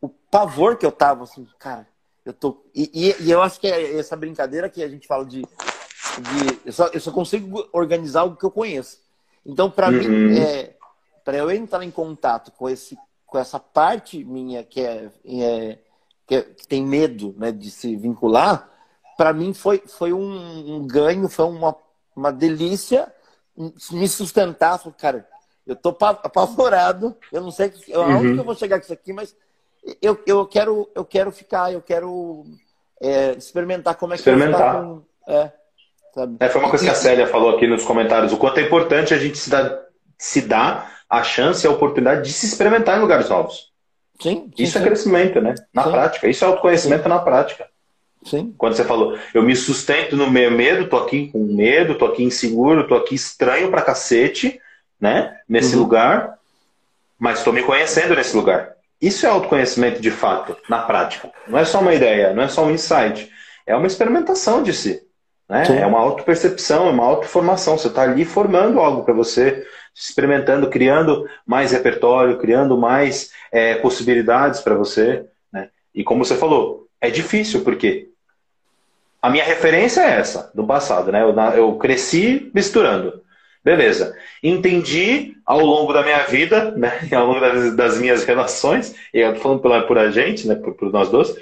o 0.00 0.08
pavor 0.08 0.76
que 0.76 0.86
eu 0.86 0.92
tava, 0.92 1.24
assim, 1.24 1.46
cara. 1.58 1.86
Eu 2.24 2.32
tô. 2.32 2.64
E, 2.74 3.14
e, 3.20 3.30
eu 3.30 3.42
acho 3.42 3.58
que 3.58 3.66
é 3.66 3.98
essa 3.98 4.16
brincadeira 4.16 4.68
que 4.68 4.82
a 4.82 4.88
gente 4.88 5.06
fala 5.06 5.24
de. 5.24 5.42
de 5.42 6.60
eu, 6.64 6.72
só, 6.72 6.86
eu 6.88 7.00
só 7.00 7.10
consigo 7.10 7.68
organizar 7.72 8.24
o 8.24 8.36
que 8.36 8.44
eu 8.44 8.50
conheço. 8.50 8.98
Então, 9.44 9.70
para 9.70 9.88
uhum. 9.88 9.98
mim, 9.98 10.38
é, 10.38 10.76
para 11.24 11.38
eu 11.38 11.50
entrar 11.50 11.82
em 11.84 11.90
contato 11.90 12.52
com 12.52 12.68
esse 12.68 12.96
com 13.30 13.38
essa 13.38 13.60
parte 13.60 14.24
minha 14.24 14.64
que 14.64 14.80
é, 14.80 15.08
é, 15.24 15.78
que, 16.26 16.34
é 16.34 16.42
que, 16.42 16.66
tem 16.66 16.84
medo 16.84 17.32
né, 17.38 17.52
de 17.52 17.70
se 17.70 17.94
vincular, 17.94 18.68
para 19.16 19.32
mim 19.32 19.54
foi, 19.54 19.78
foi 19.86 20.12
um, 20.12 20.74
um, 20.74 20.86
ganho, 20.86 21.28
foi 21.28 21.44
uma, 21.44 21.76
uma 22.14 22.32
delícia 22.32 23.10
me 23.92 24.08
sustentar. 24.08 24.78
Falei, 24.78 24.94
cara, 24.98 25.28
eu 25.64 25.76
tô 25.76 25.90
apavorado, 26.00 27.16
eu 27.30 27.40
não 27.40 27.52
sei 27.52 27.72
aonde 27.94 28.26
uhum. 28.26 28.34
que 28.34 28.40
eu 28.40 28.44
vou 28.44 28.54
chegar 28.56 28.78
com 28.78 28.84
isso 28.84 28.92
aqui, 28.92 29.12
mas 29.12 29.36
eu, 30.00 30.20
eu, 30.26 30.46
quero, 30.46 30.88
eu 30.94 31.04
quero 31.04 31.30
ficar, 31.30 31.72
eu 31.72 31.80
quero 31.80 32.44
é, 33.00 33.32
experimentar 33.32 33.94
como 33.94 34.12
é 34.12 34.16
que 34.16 34.20
experimentar. 34.20 34.76
eu 34.76 35.04
com, 35.26 35.32
é, 35.32 35.50
é, 36.40 36.48
foi 36.48 36.60
uma 36.60 36.70
coisa 36.70 36.84
que 36.84 36.90
a 36.90 36.94
Célia 36.94 37.26
falou 37.26 37.56
aqui 37.56 37.66
nos 37.66 37.84
comentários, 37.84 38.32
o 38.32 38.36
quanto 38.36 38.58
é 38.58 38.62
importante 38.62 39.14
a 39.14 39.18
gente 39.18 39.38
se 39.38 39.48
dar 39.48 39.90
se 40.18 40.42
dá 40.42 40.90
a 41.08 41.22
chance 41.22 41.66
e 41.66 41.68
a 41.68 41.70
oportunidade 41.70 42.22
de 42.22 42.32
se 42.32 42.44
experimentar 42.44 42.98
em 42.98 43.00
lugares 43.00 43.30
novos. 43.30 43.70
Sim. 44.20 44.50
Isso 44.58 44.74
sim, 44.74 44.78
é 44.78 44.86
crescimento, 44.86 45.40
né? 45.40 45.54
Na 45.72 45.84
sim. 45.84 45.90
prática. 45.90 46.28
Isso 46.28 46.44
é 46.44 46.46
autoconhecimento 46.46 47.04
sim. 47.04 47.08
na 47.08 47.18
prática. 47.18 47.66
Sim. 48.22 48.54
Quando 48.58 48.74
você 48.74 48.84
falou, 48.84 49.18
eu 49.32 49.42
me 49.42 49.56
sustento 49.56 50.14
no 50.14 50.30
meu 50.30 50.50
medo, 50.50 50.88
tô 50.88 50.98
aqui 50.98 51.28
com 51.28 51.38
medo, 51.38 51.96
tô 51.96 52.04
aqui 52.04 52.22
inseguro, 52.22 52.86
tô 52.86 52.94
aqui 52.94 53.14
estranho 53.14 53.70
pra 53.70 53.80
cacete, 53.80 54.60
né? 55.00 55.38
Nesse 55.48 55.74
uhum. 55.74 55.82
lugar, 55.82 56.38
mas 57.18 57.38
estou 57.38 57.52
me 57.52 57.62
conhecendo 57.62 58.14
nesse 58.14 58.36
lugar. 58.36 58.76
Isso 59.00 59.24
é 59.24 59.28
autoconhecimento 59.28 60.00
de 60.00 60.10
fato, 60.10 60.56
na 60.68 60.82
prática. 60.82 61.32
Não 61.48 61.58
é 61.58 61.64
só 61.64 61.80
uma 61.80 61.94
ideia, 61.94 62.34
não 62.34 62.42
é 62.42 62.48
só 62.48 62.64
um 62.64 62.70
insight. 62.70 63.30
É 63.66 63.74
uma 63.74 63.86
experimentação 63.86 64.62
de 64.62 64.74
si. 64.74 65.02
Né? 65.48 65.80
É 65.80 65.86
uma 65.86 65.98
autopercepção, 65.98 66.86
é 66.86 66.90
uma 66.90 67.04
autoformação. 67.04 67.78
Você 67.78 67.88
está 67.88 68.02
ali 68.02 68.24
formando 68.24 68.78
algo 68.78 69.02
para 69.02 69.14
você, 69.14 69.66
experimentando, 69.94 70.68
criando 70.68 71.26
mais 71.46 71.72
repertório, 71.72 72.38
criando 72.38 72.76
mais 72.76 73.32
é, 73.50 73.74
possibilidades 73.76 74.60
para 74.60 74.74
você. 74.74 75.24
Né? 75.52 75.70
E 75.94 76.04
como 76.04 76.24
você 76.24 76.36
falou, 76.36 76.86
é 77.00 77.10
difícil, 77.10 77.62
porque 77.62 78.10
a 79.20 79.30
minha 79.30 79.44
referência 79.44 80.02
é 80.02 80.20
essa, 80.20 80.50
do 80.54 80.66
passado. 80.66 81.10
Né? 81.10 81.22
Eu, 81.22 81.34
eu 81.56 81.74
cresci 81.76 82.50
misturando. 82.54 83.22
Beleza. 83.62 84.16
Entendi 84.42 85.34
ao 85.44 85.60
longo 85.60 85.92
da 85.92 86.02
minha 86.02 86.24
vida, 86.24 86.70
né, 86.72 86.92
ao 87.12 87.26
longo 87.26 87.40
das, 87.40 87.76
das 87.76 87.98
minhas 87.98 88.24
relações, 88.24 88.94
e 89.12 89.20
eu 89.20 89.34
tô 89.34 89.40
falando 89.40 89.60
por, 89.60 89.86
por 89.86 89.98
a 89.98 90.10
gente, 90.10 90.46
né, 90.46 90.54
por, 90.54 90.74
por, 90.74 90.92
nós 90.92 91.10
dois, 91.10 91.34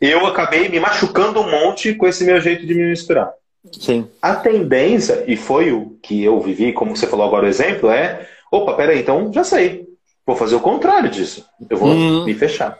eu 0.00 0.26
acabei 0.26 0.68
me 0.68 0.80
machucando 0.80 1.40
um 1.40 1.50
monte 1.50 1.94
com 1.94 2.06
esse 2.06 2.24
meu 2.24 2.40
jeito 2.40 2.66
de 2.66 2.74
me 2.74 2.88
misturar. 2.88 3.32
Sim. 3.72 4.08
A 4.22 4.36
tendência, 4.36 5.24
e 5.26 5.36
foi 5.36 5.72
o 5.72 5.98
que 6.02 6.22
eu 6.22 6.40
vivi, 6.40 6.72
como 6.72 6.96
você 6.96 7.06
falou 7.06 7.26
agora 7.26 7.46
o 7.46 7.48
exemplo, 7.48 7.90
é: 7.90 8.28
opa, 8.50 8.74
peraí, 8.74 9.00
então 9.00 9.32
já 9.32 9.42
sei. 9.42 9.86
Vou 10.24 10.36
fazer 10.36 10.54
o 10.54 10.60
contrário 10.60 11.10
disso. 11.10 11.44
Eu 11.68 11.76
vou 11.76 11.88
hum. 11.88 12.24
me 12.24 12.34
fechar. 12.34 12.78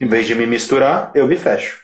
Em 0.00 0.06
vez 0.06 0.26
de 0.26 0.34
me 0.34 0.46
misturar, 0.46 1.10
eu 1.14 1.26
me 1.26 1.36
fecho. 1.36 1.82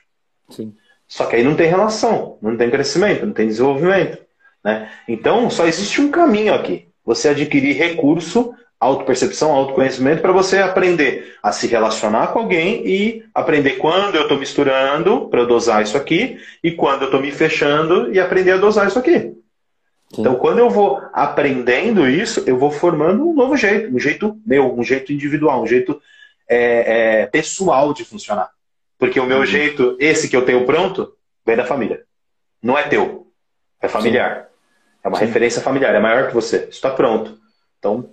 Sim. 0.48 0.74
Só 1.06 1.26
que 1.26 1.36
aí 1.36 1.44
não 1.44 1.54
tem 1.54 1.68
relação, 1.68 2.38
não 2.40 2.56
tem 2.56 2.70
crescimento, 2.70 3.26
não 3.26 3.32
tem 3.32 3.46
desenvolvimento. 3.46 4.23
Né? 4.64 4.90
Então, 5.06 5.50
só 5.50 5.66
existe 5.66 6.00
um 6.00 6.10
caminho 6.10 6.54
aqui. 6.54 6.88
Você 7.04 7.28
adquirir 7.28 7.76
recurso, 7.76 8.54
autopercepção, 8.80 9.52
autoconhecimento, 9.52 10.22
para 10.22 10.32
você 10.32 10.58
aprender 10.58 11.36
a 11.42 11.52
se 11.52 11.66
relacionar 11.66 12.28
com 12.28 12.38
alguém 12.40 12.86
e 12.86 13.24
aprender 13.34 13.72
quando 13.72 14.14
eu 14.14 14.22
estou 14.22 14.38
misturando 14.38 15.28
para 15.28 15.44
dosar 15.44 15.82
isso 15.82 15.96
aqui 15.96 16.38
e 16.62 16.72
quando 16.72 17.02
eu 17.02 17.06
estou 17.06 17.20
me 17.20 17.30
fechando 17.30 18.12
e 18.12 18.18
aprender 18.18 18.52
a 18.52 18.56
dosar 18.56 18.88
isso 18.88 18.98
aqui. 18.98 19.34
Sim. 20.12 20.20
Então, 20.20 20.36
quando 20.36 20.58
eu 20.58 20.70
vou 20.70 21.02
aprendendo 21.12 22.08
isso, 22.08 22.42
eu 22.46 22.58
vou 22.58 22.70
formando 22.70 23.28
um 23.28 23.34
novo 23.34 23.56
jeito, 23.56 23.94
um 23.94 23.98
jeito 23.98 24.38
meu, 24.46 24.72
um 24.74 24.84
jeito 24.84 25.12
individual, 25.12 25.62
um 25.62 25.66
jeito 25.66 26.00
é, 26.48 27.22
é, 27.22 27.26
pessoal 27.26 27.92
de 27.92 28.04
funcionar. 28.04 28.50
Porque 28.98 29.18
o 29.18 29.26
meu 29.26 29.38
uhum. 29.38 29.46
jeito, 29.46 29.96
esse 29.98 30.28
que 30.28 30.36
eu 30.36 30.44
tenho 30.44 30.64
pronto, 30.64 31.14
vem 31.44 31.56
da 31.56 31.64
família. 31.64 32.02
Não 32.62 32.78
é 32.78 32.84
teu, 32.84 33.26
é 33.80 33.88
familiar. 33.88 34.42
Sim. 34.42 34.53
É 35.04 35.08
uma 35.08 35.18
Sim. 35.18 35.26
referência 35.26 35.60
familiar, 35.60 35.94
é 35.94 36.00
maior 36.00 36.28
que 36.28 36.34
você. 36.34 36.60
Isso 36.60 36.70
está 36.70 36.90
pronto. 36.90 37.38
Então, 37.78 38.10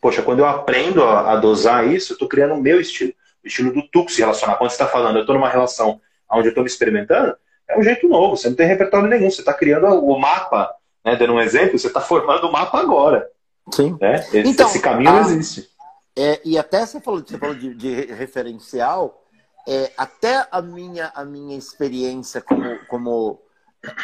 poxa, 0.00 0.22
quando 0.22 0.40
eu 0.40 0.46
aprendo 0.46 1.04
a, 1.04 1.32
a 1.32 1.36
dosar 1.36 1.86
isso, 1.86 2.12
eu 2.12 2.14
estou 2.16 2.28
criando 2.28 2.54
o 2.54 2.60
meu 2.60 2.80
estilo. 2.80 3.12
O 3.44 3.46
estilo 3.46 3.72
do 3.72 3.82
tu 3.88 4.08
se 4.08 4.20
relacionar. 4.20 4.56
Quando 4.56 4.70
você 4.70 4.74
está 4.74 4.88
falando, 4.88 5.16
eu 5.16 5.20
estou 5.20 5.36
numa 5.36 5.48
relação 5.48 6.00
onde 6.28 6.48
eu 6.48 6.50
estou 6.50 6.64
me 6.64 6.70
experimentando, 6.70 7.36
é 7.68 7.78
um 7.78 7.82
jeito 7.82 8.08
novo. 8.08 8.36
Você 8.36 8.48
não 8.48 8.56
tem 8.56 8.66
repertório 8.66 9.08
nenhum. 9.08 9.30
Você 9.30 9.40
está 9.40 9.54
criando 9.54 9.86
o 9.86 10.18
mapa, 10.18 10.74
né? 11.04 11.14
dando 11.14 11.34
um 11.34 11.40
exemplo, 11.40 11.78
você 11.78 11.86
está 11.86 12.00
formando 12.00 12.48
o 12.48 12.52
mapa 12.52 12.80
agora. 12.80 13.28
Sim. 13.70 13.96
Né? 14.00 14.16
Esse, 14.32 14.38
então, 14.48 14.66
esse 14.66 14.80
caminho 14.80 15.10
a, 15.10 15.12
não 15.12 15.20
existe. 15.20 15.68
É, 16.16 16.40
e 16.44 16.58
até 16.58 16.84
você 16.84 17.00
falou, 17.00 17.22
você 17.24 17.38
falou 17.38 17.54
de, 17.54 17.74
de 17.74 18.06
referencial, 18.06 19.22
é, 19.68 19.92
até 19.96 20.46
a 20.50 20.60
minha, 20.60 21.12
a 21.14 21.24
minha 21.24 21.56
experiência 21.56 22.40
como, 22.40 22.78
como, 22.88 23.40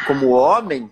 como 0.07 0.29
homem 0.29 0.89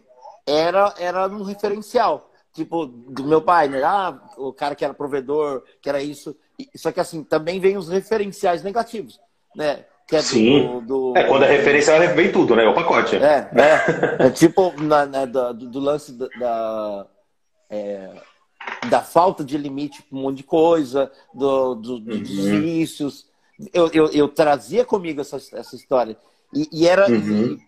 era, 0.48 0.94
era 0.98 1.28
um 1.28 1.44
referencial. 1.44 2.32
Tipo, 2.54 2.88
do 2.88 3.24
meu 3.26 3.42
pai, 3.42 3.68
né? 3.68 3.84
Ah, 3.84 4.20
o 4.38 4.52
cara 4.52 4.74
que 4.74 4.84
era 4.84 4.94
provedor, 4.94 5.64
que 5.80 5.90
era 5.90 6.02
isso. 6.02 6.36
Só 6.76 6.92
que 6.92 7.00
assim, 7.00 7.24
também 7.24 7.60
vem 7.60 7.78
os 7.78 7.88
referenciais 7.88 8.64
negativos, 8.64 9.20
né? 9.56 9.86
É 10.12 10.22
Sim. 10.22 10.82
Do, 10.86 11.12
do... 11.12 11.18
É, 11.18 11.26
quando 11.26 11.44
a 11.44 11.48
referência 11.48 12.14
vem 12.16 12.32
tudo, 12.32 12.56
né? 12.56 12.66
O 12.66 12.74
pacote. 12.74 13.18
É, 13.18 13.50
é. 13.54 14.26
é 14.28 14.30
tipo 14.32 14.74
na, 14.82 15.06
né, 15.06 15.26
do, 15.28 15.54
do, 15.54 15.80
lance 15.80 16.14
da, 16.14 16.28
da, 16.40 17.08
é, 17.70 18.10
da, 18.90 19.02
falta 19.02 19.44
de 19.44 19.58
limite 19.58 20.02
para 20.02 20.18
um 20.18 20.22
monte 20.22 20.38
de 20.38 20.44
coisa, 20.44 21.12
do, 21.34 21.76
do, 21.76 22.00
dos 22.00 22.30
uhum. 22.40 22.62
vícios. 22.62 23.28
Eu, 23.74 23.92
eu, 23.94 24.08
eu, 24.12 24.30
trazia 24.30 24.86
comigo 24.86 25.20
essa, 25.20 25.36
essa 25.36 25.76
história. 25.76 26.18
E, 26.54 26.70
e 26.72 26.88
era. 26.88 27.08
Uhum 27.08 27.60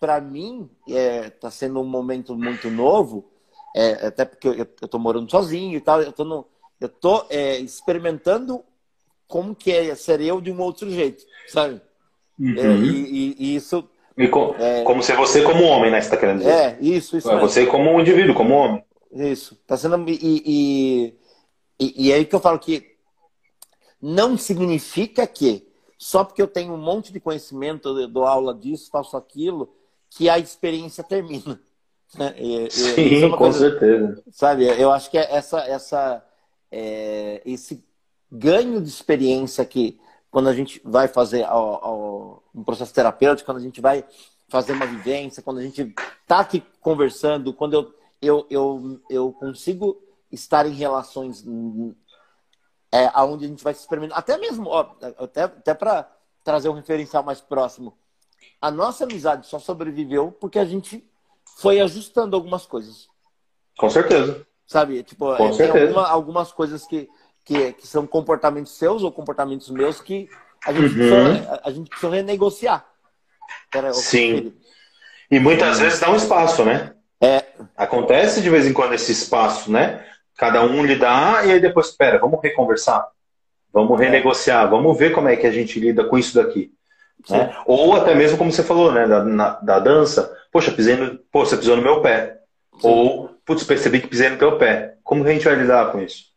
para 0.00 0.18
mim, 0.20 0.68
está 0.88 0.98
é, 0.98 1.30
tá 1.30 1.50
sendo 1.50 1.80
um 1.80 1.84
momento 1.84 2.34
muito 2.34 2.70
novo, 2.70 3.30
é, 3.76 4.06
até 4.06 4.24
porque 4.24 4.48
eu 4.48 4.66
estou 4.82 4.98
morando 4.98 5.30
sozinho 5.30 5.76
e 5.76 5.80
tal, 5.80 6.00
eu 6.02 6.10
estou 6.10 6.24
no, 6.24 6.46
eu 6.80 6.88
tô 6.88 7.26
é, 7.28 7.58
experimentando 7.58 8.64
como 9.28 9.54
que 9.54 9.70
é 9.70 9.94
ser 9.94 10.20
eu 10.22 10.40
de 10.40 10.50
um 10.50 10.60
outro 10.60 10.90
jeito, 10.90 11.24
sabe? 11.46 11.80
Uhum. 12.38 12.56
É, 12.56 12.76
e, 12.78 13.36
e, 13.38 13.54
isso... 13.54 13.88
E 14.16 14.26
com, 14.26 14.54
é, 14.58 14.82
como 14.82 15.02
ser 15.02 15.16
você 15.16 15.42
como 15.42 15.64
homem, 15.64 15.90
né? 15.90 16.00
Você 16.00 16.10
tá 16.10 16.16
querendo 16.16 16.38
dizer? 16.38 16.50
É, 16.50 16.78
isso, 16.80 17.16
isso. 17.16 17.30
É 17.30 17.38
você 17.38 17.66
como 17.66 17.90
um 17.90 18.00
indivíduo, 18.00 18.34
como 18.34 18.54
homem. 18.54 18.84
Isso. 19.12 19.56
Tá 19.66 19.76
sendo... 19.76 20.02
E, 20.08 21.14
e, 21.78 21.94
e 22.06 22.12
é 22.12 22.16
aí 22.16 22.24
que 22.24 22.34
eu 22.34 22.40
falo 22.40 22.58
que 22.58 22.96
não 24.00 24.36
significa 24.36 25.26
que 25.26 25.68
só 25.96 26.24
porque 26.24 26.40
eu 26.40 26.48
tenho 26.48 26.72
um 26.72 26.78
monte 26.78 27.12
de 27.12 27.20
conhecimento, 27.20 27.88
eu 27.98 28.08
dou 28.08 28.26
aula 28.26 28.54
disso, 28.54 28.90
faço 28.90 29.18
aquilo, 29.18 29.70
que 30.10 30.28
a 30.28 30.38
experiência 30.38 31.02
termina. 31.02 31.60
Né? 32.12 32.34
E, 32.38 32.68
Sim, 32.72 33.24
é 33.24 33.30
com 33.30 33.36
coisa, 33.36 33.70
certeza. 33.70 34.20
Sabe, 34.32 34.64
eu 34.64 34.90
acho 34.90 35.08
que 35.08 35.16
é 35.16 35.32
essa, 35.32 35.60
essa, 35.60 36.26
é, 36.68 37.40
esse 37.46 37.84
ganho 38.28 38.80
de 38.82 38.88
experiência 38.88 39.64
que 39.64 40.00
quando 40.28 40.48
a 40.48 40.52
gente 40.52 40.80
vai 40.84 41.06
fazer 41.06 41.44
ao, 41.44 41.84
ao, 41.84 42.44
um 42.52 42.64
processo 42.64 42.92
terapêutico, 42.92 43.46
quando 43.46 43.58
a 43.58 43.62
gente 43.62 43.80
vai 43.80 44.04
fazer 44.48 44.72
uma 44.72 44.86
vivência, 44.86 45.40
quando 45.40 45.58
a 45.58 45.62
gente 45.62 45.94
está 46.22 46.40
aqui 46.40 46.62
conversando, 46.80 47.54
quando 47.54 47.74
eu, 47.74 47.94
eu, 48.20 48.46
eu, 48.50 49.00
eu 49.08 49.32
consigo 49.32 50.02
estar 50.32 50.66
em 50.66 50.72
relações 50.72 51.44
é, 52.92 53.08
onde 53.20 53.44
a 53.44 53.48
gente 53.48 53.62
vai 53.62 53.72
se 53.72 53.80
experimentar, 53.80 54.18
até 54.18 54.36
mesmo, 54.36 54.68
ó, 54.68 54.94
até, 55.18 55.42
até 55.42 55.74
para 55.74 56.10
trazer 56.42 56.68
um 56.68 56.74
referencial 56.74 57.22
mais 57.22 57.40
próximo, 57.40 57.96
a 58.60 58.70
nossa 58.70 59.04
amizade 59.04 59.46
só 59.46 59.58
sobreviveu 59.58 60.30
porque 60.32 60.58
a 60.58 60.64
gente 60.64 61.04
foi 61.56 61.80
ajustando 61.80 62.36
algumas 62.36 62.66
coisas. 62.66 63.08
Com 63.78 63.88
certeza. 63.88 64.46
Sabe? 64.66 65.02
Tipo, 65.02 65.36
Com 65.36 65.48
é, 65.48 65.56
tem 65.56 65.82
alguma, 65.82 66.08
algumas 66.08 66.52
coisas 66.52 66.86
que, 66.86 67.08
que, 67.44 67.72
que, 67.72 67.86
são 67.86 68.06
comportamentos 68.06 68.72
seus 68.72 69.02
ou 69.02 69.10
comportamentos 69.10 69.70
meus 69.70 70.00
que 70.00 70.28
a 70.64 70.72
gente, 70.72 70.94
uhum. 71.00 71.34
precisa, 71.34 71.60
a, 71.64 71.70
gente 71.70 71.88
precisa 71.88 72.12
renegociar. 72.12 72.86
Era 73.74 73.92
Sim. 73.92 74.54
E 75.30 75.40
muitas 75.40 75.78
vezes 75.80 75.98
dá 75.98 76.10
um 76.10 76.16
espaço, 76.16 76.64
né? 76.64 76.94
É. 77.20 77.44
Acontece 77.76 78.42
de 78.42 78.50
vez 78.50 78.66
em 78.66 78.72
quando 78.72 78.92
esse 78.92 79.12
espaço, 79.12 79.70
né? 79.70 80.04
Cada 80.36 80.62
um 80.62 80.84
lhe 80.84 80.96
dá 80.96 81.44
e 81.44 81.52
aí 81.52 81.60
depois, 81.60 81.88
espera, 81.88 82.18
vamos 82.18 82.40
reconversar. 82.42 83.08
Vamos 83.72 84.00
é. 84.00 84.04
renegociar, 84.04 84.68
vamos 84.68 84.96
ver 84.98 85.12
como 85.12 85.28
é 85.28 85.36
que 85.36 85.46
a 85.46 85.52
gente 85.52 85.80
lida 85.80 86.04
com 86.04 86.18
isso 86.18 86.34
daqui. 86.34 86.72
Né? 87.28 87.54
Ou 87.66 87.94
até 87.94 88.14
mesmo, 88.14 88.38
como 88.38 88.52
você 88.52 88.62
falou, 88.62 88.92
né, 88.92 89.06
da, 89.06 89.24
na, 89.24 89.50
da 89.60 89.78
dança, 89.78 90.34
poxa, 90.52 90.72
pisei 90.72 90.96
no, 90.96 91.18
pô, 91.30 91.44
você 91.44 91.56
pisou 91.56 91.76
no 91.76 91.82
meu 91.82 92.00
pé. 92.00 92.38
Sim. 92.80 92.88
Ou, 92.88 93.30
putz, 93.44 93.64
percebi 93.64 94.00
que 94.00 94.08
pisei 94.08 94.30
no 94.30 94.38
teu 94.38 94.56
pé. 94.56 94.94
Como 95.02 95.22
que 95.22 95.30
a 95.30 95.32
gente 95.32 95.44
vai 95.44 95.54
lidar 95.54 95.92
com 95.92 96.00
isso? 96.00 96.30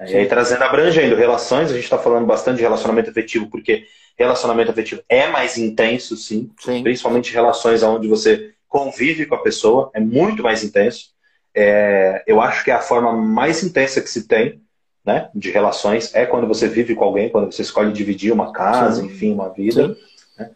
E 0.00 0.16
aí, 0.16 0.26
trazendo, 0.26 0.62
abrangendo 0.62 1.14
relações, 1.14 1.70
a 1.70 1.74
gente 1.74 1.84
está 1.84 1.98
falando 1.98 2.26
bastante 2.26 2.56
de 2.56 2.62
relacionamento 2.62 3.10
afetivo, 3.10 3.48
porque 3.48 3.86
relacionamento 4.18 4.70
afetivo 4.70 5.02
é 5.08 5.28
mais 5.28 5.56
intenso, 5.56 6.16
sim. 6.16 6.50
sim. 6.58 6.82
Principalmente 6.82 7.32
relações 7.32 7.82
onde 7.82 8.08
você 8.08 8.52
convive 8.68 9.26
com 9.26 9.36
a 9.36 9.42
pessoa, 9.42 9.90
é 9.94 10.00
muito 10.00 10.42
mais 10.42 10.64
intenso. 10.64 11.14
É, 11.54 12.24
eu 12.26 12.40
acho 12.40 12.64
que 12.64 12.70
é 12.70 12.74
a 12.74 12.80
forma 12.80 13.12
mais 13.12 13.62
intensa 13.62 14.00
que 14.00 14.10
se 14.10 14.26
tem 14.26 14.60
né, 15.04 15.28
de 15.34 15.50
relações 15.50 16.14
é 16.14 16.24
quando 16.24 16.46
você 16.46 16.66
vive 16.66 16.94
com 16.94 17.04
alguém, 17.04 17.28
quando 17.28 17.52
você 17.52 17.62
escolhe 17.62 17.92
dividir 17.92 18.32
uma 18.32 18.52
casa, 18.52 19.02
Sim. 19.02 19.06
enfim, 19.06 19.32
uma 19.32 19.50
vida. 19.50 19.96
Né? 20.38 20.50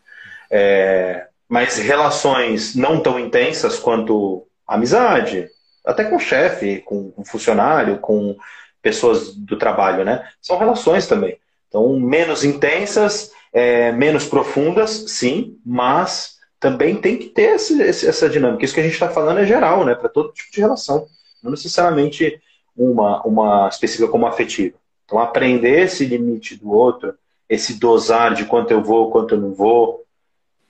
É, 0.50 1.26
mas 1.48 1.76
relações 1.76 2.74
não 2.74 3.00
tão 3.00 3.18
intensas 3.18 3.78
quanto 3.78 4.46
amizade, 4.66 5.48
até 5.84 6.04
com 6.04 6.18
chefe, 6.18 6.82
com 6.84 7.12
funcionário, 7.24 7.98
com 7.98 8.36
pessoas 8.82 9.34
do 9.34 9.56
trabalho, 9.56 10.04
né? 10.04 10.26
São 10.40 10.58
relações 10.58 11.06
também. 11.06 11.38
Então, 11.68 11.98
menos 11.98 12.44
intensas, 12.44 13.32
é, 13.52 13.92
menos 13.92 14.26
profundas, 14.26 15.04
sim, 15.08 15.58
mas 15.64 16.36
também 16.60 16.96
tem 16.96 17.16
que 17.16 17.26
ter 17.26 17.56
esse, 17.56 17.80
essa 17.82 18.28
dinâmica. 18.28 18.64
Isso 18.64 18.74
que 18.74 18.80
a 18.80 18.84
gente 18.84 18.92
está 18.92 19.08
falando 19.08 19.40
é 19.40 19.46
geral, 19.46 19.84
né? 19.84 19.94
Para 19.94 20.08
todo 20.08 20.32
tipo 20.32 20.50
de 20.52 20.60
relação. 20.60 21.06
Não 21.42 21.50
necessariamente 21.50 22.40
uma, 22.78 23.22
uma 23.22 23.68
específica 23.68 24.08
como 24.08 24.26
afetiva. 24.26 24.76
Então, 25.04 25.18
aprender 25.18 25.84
esse 25.84 26.04
limite 26.04 26.56
do 26.56 26.70
outro, 26.70 27.14
esse 27.48 27.74
dosar 27.74 28.34
de 28.34 28.44
quanto 28.44 28.70
eu 28.70 28.82
vou, 28.82 29.10
quanto 29.10 29.34
eu 29.34 29.40
não 29.40 29.52
vou, 29.52 30.04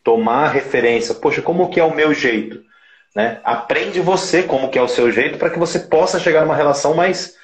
tomar 0.03 0.49
referência. 0.49 1.15
Poxa, 1.15 1.43
como 1.43 1.69
que 1.69 1.81
é 1.81 1.85
o 1.85 1.95
meu 1.95 2.15
jeito? 2.15 2.63
Né? 3.15 3.41
Aprende 3.43 4.01
você 4.01 4.43
como 4.43 4.71
que 4.71 4.79
é 4.79 4.83
o 4.83 4.89
seu 4.89 5.11
jeito 5.11 5.39
para 5.39 5.51
que 5.51 5.59
você 5.59 5.81
possa 5.81 6.21
chegar 6.21 6.43
numa 6.43 6.55
relação 6.55 6.95
mais, 6.95 7.37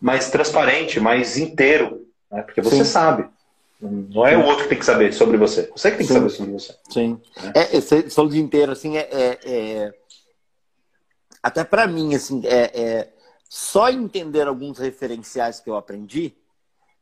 mais 0.00 0.30
transparente, 0.30 0.98
mais 0.98 1.36
inteiro. 1.36 2.06
Né? 2.30 2.42
Porque 2.42 2.60
você 2.60 2.78
Sim. 2.78 2.84
sabe. 2.84 3.28
Não 3.80 4.26
é 4.26 4.34
Sim. 4.34 4.42
o 4.42 4.46
outro 4.46 4.64
que 4.64 4.70
tem 4.70 4.78
que 4.78 4.84
saber 4.84 5.12
sobre 5.12 5.36
você. 5.36 5.70
Você 5.74 5.90
que 5.90 5.98
tem 5.98 6.06
que 6.06 6.12
Sim. 6.12 6.18
saber 6.18 6.30
sobre 6.30 6.52
você. 6.52 6.74
Sim. 6.90 7.20
Né? 7.42 7.52
É, 7.54 7.76
esse 7.76 8.28
dia 8.28 8.40
inteiro, 8.40 8.72
assim, 8.72 8.96
é, 8.96 9.08
é, 9.10 9.38
é... 9.44 9.94
até 11.42 11.64
para 11.64 11.86
mim, 11.86 12.14
assim, 12.14 12.42
é, 12.44 12.70
é, 12.74 13.08
só 13.54 13.90
entender 13.90 14.48
alguns 14.48 14.78
referenciais 14.78 15.60
que 15.60 15.68
eu 15.68 15.76
aprendi 15.76 16.34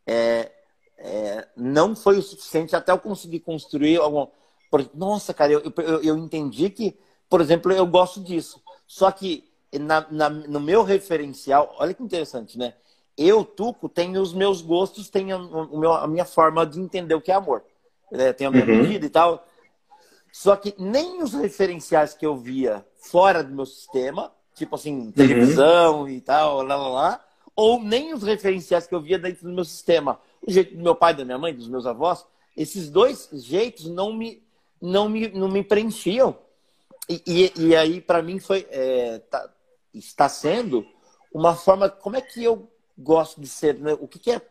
é, 0.04 0.50
é, 0.98 1.46
não 1.56 1.94
foi 1.94 2.18
o 2.18 2.22
suficiente 2.22 2.74
até 2.74 2.90
eu 2.90 2.98
conseguir 2.98 3.38
construir 3.38 3.98
algum. 3.98 4.26
Nossa, 4.92 5.32
cara, 5.32 5.52
eu, 5.52 5.62
eu, 5.76 6.02
eu 6.02 6.18
entendi 6.18 6.68
que, 6.68 6.98
por 7.28 7.40
exemplo, 7.40 7.70
eu 7.70 7.86
gosto 7.86 8.20
disso. 8.20 8.60
Só 8.84 9.12
que 9.12 9.48
na, 9.78 10.04
na, 10.10 10.28
no 10.28 10.58
meu 10.58 10.82
referencial, 10.82 11.72
olha 11.78 11.94
que 11.94 12.02
interessante, 12.02 12.58
né? 12.58 12.74
Eu, 13.16 13.44
Tuco, 13.44 13.88
tenho 13.88 14.20
os 14.20 14.34
meus 14.34 14.60
gostos, 14.60 15.08
tenho 15.08 15.38
o 15.38 15.78
meu, 15.78 15.92
a 15.92 16.08
minha 16.08 16.24
forma 16.24 16.66
de 16.66 16.80
entender 16.80 17.14
o 17.14 17.20
que 17.20 17.30
é 17.30 17.34
amor. 17.36 17.62
É, 18.10 18.32
tenho 18.32 18.50
a 18.50 18.52
minha 18.52 18.66
uhum. 18.66 18.82
medida 18.82 19.06
e 19.06 19.10
tal. 19.10 19.46
Só 20.32 20.56
que 20.56 20.74
nem 20.76 21.22
os 21.22 21.32
referenciais 21.32 22.12
que 22.12 22.26
eu 22.26 22.36
via 22.36 22.84
fora 22.96 23.44
do 23.44 23.54
meu 23.54 23.66
sistema, 23.66 24.32
tipo 24.54 24.74
assim, 24.74 25.10
televisão 25.12 26.02
uhum. 26.02 26.08
e 26.08 26.20
tal, 26.20 26.62
lá, 26.62 26.76
lá, 26.76 26.88
lá, 26.88 27.24
ou 27.54 27.82
nem 27.82 28.14
os 28.14 28.22
referenciais 28.22 28.86
que 28.86 28.94
eu 28.94 29.00
via 29.00 29.18
dentro 29.18 29.46
do 29.48 29.54
meu 29.54 29.64
sistema, 29.64 30.18
o 30.46 30.50
jeito 30.50 30.76
do 30.76 30.82
meu 30.82 30.94
pai, 30.94 31.14
da 31.14 31.24
minha 31.24 31.38
mãe, 31.38 31.54
dos 31.54 31.68
meus 31.68 31.86
avós, 31.86 32.24
esses 32.56 32.90
dois 32.90 33.28
jeitos 33.32 33.86
não 33.86 34.12
me, 34.12 34.42
não 34.80 35.08
me, 35.08 35.28
não 35.28 35.48
me 35.48 35.62
preenchiam. 35.62 36.36
E, 37.08 37.22
e, 37.26 37.68
e 37.68 37.76
aí, 37.76 38.00
para 38.00 38.22
mim, 38.22 38.38
foi 38.38 38.66
é, 38.70 39.18
tá, 39.18 39.50
está 39.94 40.28
sendo 40.28 40.86
uma 41.32 41.54
forma. 41.54 41.88
Como 41.88 42.16
é 42.16 42.20
que 42.20 42.42
eu 42.42 42.68
gosto 42.96 43.40
de 43.40 43.48
ser? 43.48 43.78
Né? 43.78 43.96
O 44.00 44.06
que, 44.06 44.18
que 44.18 44.30
é 44.30 44.42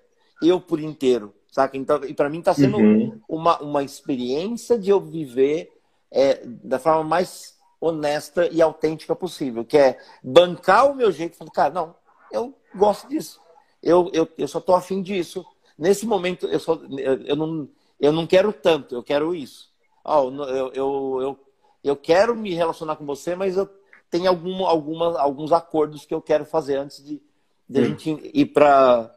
eu 0.41 0.60
por 0.60 0.80
inteiro? 0.80 1.34
Saca? 1.52 1.78
Então, 1.78 2.04
e 2.04 2.14
para 2.14 2.30
mim 2.30 2.39
está 2.39 2.54
sendo 2.54 2.78
uhum. 2.78 3.20
uma, 3.28 3.60
uma 3.60 3.84
experiência 3.84 4.78
de 4.78 4.89
eu 4.89 5.00
viver 5.00 5.72
é, 6.12 6.41
da 6.45 6.80
forma 6.80 7.04
mais 7.04 7.59
honesta 7.80 8.47
e 8.47 8.61
autêntica 8.61 9.15
possível, 9.15 9.63
que 9.63 9.77
é 9.77 9.99
bancar 10.23 10.91
o 10.91 10.95
meu 10.95 11.11
jeito 11.11 11.34
e 11.34 11.38
falar, 11.38 11.51
cara, 11.51 11.73
não, 11.73 11.95
eu 12.32 12.53
gosto 12.75 13.07
disso. 13.07 13.39
Eu, 13.82 14.09
eu, 14.13 14.27
eu 14.38 14.47
só 14.47 14.59
tô 14.59 14.75
afim 14.75 15.01
disso. 15.01 15.45
Nesse 15.77 16.05
momento, 16.05 16.45
eu, 16.47 16.59
só, 16.59 16.73
eu, 16.75 17.21
eu, 17.23 17.36
não, 17.36 17.69
eu 17.99 18.11
não 18.11 18.27
quero 18.27 18.51
tanto, 18.51 18.95
eu 18.95 19.03
quero 19.03 19.34
isso. 19.34 19.71
Oh, 20.03 20.30
eu, 20.30 20.71
eu, 20.73 21.21
eu, 21.21 21.39
eu 21.84 21.95
quero 21.95 22.36
me 22.36 22.53
relacionar 22.53 22.97
com 22.97 23.05
você, 23.05 23.36
mas 23.36 23.55
eu 23.55 23.69
tenho 24.09 24.27
algum, 24.27 24.65
alguma, 24.65 25.19
alguns 25.19 25.51
acordos 25.51 26.05
que 26.05 26.13
eu 26.13 26.21
quero 26.21 26.45
fazer 26.45 26.77
antes 26.77 27.03
de, 27.03 27.21
de 27.67 27.80
a 27.80 27.84
gente 27.84 28.32
ir 28.34 28.47
para 28.47 29.15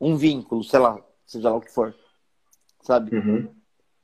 um 0.00 0.16
vínculo, 0.16 0.62
sei 0.62 0.78
lá, 0.78 1.00
seja 1.26 1.50
lá 1.50 1.56
o 1.56 1.60
que 1.60 1.72
for. 1.72 1.94
Sabe? 2.82 3.16
Uhum. 3.16 3.52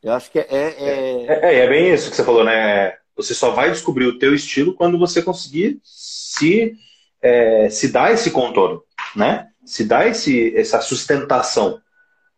Eu 0.02 0.12
acho 0.12 0.30
que 0.30 0.38
é 0.38 0.46
é, 0.48 0.74
é... 0.78 1.26
é. 1.26 1.64
É, 1.64 1.68
bem 1.68 1.92
isso 1.92 2.10
que 2.10 2.16
você 2.16 2.24
falou, 2.24 2.44
né? 2.44 2.94
Você 3.16 3.34
só 3.34 3.50
vai 3.50 3.70
descobrir 3.70 4.06
o 4.06 4.18
teu 4.18 4.34
estilo 4.34 4.74
quando 4.74 4.98
você 4.98 5.22
conseguir 5.22 5.78
se, 5.84 6.74
é, 7.20 7.68
se 7.68 7.88
dar 7.88 8.12
esse 8.12 8.30
contorno, 8.30 8.82
né? 9.14 9.48
Se 9.64 9.84
dar 9.84 10.06
esse, 10.06 10.56
essa 10.56 10.80
sustentação. 10.80 11.80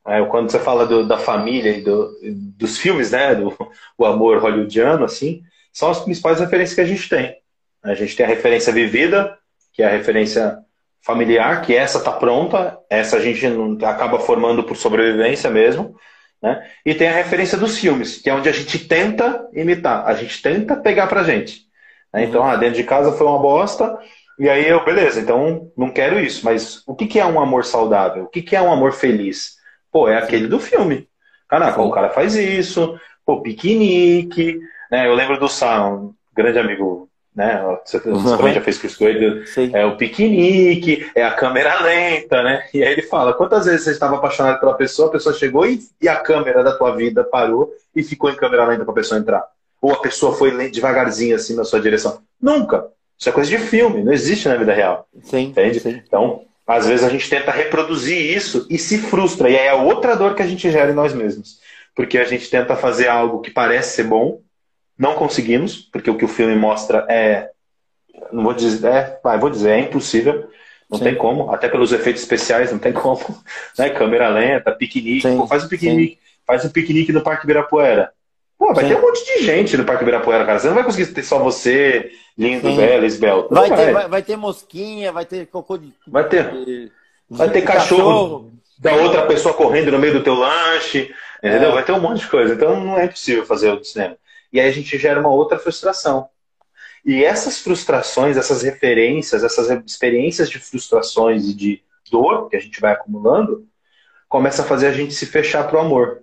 É, 0.05 0.25
quando 0.25 0.51
você 0.51 0.59
fala 0.59 0.85
do, 0.85 1.07
da 1.07 1.19
família 1.19 1.77
e 1.77 1.83
do, 1.83 2.13
dos 2.59 2.79
filmes, 2.79 3.13
né? 3.13 3.35
Do 3.35 3.57
o 3.97 4.05
amor 4.05 4.39
hollywoodiano, 4.39 5.05
assim, 5.05 5.43
são 5.73 5.91
as 5.91 6.01
principais 6.01 6.41
referências 6.41 6.75
que 6.75 6.81
a 6.81 6.87
gente 6.87 7.09
tem. 7.09 7.37
A 7.83 7.95
gente 7.95 8.17
tem 8.17 8.27
a 8.27 8.29
referência 8.29 8.73
vivida, 8.73 9.39
que 9.73 9.83
é 9.83 9.87
a 9.87 9.91
referência 9.91 10.59
familiar, 11.01 11.63
que 11.63 11.75
essa 11.75 11.99
está 11.99 12.13
pronta, 12.13 12.79
essa 12.89 13.17
a 13.17 13.21
gente 13.21 13.45
acaba 13.85 14.21
formando 14.21 14.63
por 14.63 14.77
sobrevivência 14.77 15.51
mesmo. 15.51 15.97
Né? 16.43 16.67
E 16.85 16.95
tem 16.95 17.09
a 17.09 17.15
referência 17.15 17.57
dos 17.57 17.79
filmes, 17.79 18.19
que 18.19 18.29
é 18.29 18.35
onde 18.35 18.49
a 18.49 18.53
gente 18.53 18.79
tenta 18.81 19.49
imitar, 19.53 20.07
a 20.07 20.15
gente 20.15 20.43
tenta 20.43 20.77
pegar 20.77 21.07
pra 21.07 21.23
gente. 21.23 21.67
Né? 22.13 22.25
Então, 22.25 22.43
ah, 22.43 22.57
dentro 22.57 22.77
de 22.77 22.85
casa 22.85 23.13
foi 23.13 23.27
uma 23.27 23.39
bosta, 23.39 23.97
e 24.39 24.49
aí 24.49 24.67
eu, 24.67 24.85
beleza, 24.85 25.21
então 25.21 25.71
não 25.77 25.91
quero 25.91 26.19
isso. 26.19 26.45
Mas 26.45 26.83
o 26.87 26.95
que, 26.95 27.07
que 27.07 27.21
é 27.21 27.25
um 27.25 27.41
amor 27.41 27.65
saudável? 27.65 28.25
O 28.25 28.29
que, 28.29 28.43
que 28.43 28.57
é 28.57 28.63
um 28.63 28.73
amor 28.73 28.93
feliz? 28.93 29.57
Pô, 29.91 30.09
é 30.09 30.19
aquele 30.19 30.49
do 30.49 30.59
filme. 30.59 31.09
Caraca, 31.49 31.81
o 31.81 31.91
cara 31.91 32.11
faz 32.11 32.35
isso, 32.35 32.99
pô, 33.25 33.41
piquenique. 33.41 34.59
Né? 34.91 35.07
Eu 35.07 35.15
lembro 35.15 35.39
do 35.39 35.49
Sam, 35.49 35.91
um 35.91 36.15
grande 36.35 36.59
amigo 36.59 37.09
né? 37.35 37.63
Você, 37.85 37.99
também 38.01 38.55
já 38.55 38.61
fez 38.61 38.97
com 38.97 39.05
ele. 39.05 39.45
É 39.73 39.85
o 39.85 39.97
piquenique, 39.97 41.11
é 41.15 41.25
a 41.25 41.33
câmera 41.33 41.83
lenta, 41.83 42.43
né? 42.43 42.65
E 42.73 42.83
aí 42.83 42.93
ele 42.93 43.03
fala: 43.03 43.33
quantas 43.33 43.67
vezes 43.67 43.85
você 43.85 43.91
estava 43.91 44.17
apaixonado 44.17 44.61
pela 44.61 44.75
pessoa, 44.75 45.09
a 45.09 45.13
pessoa 45.13 45.35
chegou 45.35 45.67
e, 45.67 45.81
e 46.01 46.09
a 46.09 46.17
câmera 46.17 46.63
da 46.63 46.77
tua 46.77 46.95
vida 46.95 47.25
parou 47.25 47.73
e 47.95 48.03
ficou 48.03 48.31
em 48.31 48.37
câmera 48.37 48.67
lenta 48.67 48.85
para 48.85 48.93
a 48.93 48.97
pessoa 48.97 49.21
entrar? 49.21 49.45
Ou 49.81 49.93
a 49.93 50.01
pessoa 50.01 50.37
foi 50.37 50.71
devagarzinho 50.71 51.35
assim 51.35 51.57
na 51.57 51.65
sua 51.65 51.81
direção? 51.81 52.21
Nunca. 52.41 52.87
Isso 53.19 53.29
é 53.29 53.33
coisa 53.33 53.51
de 53.51 53.59
filme, 53.59 54.03
não 54.03 54.13
existe 54.13 54.49
na 54.49 54.57
vida 54.57 54.73
real. 54.73 55.07
Sim. 55.23 55.45
Entende? 55.47 55.81
Sim. 55.81 56.03
Então, 56.07 56.43
às 56.67 56.87
vezes 56.87 57.05
a 57.05 57.09
gente 57.09 57.29
tenta 57.29 57.51
reproduzir 57.51 58.19
isso 58.19 58.67
e 58.71 58.79
se 58.79 58.99
frustra. 58.99 59.51
E 59.51 59.57
aí 59.57 59.67
é 59.67 59.75
outra 59.75 60.17
dor 60.17 60.35
que 60.35 60.43
a 60.43 60.47
gente 60.47 60.71
gera 60.71 60.91
em 60.91 60.95
nós 60.95 61.13
mesmos. 61.13 61.61
Porque 61.95 62.19
a 62.19 62.25
gente 62.25 62.49
tenta 62.49 62.77
fazer 62.77 63.09
algo 63.09 63.41
que 63.41 63.51
parece 63.51 63.97
ser 63.97 64.05
bom, 64.05 64.41
não 65.03 65.15
conseguimos, 65.15 65.79
porque 65.93 66.09
o 66.09 66.17
que 66.17 66.25
o 66.25 66.29
filme 66.29 66.55
mostra 66.55 67.05
é. 67.09 67.51
Não 68.31 68.45
vou 68.45 68.55
dizer. 68.55 68.87
É, 68.87 69.21
vai, 69.23 69.37
vou 69.37 69.51
dizer, 69.51 69.71
é 69.71 69.81
impossível. 69.81 70.49
Não 70.89 70.99
Sim. 70.99 71.05
tem 71.05 71.15
como, 71.17 71.51
até 71.51 71.69
pelos 71.69 71.93
efeitos 71.93 72.23
especiais, 72.23 72.71
não 72.71 72.79
tem 72.79 72.93
como. 72.93 73.21
Né? 73.77 73.91
Câmera 73.91 74.29
lenta, 74.29 74.71
piquenique. 74.71 75.27
Pô, 75.37 75.47
faz 75.47 75.65
um 75.65 75.69
piquenique. 75.69 76.15
Sim. 76.15 76.21
Faz 76.47 76.65
um 76.65 76.69
piquenique 76.69 77.13
no 77.13 77.21
Parque 77.21 77.45
Ibirapuera. 77.45 78.13
Pô, 78.57 78.73
vai 78.73 78.85
Sim. 78.85 78.91
ter 78.91 78.97
um 78.97 79.03
monte 79.03 79.25
de 79.25 79.45
gente 79.45 79.77
no 79.77 79.85
Parque 79.85 80.05
Ibirapuera, 80.05 80.45
cara. 80.45 80.61
Você 80.61 80.69
não 80.69 80.75
vai 80.75 80.85
conseguir 80.85 81.07
ter 81.07 81.25
só 81.25 81.39
você, 81.41 82.13
lindo, 82.39 82.69
Sim. 82.69 82.77
belo, 82.77 83.05
esbelto. 83.05 83.53
Vai, 83.53 83.75
ter, 83.75 83.93
vai, 83.93 84.09
vai, 84.09 84.23
ter 84.23 84.37
mosquinha, 84.37 85.11
vai 85.11 85.25
ter 85.25 85.47
cocô 85.47 85.79
de. 85.79 85.93
Vai 86.07 86.29
ter. 86.29 86.93
Vai 87.29 87.51
ter 87.51 87.63
cachorro, 87.63 88.03
cachorro, 88.03 88.53
da 88.79 88.95
outra 88.95 89.27
pessoa 89.27 89.55
correndo 89.55 89.91
no 89.91 89.99
meio 89.99 90.13
do 90.13 90.23
teu 90.23 90.35
lanche. 90.35 91.13
Entendeu? 91.43 91.71
É. 91.71 91.73
Vai 91.73 91.85
ter 91.85 91.93
um 91.93 92.01
monte 92.01 92.21
de 92.21 92.29
coisa. 92.29 92.55
Então 92.55 92.79
não 92.79 92.97
é 92.97 93.09
possível 93.09 93.45
fazer 93.45 93.73
o 93.73 93.83
cinema. 93.83 94.17
E 94.53 94.61
aí 94.61 94.69
a 94.69 94.73
gente 94.73 94.99
gera 94.99 95.19
uma 95.19 95.31
outra 95.31 95.59
frustração. 95.59 96.29
E 97.05 97.25
essas 97.25 97.59
frustrações, 97.59 98.37
essas 98.37 98.63
referências, 98.63 99.43
essas 99.43 99.69
experiências 99.85 100.49
de 100.49 100.59
frustrações 100.59 101.49
e 101.49 101.55
de 101.55 101.83
dor 102.11 102.49
que 102.49 102.57
a 102.57 102.61
gente 102.61 102.81
vai 102.81 102.93
acumulando, 102.93 103.67
começa 104.29 104.63
a 104.63 104.65
fazer 104.65 104.87
a 104.87 104.93
gente 104.93 105.15
se 105.15 105.27
fechar 105.27 105.67
para 105.67 105.79
o 105.79 105.81
amor. 105.81 106.23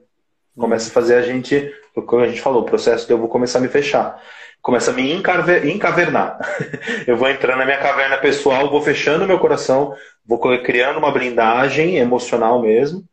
Começa 0.58 0.90
a 0.90 0.94
fazer 0.94 1.16
a 1.16 1.22
gente, 1.22 1.74
como 1.94 2.22
a 2.22 2.28
gente 2.28 2.42
falou, 2.42 2.62
o 2.62 2.66
processo 2.66 3.06
de 3.06 3.14
eu 3.14 3.18
vou 3.18 3.28
começar 3.28 3.60
a 3.60 3.62
me 3.62 3.68
fechar. 3.68 4.22
Começa 4.62 4.92
a 4.92 4.94
me 4.94 5.14
encavernar. 5.14 6.38
eu 7.08 7.18
vou 7.18 7.30
entrando 7.30 7.60
na 7.60 7.66
minha 7.66 7.78
caverna 7.78 8.18
pessoal, 8.18 8.70
vou 8.70 8.82
fechando 8.82 9.28
meu 9.28 9.40
coração, 9.40 9.94
vou 10.26 10.40
criando 10.40 11.00
uma 11.00 11.12
blindagem 11.12 11.98
emocional 11.98 12.62
mesmo. 12.62 13.04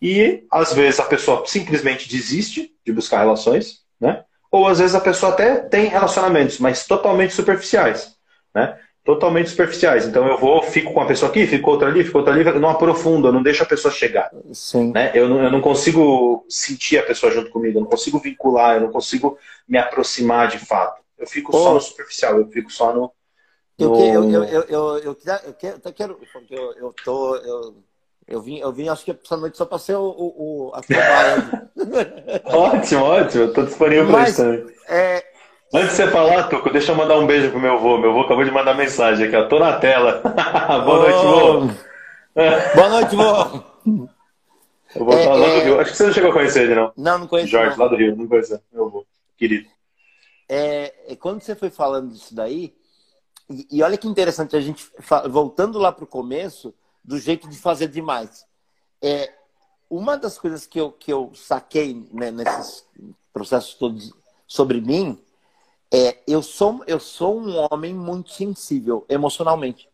E 0.00 0.44
às 0.50 0.72
vezes 0.72 0.98
a 0.98 1.04
pessoa 1.04 1.44
simplesmente 1.46 2.08
desiste 2.08 2.72
de 2.84 2.92
buscar 2.92 3.20
relações, 3.20 3.82
né? 4.00 4.24
Ou 4.52 4.68
às 4.68 4.78
vezes 4.78 4.94
a 4.94 5.00
pessoa 5.00 5.32
até 5.32 5.56
tem 5.56 5.86
relacionamentos, 5.86 6.58
mas 6.58 6.86
totalmente 6.86 7.32
superficiais, 7.32 8.14
né? 8.54 8.78
Totalmente 9.02 9.50
superficiais. 9.50 10.06
Então 10.06 10.28
eu 10.28 10.38
vou, 10.38 10.62
fico 10.62 10.92
com 10.92 11.00
a 11.00 11.06
pessoa 11.06 11.30
aqui, 11.30 11.46
fico 11.46 11.70
outra 11.70 11.88
ali, 11.88 12.04
fico 12.04 12.18
outra 12.18 12.32
ali, 12.32 12.44
não 12.60 12.68
aprofundo, 12.68 13.26
eu 13.26 13.32
não 13.32 13.42
deixo 13.42 13.62
a 13.62 13.66
pessoa 13.66 13.92
chegar. 13.92 14.30
Sim. 14.52 14.92
Né? 14.92 15.10
Eu, 15.14 15.28
não, 15.28 15.42
eu 15.42 15.50
não 15.50 15.60
consigo 15.60 16.44
sentir 16.48 16.98
a 16.98 17.02
pessoa 17.02 17.32
junto 17.32 17.50
comigo, 17.50 17.78
eu 17.78 17.82
não 17.82 17.88
consigo 17.88 18.20
vincular, 18.20 18.76
eu 18.76 18.82
não 18.82 18.92
consigo 18.92 19.38
me 19.66 19.78
aproximar 19.78 20.48
de 20.48 20.58
fato. 20.58 21.02
Eu 21.18 21.26
fico 21.26 21.50
oh. 21.56 21.58
só 21.58 21.74
no 21.74 21.80
superficial, 21.80 22.36
eu 22.38 22.46
fico 22.48 22.70
só 22.70 22.94
no. 22.94 23.10
Eu, 23.78 23.96
eu, 23.96 24.30
eu, 24.30 24.44
eu, 24.44 24.62
eu, 24.68 24.98
eu, 24.98 25.14
quero, 25.14 25.40
eu, 25.82 25.92
quero, 25.92 26.18
eu, 26.50 26.72
eu 26.74 26.94
tô. 27.02 27.36
Eu 27.36 27.74
eu 27.74 27.91
vim, 28.40 28.58
eu 28.58 28.72
vim, 28.72 28.88
acho 28.88 29.04
que 29.04 29.10
essa 29.10 29.36
noite 29.36 29.58
só 29.58 29.66
para 29.66 29.78
ser 29.78 29.96
o, 29.96 30.04
o, 30.04 30.68
o 30.68 30.72
a 30.74 30.80
Ótimo, 32.56 33.04
ótimo. 33.04 33.44
Estou 33.44 33.64
disponível 33.64 34.06
para 34.06 34.28
isso 34.28 34.42
também. 34.42 34.66
É... 34.88 35.24
Antes 35.74 35.90
de 35.90 35.96
você 35.96 36.08
falar, 36.08 36.48
Tuco, 36.48 36.70
deixa 36.70 36.92
eu 36.92 36.96
mandar 36.96 37.18
um 37.18 37.26
beijo 37.26 37.50
pro 37.50 37.60
meu 37.60 37.74
avô. 37.74 37.98
Meu 37.98 38.10
avô 38.10 38.20
acabou 38.22 38.44
de 38.44 38.50
mandar 38.50 38.74
mensagem 38.74 39.26
aqui, 39.26 39.36
ó. 39.36 39.48
Tô 39.48 39.58
na 39.58 39.78
tela. 39.78 40.20
Boa 40.84 40.98
oh. 40.98 41.02
noite, 41.02 41.24
vô. 41.24 41.82
Boa 42.74 42.88
noite, 42.88 43.16
vô. 43.16 43.62
Eu 44.94 45.04
vou 45.04 45.14
é, 45.14 45.26
lá 45.26 45.46
é... 45.46 45.60
do 45.60 45.64
Rio. 45.64 45.80
Acho 45.80 45.90
que 45.90 45.96
você 45.96 46.06
não 46.06 46.12
chegou 46.12 46.30
a 46.30 46.34
conhecer 46.34 46.64
ele, 46.64 46.74
não. 46.74 46.92
Não, 46.96 47.18
não 47.18 47.26
conheço. 47.26 47.50
Jorge, 47.50 47.76
não. 47.76 47.84
lá 47.84 47.90
do 47.90 47.96
Rio, 47.96 48.14
não 48.16 48.28
conheço. 48.28 48.60
Meu 48.72 48.86
avô, 48.86 49.06
querido. 49.36 49.68
É, 50.48 51.16
quando 51.18 51.40
você 51.40 51.54
foi 51.54 51.70
falando 51.70 52.12
disso 52.12 52.34
daí, 52.34 52.74
e, 53.48 53.66
e 53.70 53.82
olha 53.82 53.96
que 53.96 54.08
interessante, 54.08 54.54
a 54.56 54.60
gente, 54.60 54.90
voltando 55.30 55.78
lá 55.78 55.90
para 55.90 56.04
o 56.04 56.08
começo, 56.08 56.74
do 57.04 57.18
jeito 57.18 57.48
de 57.48 57.56
fazer 57.56 57.88
demais. 57.88 58.46
É, 59.00 59.32
uma 59.90 60.16
das 60.16 60.38
coisas 60.38 60.66
que 60.66 60.80
eu, 60.80 60.92
que 60.92 61.12
eu 61.12 61.32
saquei 61.34 62.08
né, 62.12 62.30
nesses 62.30 62.86
processos 63.32 63.74
todos 63.74 64.12
sobre 64.46 64.80
mim 64.80 65.22
é 65.92 66.18
eu 66.26 66.42
sou, 66.42 66.82
eu 66.86 66.98
sou 66.98 67.38
um 67.38 67.68
homem 67.70 67.94
muito 67.94 68.30
sensível 68.30 69.04
emocionalmente. 69.08 69.88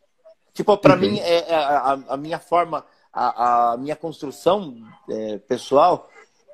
Tipo, 0.52 0.76
para 0.76 0.94
uhum. 0.94 1.00
mim, 1.00 1.18
é, 1.18 1.50
é 1.50 1.54
a, 1.54 1.98
a, 2.08 2.16
minha 2.16 2.38
forma, 2.38 2.84
a, 3.12 3.72
a 3.72 3.76
minha 3.76 3.96
construção 3.96 4.76
é, 5.08 5.38
pessoal 5.38 6.08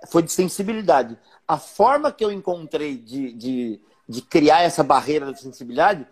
foi 0.08 0.22
de 0.22 0.32
sensibilidade. 0.32 1.18
A 1.46 1.58
forma 1.58 2.12
que 2.12 2.24
eu 2.24 2.32
encontrei 2.32 2.96
de, 2.96 3.32
de, 3.32 3.80
de 4.08 4.22
criar 4.22 4.62
essa 4.62 4.82
barreira 4.82 5.32
de 5.32 5.40
sensibilidade 5.40 6.06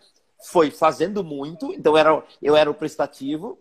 foi 0.45 0.71
fazendo 0.71 1.23
muito, 1.23 1.73
então 1.73 1.97
era, 1.97 2.23
eu 2.41 2.57
era 2.57 2.71
o 2.71 2.75
prestativo, 2.75 3.59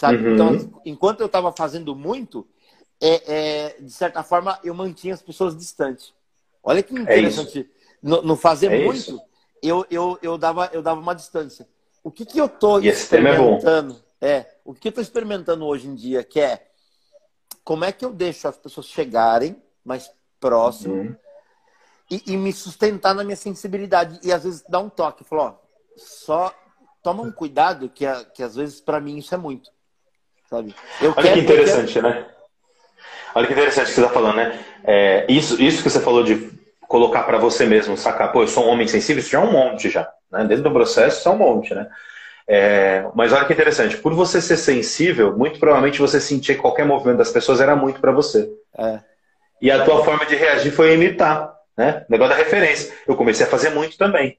sabe? 0.00 0.26
Uhum. 0.26 0.34
Então, 0.34 0.80
enquanto 0.82 1.20
eu 1.20 1.26
estava 1.26 1.52
fazendo 1.52 1.94
muito, 1.94 2.48
é, 2.98 3.34
é, 3.34 3.76
de 3.78 3.92
certa 3.92 4.22
forma, 4.22 4.58
eu 4.64 4.74
mantinha 4.74 5.12
as 5.12 5.20
pessoas 5.20 5.54
distantes. 5.54 6.14
Olha 6.64 6.82
que 6.82 6.96
é 6.96 7.02
interessante. 7.02 7.60
É 7.60 7.80
no, 8.02 8.22
no, 8.22 8.36
fazer 8.36 8.72
é 8.72 8.82
muito, 8.82 9.20
eu, 9.62 9.84
eu, 9.90 10.18
eu, 10.22 10.38
dava, 10.38 10.70
eu 10.72 10.80
dava 10.80 10.98
uma 10.98 11.14
distância. 11.14 11.68
O 12.02 12.10
que, 12.10 12.24
que 12.24 12.38
eu 12.38 12.46
estou 12.46 12.80
experimentando? 12.80 14.02
É, 14.18 14.46
o 14.64 14.72
que 14.72 14.88
eu 14.88 14.90
estou 14.90 15.02
experimentando 15.02 15.66
hoje 15.66 15.86
em 15.86 15.94
dia, 15.94 16.24
que 16.24 16.40
é 16.40 16.66
como 17.62 17.84
é 17.84 17.92
que 17.92 18.04
eu 18.04 18.12
deixo 18.12 18.48
as 18.48 18.56
pessoas 18.56 18.86
chegarem 18.86 19.62
mais 19.84 20.10
próximo 20.38 20.94
uhum. 20.94 21.16
e, 22.10 22.22
e, 22.26 22.36
me 22.38 22.54
sustentar 22.54 23.14
na 23.14 23.22
minha 23.22 23.36
sensibilidade. 23.36 24.18
E 24.22 24.32
às 24.32 24.44
vezes 24.44 24.64
dar 24.66 24.78
um 24.78 24.88
toque. 24.88 25.24
Falar, 25.24 25.42
ó, 25.42 25.58
só 25.94 26.54
toma 27.02 27.22
um 27.22 27.30
cuidado, 27.30 27.90
que, 27.90 28.06
que 28.34 28.42
às 28.42 28.56
vezes 28.56 28.80
para 28.80 28.98
mim 28.98 29.18
isso 29.18 29.34
é 29.34 29.38
muito. 29.38 29.70
Sabe? 30.50 30.74
Eu 31.00 31.14
Olha 31.16 31.32
que 31.32 31.38
interessante, 31.38 31.92
quero... 31.94 32.08
né? 32.08 32.26
Olha 33.34 33.46
que 33.46 33.52
interessante 33.52 33.86
que 33.86 33.94
você 33.94 34.00
está 34.00 34.12
falando, 34.12 34.36
né? 34.36 34.58
É, 34.82 35.24
isso, 35.28 35.62
isso 35.62 35.82
que 35.82 35.88
você 35.88 36.00
falou 36.00 36.24
de 36.24 36.50
colocar 36.88 37.22
para 37.22 37.38
você 37.38 37.64
mesmo, 37.64 37.96
sacar, 37.96 38.32
pô, 38.32 38.42
eu 38.42 38.48
sou 38.48 38.66
um 38.66 38.70
homem 38.70 38.88
sensível, 38.88 39.20
isso 39.20 39.30
já 39.30 39.40
é 39.40 39.44
um 39.44 39.52
monte 39.52 39.88
já. 39.88 40.10
Né? 40.30 40.44
Dentro 40.44 40.64
do 40.64 40.72
processo, 40.72 41.20
isso 41.20 41.28
é 41.28 41.32
um 41.32 41.38
monte, 41.38 41.72
né? 41.72 41.88
É, 42.48 43.04
mas 43.14 43.32
olha 43.32 43.44
que 43.44 43.52
interessante, 43.52 43.96
por 43.96 44.12
você 44.12 44.40
ser 44.40 44.56
sensível, 44.56 45.36
muito 45.36 45.60
provavelmente 45.60 46.00
você 46.00 46.20
sentia 46.20 46.56
que 46.56 46.60
qualquer 46.60 46.84
movimento 46.84 47.18
das 47.18 47.30
pessoas 47.30 47.60
era 47.60 47.76
muito 47.76 48.00
para 48.00 48.10
você. 48.10 48.50
É. 48.76 48.98
E 49.62 49.70
a 49.70 49.84
tua 49.84 50.04
forma 50.04 50.26
de 50.26 50.34
reagir 50.34 50.72
foi 50.72 50.94
imitar, 50.94 51.54
né? 51.76 52.04
O 52.08 52.12
negócio 52.12 52.34
da 52.34 52.42
referência. 52.42 52.92
Eu 53.06 53.14
comecei 53.14 53.46
a 53.46 53.48
fazer 53.48 53.70
muito 53.70 53.96
também. 53.96 54.36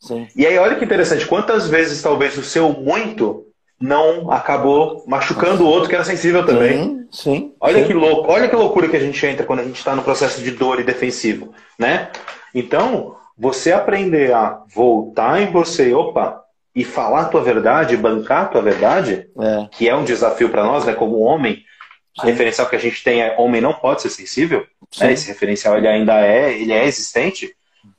Sim. 0.00 0.26
E 0.34 0.44
aí, 0.44 0.58
olha 0.58 0.74
que 0.74 0.84
interessante, 0.84 1.26
quantas 1.26 1.68
vezes 1.68 2.02
talvez 2.02 2.36
o 2.36 2.42
seu 2.42 2.70
muito 2.70 3.46
não 3.80 4.30
acabou 4.30 5.04
machucando 5.06 5.64
o 5.64 5.66
outro 5.66 5.88
que 5.88 5.94
era 5.94 6.04
sensível 6.04 6.44
também. 6.46 6.78
Sim, 6.78 7.08
sim. 7.10 7.54
Olha 7.60 7.82
sim. 7.82 7.86
que 7.88 7.92
louco, 7.92 8.30
olha 8.30 8.48
que 8.48 8.56
loucura 8.56 8.88
que 8.88 8.96
a 8.96 9.00
gente 9.00 9.24
entra 9.26 9.44
quando 9.44 9.60
a 9.60 9.64
gente 9.64 9.76
está 9.78 9.94
no 9.94 10.02
processo 10.02 10.42
de 10.42 10.50
dor 10.50 10.80
e 10.80 10.84
defensivo, 10.84 11.52
né? 11.78 12.10
Então, 12.54 13.16
você 13.36 13.72
aprender 13.72 14.32
a 14.32 14.62
voltar 14.72 15.42
em 15.42 15.50
você, 15.50 15.92
opa, 15.92 16.40
e 16.74 16.84
falar 16.84 17.22
a 17.22 17.28
tua 17.28 17.42
verdade, 17.42 17.96
bancar 17.96 18.44
a 18.44 18.48
tua 18.48 18.62
verdade, 18.62 19.28
é. 19.38 19.68
que 19.70 19.88
é 19.88 19.94
um 19.94 20.04
desafio 20.04 20.48
para 20.48 20.64
nós, 20.64 20.84
né? 20.84 20.92
Como 20.92 21.20
homem, 21.20 21.64
o 22.18 22.26
referencial 22.26 22.68
que 22.68 22.76
a 22.76 22.80
gente 22.80 23.02
tem 23.02 23.22
é 23.22 23.36
homem 23.38 23.60
não 23.60 23.72
pode 23.72 24.02
ser 24.02 24.10
sensível. 24.10 24.66
Né? 25.00 25.12
Esse 25.12 25.28
referencial 25.28 25.76
ele 25.76 25.88
ainda 25.88 26.20
é, 26.20 26.52
ele 26.52 26.72
é 26.72 26.86
existente. 26.86 27.54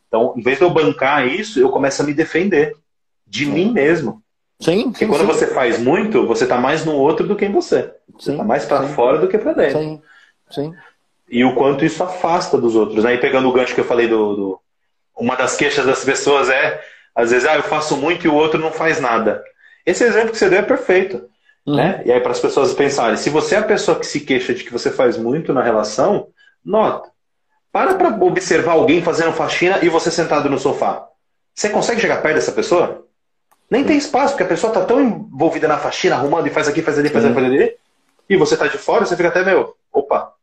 Então, 0.08 0.34
em 0.38 0.42
vez 0.42 0.58
de 0.58 0.64
eu 0.64 0.70
bancar 0.70 1.28
isso, 1.28 1.60
eu 1.60 1.70
começo 1.70 2.02
a 2.02 2.06
me 2.06 2.14
defender 2.14 2.76
de 3.28 3.46
mim 3.46 3.72
mesmo. 3.72 4.22
Sim, 4.60 4.92
Porque 4.92 5.06
quando 5.06 5.22
sim. 5.22 5.28
você 5.28 5.48
faz 5.48 5.80
muito, 5.80 6.26
você 6.26 6.46
está 6.46 6.58
mais 6.58 6.86
no 6.86 6.94
outro 6.94 7.28
do 7.28 7.36
que 7.36 7.46
em 7.46 7.52
você. 7.52 7.94
Você 8.18 8.32
está 8.32 8.44
mais 8.44 8.66
para 8.66 8.88
fora 8.90 9.18
do 9.18 9.28
que 9.28 9.38
para 9.38 9.54
dentro. 9.54 9.80
Sim, 9.80 10.02
sim. 10.50 10.74
E 11.30 11.44
o 11.44 11.56
quanto 11.56 11.84
isso 11.84 12.04
afasta 12.04 12.58
dos 12.58 12.76
outros. 12.76 13.04
Né? 13.04 13.16
E 13.16 13.18
pegando 13.18 13.50
o 13.50 13.52
gancho 13.52 13.76
que 13.76 13.82
eu 13.82 13.86
falei 13.86 14.08
do, 14.08 14.36
do, 14.36 14.60
Uma 15.16 15.36
das 15.36 15.58
queixas 15.58 15.86
das 15.86 16.04
pessoas 16.04 16.50
é, 16.50 16.82
às 17.14 17.32
vezes, 17.32 17.48
ah, 17.48 17.56
eu 17.56 17.64
faço 17.64 17.98
muito 17.98 18.26
e 18.26 18.30
o 18.30 18.34
outro 18.34 18.60
não 18.60 18.72
faz 18.72 19.00
nada. 19.00 19.44
Esse 19.86 20.04
exemplo 20.04 20.32
que 20.32 20.38
você 20.38 20.50
deu 20.50 20.60
é 20.60 20.64
perfeito. 20.64 21.30
Uhum. 21.66 21.76
Né? 21.76 22.02
E 22.06 22.12
aí, 22.12 22.20
para 22.20 22.32
as 22.32 22.40
pessoas 22.40 22.74
pensarem, 22.74 23.18
se 23.18 23.30
você 23.30 23.56
é 23.56 23.60
a 23.60 23.64
pessoa 23.64 24.00
que 24.00 24.06
se 24.06 24.20
queixa 24.22 24.54
de 24.54 24.64
que 24.64 24.72
você 24.72 24.92
faz 24.92 25.18
muito 25.18 25.54
na 25.54 25.64
relação, 25.64 26.28
nota. 26.64 27.10
Para 27.72 27.96
para 27.96 28.16
observar 28.24 28.74
alguém 28.74 29.02
fazendo 29.02 29.34
faxina 29.34 29.80
e 29.84 29.90
você 29.90 30.10
sentado 30.10 30.50
no 30.50 30.58
sofá. 30.58 31.08
Você 31.54 31.70
consegue 31.70 32.00
chegar 32.00 32.22
perto 32.22 32.36
dessa 32.36 32.52
pessoa? 32.52 33.05
Nem 33.70 33.84
tem 33.84 33.98
espaço, 33.98 34.34
porque 34.34 34.44
a 34.44 34.48
pessoa 34.48 34.72
está 34.72 34.86
tão 34.86 35.02
envolvida 35.02 35.68
na 35.68 35.78
faxina, 35.78 36.16
arrumando 36.16 36.48
e 36.48 36.52
faz 36.52 36.68
aqui, 36.68 36.82
faz 36.82 37.00
ali, 37.00 37.10
faz 37.10 37.26
ali, 37.26 37.34
faz 37.34 37.46
ali. 37.46 37.76
E 38.30 38.38
você 38.38 38.54
está 38.56 38.68
de 38.68 38.78
fora, 38.78 39.06
você 39.06 39.16
fica 39.16 39.30
até 39.30 39.44
meio, 39.44 39.74
opa, 39.92 40.34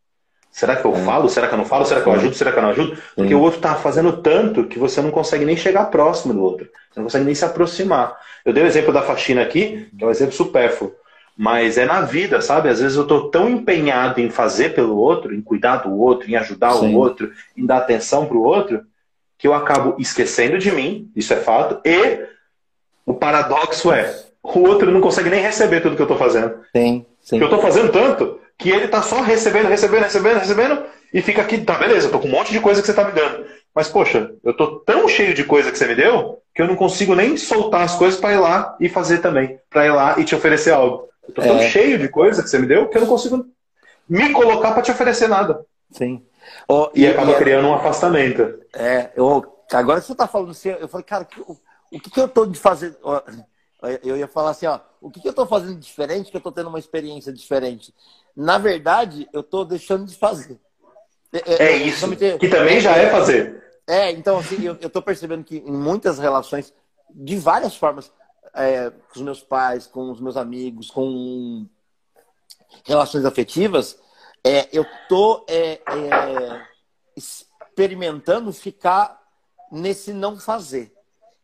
será 0.51 0.77
que 0.77 0.85
eu 0.85 0.95
falo? 0.95 1.29
Será 1.29 1.49
que 1.49 1.55
eu 1.55 1.59
não 1.59 1.65
falo? 1.65 1.85
Será 1.85 2.01
que 2.01 2.07
eu 2.07 2.13
ajudo? 2.13 2.35
Será 2.35 2.53
que 2.53 2.59
eu 2.59 2.63
não 2.63 2.71
ajudo? 2.71 2.99
Porque 3.15 3.35
o 3.35 3.41
outro 3.41 3.59
está 3.59 3.75
fazendo 3.75 4.21
tanto 4.21 4.65
que 4.65 4.79
você 4.79 5.01
não 5.01 5.11
consegue 5.11 5.45
nem 5.45 5.57
chegar 5.57 5.87
próximo 5.87 6.35
do 6.35 6.43
outro. 6.43 6.69
Você 6.91 7.01
não 7.01 7.05
consegue 7.05 7.25
nem 7.25 7.35
se 7.35 7.45
aproximar. 7.45 8.17
Eu 8.45 8.53
dei 8.53 8.63
o 8.63 8.67
exemplo 8.67 8.93
da 8.93 9.03
faxina 9.03 9.43
aqui, 9.43 9.89
que 9.97 10.05
é 10.05 10.07
um 10.07 10.11
exemplo 10.11 10.35
supérfluo. 10.35 10.93
Mas 11.37 11.79
é 11.79 11.87
na 11.87 12.03
vida, 12.03 12.41
sabe? 12.41 12.69
Às 12.69 12.81
vezes 12.81 12.97
eu 12.97 13.03
estou 13.03 13.31
tão 13.31 13.49
empenhado 13.49 14.21
em 14.21 14.29
fazer 14.29 14.75
pelo 14.75 14.97
outro, 14.97 15.35
em 15.35 15.41
cuidar 15.41 15.77
do 15.77 15.99
outro, 15.99 16.31
em 16.31 16.37
ajudar 16.37 16.73
Sim. 16.75 16.95
o 16.95 16.99
outro, 16.99 17.33
em 17.57 17.65
dar 17.65 17.79
atenção 17.79 18.27
para 18.27 18.37
o 18.37 18.43
outro, 18.43 18.83
que 19.39 19.49
eu 19.49 19.55
acabo 19.55 19.97
esquecendo 19.99 20.59
de 20.59 20.71
mim, 20.71 21.11
isso 21.17 21.33
é 21.33 21.37
fato, 21.37 21.81
e 21.85 22.27
o 23.07 23.15
paradoxo 23.15 23.93
é, 23.93 24.15
o 24.43 24.61
outro 24.61 24.91
não 24.91 25.01
consegue 25.01 25.31
nem 25.31 25.41
receber 25.41 25.81
tudo 25.81 25.97
que 25.97 26.03
eu 26.03 26.07
estou 26.07 26.19
fazendo. 26.19 26.55
Sim, 26.75 27.07
sim. 27.21 27.39
Porque 27.39 27.45
eu 27.45 27.57
estou 27.57 27.63
fazendo 27.63 27.93
tanto 27.93 28.41
que 28.59 28.71
ele 28.71 28.85
está 28.85 29.03
só 29.03 29.21
recebendo, 29.21 29.69
recebendo, 29.69 30.03
recebendo, 30.03 30.39
recebendo, 30.39 30.83
e 31.13 31.21
fica 31.21 31.43
aqui, 31.43 31.59
tá, 31.59 31.79
beleza, 31.79 32.07
eu 32.07 32.13
tô 32.13 32.21
com 32.21 32.29
um 32.29 32.33
monte 32.33 32.53
de 32.53 32.61
coisa 32.61 32.81
que 32.81 32.87
você 32.87 32.93
está 32.93 33.05
me 33.05 33.13
dando. 33.13 33.45
Mas, 33.75 33.89
poxa, 33.89 34.31
eu 34.45 34.55
tô 34.55 34.81
tão 34.81 35.09
cheio 35.09 35.35
de 35.35 35.45
coisa 35.45 35.71
que 35.71 35.79
você 35.79 35.87
me 35.87 35.95
deu 35.95 36.39
que 36.55 36.61
eu 36.61 36.67
não 36.67 36.77
consigo 36.77 37.15
nem 37.15 37.37
soltar 37.37 37.83
as 37.83 37.97
coisas 37.97 38.21
para 38.21 38.35
ir 38.35 38.39
lá 38.39 38.77
e 38.79 38.89
fazer 38.89 39.19
também. 39.19 39.59
Para 39.71 39.87
ir 39.87 39.91
lá 39.91 40.19
e 40.19 40.25
te 40.25 40.35
oferecer 40.35 40.71
algo. 40.71 41.09
Eu 41.27 41.35
tô 41.35 41.43
é. 41.43 41.47
tão 41.47 41.61
cheio 41.63 41.99
de 41.99 42.09
coisa 42.09 42.43
que 42.43 42.51
você 42.51 42.59
me 42.59 42.67
deu 42.67 42.89
que 42.89 42.97
eu 42.97 43.01
não 43.01 43.09
consigo 43.09 43.47
me 44.09 44.31
colocar 44.33 44.73
para 44.73 44.83
te 44.83 44.91
oferecer 44.91 45.29
nada. 45.29 45.65
Sim. 45.91 46.23
Oh, 46.69 46.91
e, 46.95 47.03
e, 47.03 47.07
acaba 47.07 47.33
e, 47.33 47.37
criando 47.37 47.69
um 47.69 47.75
afastamento. 47.75 48.59
É, 48.75 49.11
eu, 49.17 49.43
agora 49.73 50.01
você 50.01 50.13
está 50.13 50.27
falando 50.27 50.51
assim, 50.51 50.69
eu 50.69 50.89
falei, 50.89 51.05
cara, 51.05 51.27
o 51.93 52.01
que, 52.01 52.11
que 52.11 52.21
eu 52.21 52.27
estou 52.27 52.47
de 52.47 52.59
fazer? 52.59 52.99
Eu 54.03 54.17
ia 54.17 54.27
falar 54.27 54.51
assim, 54.51 54.67
ó, 54.67 54.81
o 55.01 55.11
que, 55.11 55.21
que 55.21 55.29
eu 55.29 55.33
estou 55.33 55.47
fazendo 55.47 55.79
diferente 55.79 56.31
que 56.31 56.37
eu 56.37 56.39
estou 56.39 56.53
tendo 56.53 56.69
uma 56.69 56.79
experiência 56.79 57.33
diferente? 57.33 57.95
Na 58.35 58.57
verdade, 58.57 59.29
eu 59.33 59.41
estou 59.41 59.65
deixando 59.65 60.07
de 60.07 60.17
fazer. 60.17 60.59
É, 61.33 61.53
é, 61.53 61.73
é 61.73 61.77
isso, 61.77 62.17
ter... 62.17 62.39
que 62.39 62.49
também 62.49 62.81
já 62.81 62.97
é 62.97 63.11
fazer. 63.11 63.63
É, 63.87 64.11
então, 64.11 64.39
assim, 64.39 64.65
eu 64.65 64.75
estou 64.75 65.03
percebendo 65.03 65.45
que 65.45 65.59
em 65.59 65.73
muitas 65.73 66.19
relações, 66.19 66.73
de 67.11 67.37
várias 67.37 67.77
formas, 67.77 68.11
é, 68.55 68.91
com 68.91 69.17
os 69.17 69.23
meus 69.23 69.41
pais, 69.43 69.87
com 69.87 70.11
os 70.11 70.21
meus 70.21 70.37
amigos, 70.37 70.91
com 70.91 71.67
relações 72.85 73.25
afetivas, 73.25 73.99
é, 74.45 74.69
eu 74.73 74.83
estou 74.83 75.45
é, 75.49 75.73
é, 75.73 76.67
experimentando 77.17 78.53
ficar 78.53 79.21
nesse 79.71 80.13
não 80.13 80.39
fazer 80.39 80.93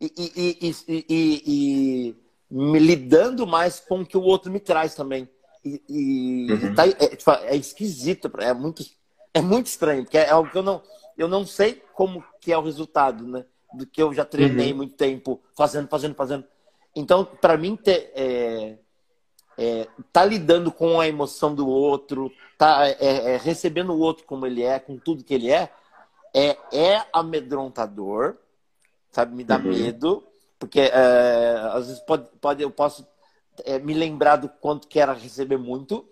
e, 0.01 0.57
e, 0.61 0.75
e, 0.87 1.43
e, 1.47 2.15
me 2.49 2.79
lidando 2.79 3.45
mais 3.45 3.79
com 3.79 4.01
o 4.01 4.05
que 4.05 4.17
o 4.17 4.23
outro 4.23 4.51
me 4.51 4.59
traz 4.59 4.95
também. 4.95 5.29
E, 5.63 6.47
uhum. 6.51 6.73
tá, 6.73 6.87
é, 6.87 7.15
tipo, 7.15 7.31
é, 7.31 7.55
esquisito, 7.55 8.31
é 8.39 8.53
muito, 8.53 8.83
é 9.33 9.41
muito 9.41 9.67
estranho, 9.67 10.03
porque 10.03 10.17
é 10.17 10.29
algo 10.29 10.49
que 10.49 10.57
eu 10.57 10.63
não, 10.63 10.81
eu 11.17 11.27
não 11.27 11.45
sei 11.45 11.81
como 11.93 12.23
que 12.39 12.51
é 12.51 12.57
o 12.57 12.63
resultado, 12.63 13.27
né? 13.27 13.45
Do 13.73 13.85
que 13.85 14.01
eu 14.01 14.13
já 14.13 14.25
treinei 14.25 14.71
uhum. 14.71 14.77
muito 14.77 14.95
tempo 14.95 15.41
fazendo, 15.55 15.87
fazendo, 15.87 16.15
fazendo. 16.15 16.45
Então, 16.95 17.25
para 17.25 17.57
mim, 17.57 17.75
ter, 17.75 18.11
é, 18.15 18.77
é, 19.57 19.87
tá 20.11 20.23
lidando 20.23 20.71
com 20.71 20.99
a 20.99 21.07
emoção 21.07 21.53
do 21.53 21.67
outro, 21.67 22.31
tá 22.57 22.87
é, 22.87 23.33
é, 23.33 23.37
recebendo 23.37 23.91
o 23.91 23.99
outro 23.99 24.25
como 24.25 24.45
ele 24.47 24.63
é, 24.63 24.79
com 24.79 24.97
tudo 24.97 25.23
que 25.23 25.33
ele 25.33 25.51
é, 25.51 25.69
é, 26.33 26.57
é 26.71 27.05
amedrontador, 27.11 28.37
sabe? 29.11 29.35
Me 29.35 29.43
dá 29.43 29.57
uhum. 29.57 29.63
medo, 29.63 30.23
porque 30.57 30.81
é, 30.81 31.55
às 31.71 31.87
vezes 31.87 32.01
pode, 32.01 32.27
pode, 32.41 32.61
eu 32.61 32.69
posso 32.69 33.07
é, 33.65 33.79
me 33.79 33.93
lembrar 33.93 34.35
do 34.35 34.49
quanto 34.49 34.87
que 34.87 34.99
era 34.99 35.13
receber 35.13 35.57
muito, 35.57 36.05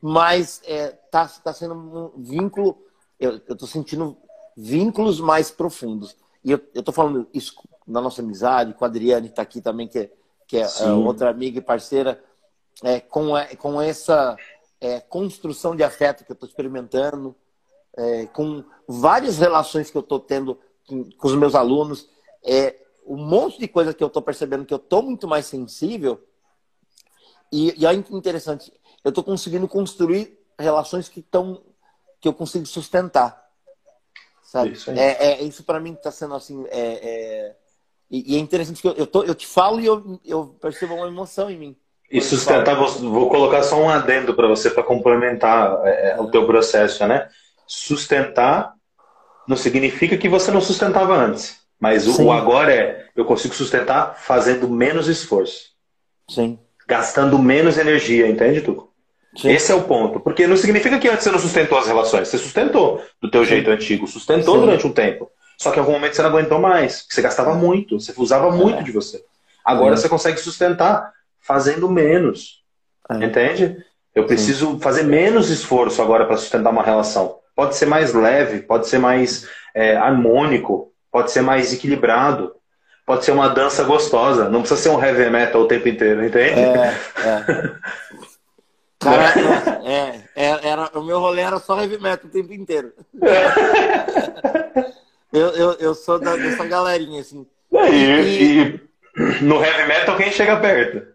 mas 0.00 0.60
é, 0.64 0.88
tá, 0.88 1.28
sendo 1.54 1.74
um 1.74 2.22
vínculo, 2.22 2.82
eu, 3.18 3.38
tô 3.40 3.66
sentindo 3.66 4.16
vínculos 4.56 5.20
mais 5.20 5.50
profundos. 5.50 6.16
E 6.44 6.50
eu, 6.50 6.58
tô 6.58 6.92
falando 6.92 7.26
isso 7.32 7.54
na 7.86 8.00
nossa 8.00 8.20
amizade, 8.20 8.74
com 8.74 8.84
a 8.84 8.88
Adriane, 8.88 9.28
que 9.28 9.34
tá 9.34 9.42
aqui 9.42 9.60
também, 9.60 9.88
que 9.88 10.10
que 10.46 10.58
é, 10.58 10.68
é 10.80 10.92
outra 10.92 11.30
amiga 11.30 11.58
e 11.58 11.62
parceira, 11.62 12.22
é, 12.82 13.00
com, 13.00 13.30
com 13.58 13.80
essa 13.80 14.36
construção 15.08 15.74
de 15.74 15.82
afeto 15.82 16.22
que 16.22 16.30
eu 16.30 16.34
estou 16.34 16.46
experimentando, 16.46 17.34
com 18.34 18.62
várias 18.86 19.38
relações 19.38 19.90
que 19.90 19.96
eu 19.96 20.02
estou 20.02 20.20
tendo 20.20 20.58
com, 20.86 21.10
com, 21.12 21.28
os 21.28 21.34
meus 21.34 21.54
alunos, 21.54 22.08
é, 22.44 22.76
um 23.06 23.16
monte 23.16 23.58
de 23.58 23.68
coisa 23.68 23.94
que 23.94 24.02
eu 24.02 24.10
tô 24.10 24.22
percebendo 24.22 24.64
que 24.64 24.74
eu 24.74 24.78
tô 24.78 25.02
muito 25.02 25.26
mais 25.26 25.46
sensível. 25.46 26.22
E, 27.52 27.74
e 27.80 27.86
é 27.86 27.92
interessante, 27.92 28.72
eu 29.04 29.12
tô 29.12 29.22
conseguindo 29.22 29.68
construir 29.68 30.38
relações 30.58 31.08
que 31.08 31.20
estão 31.20 31.62
que 32.20 32.28
eu 32.28 32.32
consigo 32.32 32.64
sustentar. 32.64 33.44
Sabe? 34.42 34.72
Isso, 34.72 34.90
é, 34.90 35.16
é, 35.20 35.42
isso 35.42 35.62
para 35.62 35.78
mim 35.78 35.92
está 35.92 36.10
sendo 36.10 36.34
assim. 36.34 36.64
É, 36.70 36.80
é... 36.80 37.56
E, 38.10 38.34
e, 38.34 38.36
é 38.36 38.38
interessante 38.38 38.80
que 38.80 38.88
eu, 38.88 38.92
eu, 38.92 39.06
tô, 39.06 39.24
eu 39.24 39.34
te 39.34 39.46
falo 39.46 39.80
e 39.80 39.86
eu, 39.86 40.20
eu 40.24 40.56
percebo 40.60 40.94
uma 40.94 41.06
emoção 41.06 41.50
em 41.50 41.58
mim. 41.58 41.76
E 42.10 42.20
sustentar, 42.20 42.76
vou, 42.76 42.88
vou 42.88 43.28
colocar 43.28 43.62
só 43.62 43.76
um 43.76 43.88
adendo 43.88 44.34
para 44.34 44.46
você 44.46 44.70
para 44.70 44.82
complementar 44.82 45.80
é, 45.84 46.10
é, 46.10 46.20
o 46.20 46.30
teu 46.30 46.46
processo, 46.46 47.06
né? 47.06 47.28
Sustentar 47.66 48.74
não 49.46 49.56
significa 49.56 50.16
que 50.16 50.28
você 50.28 50.50
não 50.50 50.60
sustentava 50.60 51.14
antes. 51.14 51.63
Mas 51.84 52.06
o, 52.08 52.24
o, 52.24 52.32
agora 52.32 52.72
é 52.72 53.04
eu 53.14 53.26
consigo 53.26 53.54
sustentar 53.54 54.16
fazendo 54.18 54.66
menos 54.70 55.06
esforço. 55.06 55.66
Sim. 56.30 56.58
Gastando 56.88 57.38
menos 57.38 57.76
energia, 57.76 58.26
entende, 58.26 58.62
Tuco? 58.62 58.90
Sim. 59.36 59.50
Esse 59.50 59.70
é 59.70 59.74
o 59.74 59.82
ponto. 59.82 60.18
Porque 60.18 60.46
não 60.46 60.56
significa 60.56 60.98
que 60.98 61.06
antes 61.06 61.24
você 61.24 61.30
não 61.30 61.38
sustentou 61.38 61.76
as 61.76 61.86
relações. 61.86 62.28
Você 62.28 62.38
sustentou 62.38 63.04
do 63.20 63.30
teu 63.30 63.44
jeito 63.44 63.70
antigo. 63.70 64.06
Sustentou 64.06 64.54
Sim. 64.54 64.60
durante 64.62 64.86
um 64.86 64.92
tempo. 64.92 65.30
Só 65.58 65.70
que 65.70 65.76
em 65.76 65.80
algum 65.80 65.92
momento 65.92 66.16
você 66.16 66.22
não 66.22 66.30
aguentou 66.30 66.58
mais. 66.58 67.04
Você 67.06 67.20
gastava 67.20 67.54
muito. 67.54 68.00
Você 68.00 68.14
usava 68.16 68.50
muito 68.50 68.78
é. 68.78 68.82
de 68.82 68.90
você. 68.90 69.22
Agora 69.62 69.92
é. 69.92 69.96
você 69.98 70.08
consegue 70.08 70.40
sustentar 70.40 71.12
fazendo 71.38 71.86
menos. 71.90 72.62
É. 73.10 73.26
Entende? 73.26 73.76
Eu 74.14 74.24
preciso 74.24 74.72
Sim. 74.72 74.80
fazer 74.80 75.02
menos 75.02 75.50
esforço 75.50 76.00
agora 76.00 76.24
para 76.24 76.38
sustentar 76.38 76.70
uma 76.70 76.82
relação. 76.82 77.40
Pode 77.54 77.76
ser 77.76 77.84
mais 77.84 78.14
leve, 78.14 78.60
pode 78.60 78.88
ser 78.88 78.96
mais 78.96 79.46
é, 79.74 79.96
harmônico, 79.96 80.93
pode 81.14 81.30
ser 81.30 81.42
mais 81.42 81.72
equilibrado, 81.72 82.56
pode 83.06 83.24
ser 83.24 83.30
uma 83.30 83.48
dança 83.48 83.84
gostosa. 83.84 84.48
Não 84.48 84.62
precisa 84.62 84.80
ser 84.80 84.88
um 84.88 85.00
heavy 85.00 85.30
metal 85.30 85.60
o 85.60 85.68
tempo 85.68 85.88
inteiro, 85.88 86.24
entende? 86.24 86.58
É, 86.58 86.92
é. 87.24 87.74
Cara, 88.98 89.32
é, 89.84 90.20
é, 90.34 90.68
era, 90.68 90.90
o 90.92 91.04
meu 91.04 91.20
rolê 91.20 91.42
era 91.42 91.60
só 91.60 91.80
heavy 91.80 92.02
metal 92.02 92.26
o 92.26 92.32
tempo 92.32 92.52
inteiro. 92.52 92.92
É. 93.22 94.94
Eu, 95.32 95.48
eu, 95.48 95.72
eu 95.80 95.94
sou 95.96 96.20
da, 96.20 96.36
dessa 96.36 96.64
galerinha, 96.64 97.20
assim. 97.20 97.44
E, 97.72 97.88
e... 97.88 98.60
e, 98.60 98.80
no 99.42 99.60
heavy 99.64 99.88
metal 99.88 100.16
quem 100.16 100.30
chega 100.30 100.60
perto? 100.60 101.08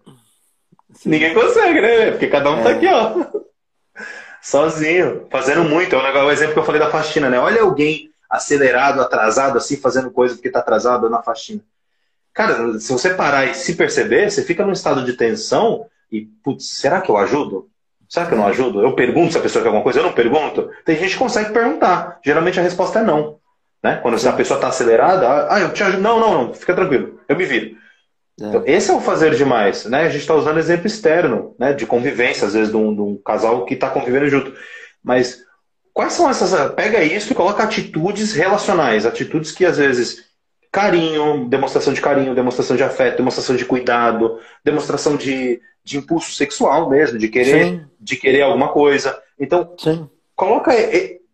Sim. 0.92 1.12
Ninguém 1.12 1.34
consegue, 1.34 1.80
né? 1.80 2.12
Porque 2.12 2.28
cada 2.28 2.52
um 2.52 2.56
tá 2.56 2.60
é. 2.60 2.64
tá 2.64 2.70
aqui, 2.72 2.88
ó. 2.88 4.04
Sozinho, 4.42 5.26
fazendo 5.32 5.64
muito. 5.64 5.96
É 5.96 6.22
o 6.22 6.30
exemplo 6.30 6.52
que 6.52 6.60
eu 6.60 6.66
falei 6.66 6.82
da 6.82 6.92
faxina, 6.92 7.30
né? 7.30 7.40
Olha 7.40 7.62
alguém 7.62 8.10
acelerado, 8.30 9.02
atrasado, 9.02 9.58
assim, 9.58 9.78
fazendo 9.78 10.12
coisa 10.12 10.36
porque 10.36 10.52
tá 10.52 10.60
atrasado 10.60 11.10
na 11.10 11.24
faxina. 11.24 11.62
Cara, 12.34 12.80
se 12.80 12.92
você 12.92 13.14
parar 13.14 13.46
e 13.46 13.56
se 13.56 13.76
perceber, 13.76 14.30
você 14.30 14.44
fica 14.44 14.66
num 14.66 14.72
estado 14.72 15.04
de 15.04 15.14
tensão 15.14 15.88
e, 16.12 16.22
putz, 16.44 16.66
será 16.66 17.02
que 17.02 17.10
eu 17.10 17.18
ajudo? 17.18 17.70
Será 18.08 18.26
que 18.26 18.34
eu 18.34 18.38
não 18.38 18.48
ajudo? 18.48 18.82
Eu 18.82 18.96
pergunto 18.96 19.34
se 19.34 19.38
a 19.38 19.42
pessoa 19.42 19.62
quer 19.62 19.68
alguma 19.68 19.84
coisa, 19.84 20.00
eu 20.00 20.04
não 20.04 20.14
pergunto. 20.14 20.70
Tem 20.86 20.96
gente 20.96 21.14
que 21.14 21.20
consegue 21.20 21.52
perguntar. 21.52 22.20
Geralmente 22.24 22.60
a 22.60 22.64
resposta 22.64 23.00
é 23.00 23.04
não. 23.04 23.40
Né? 23.84 23.98
Quando 24.02 24.16
a 24.16 24.34
pessoa 24.34 24.58
está 24.58 24.68
acelerada, 24.68 25.48
ah, 25.50 25.60
eu 25.60 25.74
te 25.74 25.84
ajudo. 25.84 26.02
Não, 26.02 26.20
não, 26.20 26.34
não, 26.34 26.54
fica 26.54 26.74
tranquilo, 26.74 27.20
eu 27.28 27.36
me 27.36 27.46
viro. 27.46 27.78
É. 28.42 28.46
Então, 28.46 28.64
esse 28.66 28.90
é 28.90 28.94
o 28.94 29.02
fazer 29.02 29.36
demais. 29.36 29.86
Né? 29.86 30.04
A 30.04 30.10
gente 30.10 30.22
está 30.22 30.34
usando 30.34 30.58
exemplo 30.58 30.88
externo, 30.88 31.56
né? 31.58 31.74
de 31.74 31.86
convivência, 31.86 32.48
às 32.48 32.54
vezes, 32.54 32.70
de 32.70 32.78
um, 32.78 32.94
de 32.94 33.02
um 33.02 33.18
casal 33.18 33.66
que 33.66 33.74
está 33.74 33.90
convivendo 33.90 34.28
junto. 34.28 34.54
Mas 35.04 35.44
quais 35.94 36.14
são 36.14 36.30
essas. 36.30 36.74
Pega 36.74 37.04
isso 37.04 37.32
e 37.32 37.36
coloca 37.36 37.64
atitudes 37.64 38.34
relacionais, 38.34 39.06
atitudes 39.06 39.52
que 39.52 39.66
às 39.66 39.78
vezes. 39.78 40.28
Carinho, 40.72 41.50
demonstração 41.50 41.94
de 41.94 42.00
carinho, 42.00 42.36
demonstração 42.36 42.78
de 42.78 42.84
afeto, 42.84 43.18
demonstração 43.18 43.56
de 43.56 43.66
cuidado, 43.66 44.40
demonstração 44.64 45.16
de, 45.16 45.60
de 45.84 45.98
impulso 45.98 46.32
sexual 46.34 46.88
mesmo, 46.88 47.18
de 47.18 47.28
querer, 47.28 47.88
de 48.00 48.16
querer 48.16 48.44
alguma 48.44 48.68
coisa. 48.68 49.20
Então, 49.40 49.74
Sim. 49.80 50.08
coloca 50.36 50.72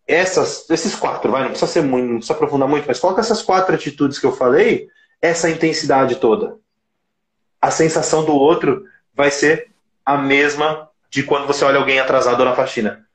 essas, 0.07 0.69
esses 0.69 0.95
quatro, 0.95 1.31
vai, 1.31 1.41
não 1.41 1.49
precisa 1.49 1.71
ser 1.71 1.81
muito, 1.81 2.05
não 2.05 2.17
precisa 2.17 2.33
aprofundar 2.33 2.69
muito, 2.69 2.85
mas 2.87 2.99
coloca 2.99 3.21
essas 3.21 3.41
quatro 3.41 3.75
atitudes 3.75 4.19
que 4.19 4.25
eu 4.25 4.31
falei, 4.31 4.87
essa 5.21 5.49
intensidade 5.49 6.15
toda. 6.15 6.57
A 7.61 7.71
sensação 7.71 8.23
do 8.23 8.33
outro 8.33 8.85
vai 9.13 9.31
ser 9.31 9.71
a 10.05 10.17
mesma 10.17 10.89
de 11.09 11.23
quando 11.23 11.47
você 11.47 11.65
olha 11.65 11.79
alguém 11.79 11.99
atrasado 11.99 12.45
na 12.45 12.55
faxina. 12.55 13.05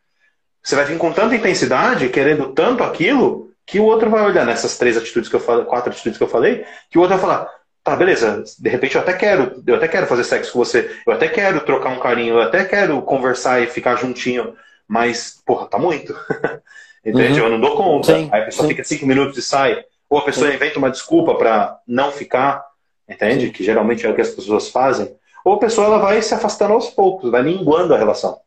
Você 0.63 0.77
vai 0.77 0.85
vir 0.85 0.99
com 0.99 1.13
tanta 1.13 1.35
intensidade, 1.35 2.09
querendo 2.09 2.53
tanto 2.53 2.83
aquilo, 2.83 3.51
que 3.67 3.79
o 3.79 3.85
outro 3.85 4.11
vai 4.11 4.25
olhar 4.25 4.45
nessas 4.45 4.77
três 4.77 4.97
atitudes 4.97 5.29
que 5.29 5.37
eu 5.37 5.41
falei, 5.41 5.65
quatro 5.65 5.91
atitudes 5.91 6.19
que 6.19 6.25
eu 6.25 6.29
falei, 6.29 6.65
que 6.91 6.99
o 6.99 7.01
outro 7.01 7.17
vai 7.17 7.27
falar, 7.27 7.51
tá, 7.85 7.97
beleza, 7.97 8.43
de 8.59 8.69
repente 8.69 8.97
eu 8.97 9.01
até 9.01 9.13
quero, 9.13 9.63
eu 9.67 9.77
até 9.77 9.89
quero 9.89 10.07
fazer 10.07 10.25
sexo 10.25 10.53
com 10.53 10.59
você, 10.59 10.91
eu 11.07 11.13
até 11.13 11.29
quero 11.29 11.61
trocar 11.61 11.91
um 11.91 12.01
carinho, 12.01 12.35
eu 12.35 12.43
até 12.43 12.65
quero 12.65 13.01
conversar 13.03 13.63
e 13.63 13.67
ficar 13.67 13.97
juntinho, 13.97 14.55
mas, 14.89 15.41
porra, 15.47 15.67
tá 15.67 15.79
muito. 15.79 16.15
Entende? 17.07 17.41
Uhum. 17.41 17.47
Eu 17.47 17.51
não 17.53 17.61
dou 17.61 17.77
conta. 17.77 18.15
Sim, 18.15 18.29
Aí 18.33 18.43
a 18.43 18.45
pessoa 18.47 18.67
sim. 18.67 18.75
fica 18.75 18.85
cinco 18.85 19.07
minutos 19.07 19.39
e 19.39 19.43
sai. 19.43 19.85
Ou 20.09 20.19
a 20.19 20.25
pessoa 20.25 20.49
sim. 20.49 20.57
inventa 20.57 20.79
uma 20.79 20.91
desculpa 20.91 21.37
para 21.37 21.79
não 21.87 22.11
ficar, 22.11 22.65
entende? 23.09 23.51
Que 23.51 23.63
geralmente 23.63 24.05
é 24.05 24.11
o 24.11 24.15
que 24.15 24.21
as 24.21 24.31
pessoas 24.31 24.69
fazem. 24.69 25.15
Ou 25.45 25.55
a 25.55 25.59
pessoa 25.59 25.87
ela 25.87 25.99
vai 25.99 26.21
se 26.21 26.35
afastando 26.35 26.75
aos 26.75 26.91
poucos, 26.91 27.31
vai 27.31 27.43
minguando 27.43 27.95
a 27.95 27.99
relação. 27.99 28.39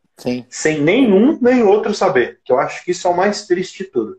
Sem 0.50 0.82
nenhum 0.82 1.38
nem 1.42 1.64
outro 1.64 1.94
saber. 1.94 2.40
Que 2.44 2.52
eu 2.52 2.60
acho 2.60 2.84
que 2.84 2.92
isso 2.92 3.08
é 3.08 3.12
o 3.12 3.18
mais 3.18 3.46
triste 3.48 3.84
de 3.84 3.90
tudo. 3.90 4.18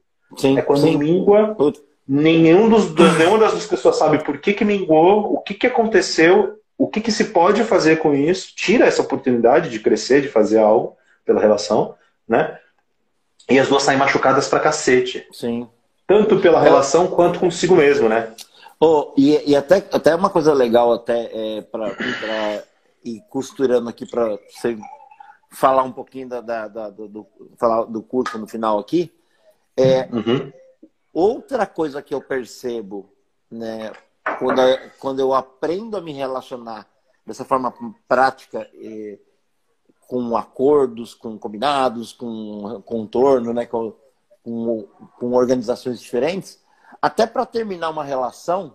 é 0.59 0.62
quando 0.62 0.99
mingua, 0.99 1.57
nenhum 2.07 2.68
dos, 2.68 2.95
nenhuma 3.16 3.38
das 3.38 3.53
duas 3.53 3.66
pessoas 3.66 3.97
sabe 3.97 4.22
por 4.24 4.38
que, 4.38 4.53
que 4.53 4.64
minguou, 4.64 5.32
o 5.32 5.40
que, 5.40 5.55
que 5.55 5.66
aconteceu, 5.66 6.59
o 6.76 6.88
que, 6.88 7.01
que 7.01 7.12
se 7.12 7.26
pode 7.26 7.62
fazer 7.64 7.97
com 7.97 8.14
isso, 8.14 8.53
tira 8.55 8.86
essa 8.86 9.03
oportunidade 9.03 9.70
de 9.70 9.78
crescer, 9.78 10.20
de 10.20 10.28
fazer 10.28 10.59
algo 10.59 10.97
pela 11.24 11.40
relação, 11.40 11.95
né? 12.28 12.59
E 13.49 13.59
as 13.59 13.68
duas 13.68 13.82
saem 13.82 13.99
machucadas 13.99 14.49
pra 14.49 14.61
cacete. 14.61 15.26
Sim. 15.32 15.68
Tanto 16.07 16.40
pela 16.40 16.61
é. 16.61 16.62
relação 16.62 17.07
quanto 17.07 17.38
consigo 17.38 17.76
mesmo, 17.76 18.09
né? 18.09 18.32
Oh, 18.80 19.12
e, 19.16 19.51
e 19.51 19.57
até, 19.57 19.76
até 19.92 20.14
uma 20.14 20.28
coisa 20.28 20.53
legal 20.53 20.92
até 20.92 21.30
é, 21.32 21.62
para 21.62 22.64
ir 23.05 23.22
costurando 23.30 23.88
aqui 23.88 24.05
para 24.05 24.38
você 24.49 24.76
falar 25.55 25.82
um 25.82 25.92
pouquinho 25.92 26.28
da, 26.28 26.40
da, 26.40 26.68
da, 26.68 26.90
do, 26.90 27.09
do, 27.09 27.26
falar 27.57 27.84
do 27.84 28.02
curso 28.02 28.38
no 28.38 28.46
final 28.46 28.78
aqui. 28.78 29.12
É, 29.76 30.09
uhum. 30.12 30.52
Outra 31.12 31.66
coisa 31.66 32.02
que 32.02 32.14
eu 32.14 32.20
percebo, 32.20 33.11
né, 33.50 33.92
quando, 34.38 34.61
quando 34.98 35.20
eu 35.20 35.32
aprendo 35.32 35.96
a 35.96 36.00
me 36.00 36.12
relacionar 36.12 36.86
dessa 37.24 37.44
forma 37.44 37.72
prática, 38.07 38.68
com 40.07 40.36
acordos, 40.36 41.14
com 41.14 41.38
combinados, 41.38 42.12
com 42.12 42.82
contorno, 42.82 43.52
né, 43.52 43.66
com, 43.66 43.94
com, 44.42 44.86
com 45.18 45.32
organizações 45.32 46.00
diferentes, 46.00 46.62
até 47.00 47.26
para 47.26 47.46
terminar 47.46 47.90
uma 47.90 48.05
relação, 48.05 48.74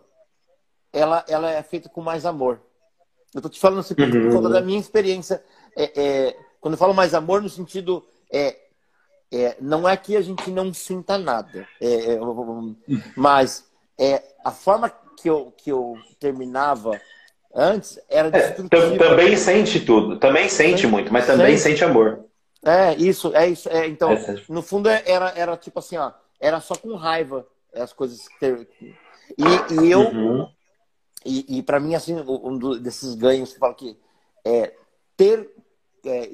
ela, 0.92 1.24
ela 1.28 1.52
é 1.52 1.62
feita 1.62 1.90
com 1.90 2.02
mais 2.02 2.26
amor. 2.26 2.62
Eu 3.34 3.40
estou 3.40 3.50
te 3.50 3.60
falando 3.60 3.80
assim, 3.80 3.96
uhum. 3.98 4.12
por 4.12 4.38
conta 4.38 4.50
da 4.50 4.62
minha 4.62 4.80
experiência. 4.80 5.44
É, 5.76 6.02
é, 6.02 6.38
quando 6.60 6.74
eu 6.74 6.78
falo 6.78 6.94
mais 6.94 7.14
amor, 7.14 7.42
no 7.42 7.50
sentido. 7.50 8.06
É, 8.32 8.56
é, 9.32 9.58
não 9.62 9.88
é 9.88 9.96
que 9.96 10.16
a 10.16 10.22
gente 10.22 10.50
não 10.50 10.74
sinta 10.74 11.18
nada, 11.18 11.68
é, 11.80 12.14
é 12.14 12.20
mas 13.16 13.64
é, 13.96 14.24
a 14.44 14.50
forma 14.50 14.90
que 14.90 15.30
eu, 15.30 15.54
que 15.56 15.72
eu 15.72 15.96
terminava 16.20 17.00
Antes 17.54 18.00
era 18.08 18.28
é, 18.28 18.52
também 18.98 19.36
sente 19.36 19.80
tudo, 19.80 20.18
também 20.20 20.48
sente 20.48 20.86
muito, 20.86 21.12
mas 21.12 21.26
também 21.26 21.58
sente, 21.58 21.80
sente 21.80 21.84
amor. 21.84 22.26
É, 22.64 22.94
isso, 22.96 23.36
é 23.36 23.48
isso. 23.48 23.68
É, 23.70 23.88
então, 23.88 24.12
é, 24.12 24.36
no 24.48 24.62
fundo, 24.62 24.88
é, 24.88 25.02
era, 25.06 25.34
era 25.36 25.58
tipo 25.58 25.80
assim, 25.80 25.98
ó, 25.98 26.12
era 26.40 26.62
só 26.62 26.76
com 26.76 26.94
raiva 26.96 27.48
as 27.74 27.92
coisas 27.92 28.28
que. 28.28 28.68
E, 29.36 29.84
e 29.84 29.92
eu. 29.92 30.02
Uhum. 30.02 30.48
E, 31.26 31.58
e 31.58 31.64
para 31.64 31.80
mim, 31.80 31.96
assim, 31.96 32.16
um 32.16 32.58
desses 32.80 33.16
ganhos 33.16 33.52
que 33.54 33.60
fala 33.60 33.74
que 33.74 33.98
é 34.46 34.74
ter 35.18 35.50
é, 36.06 36.30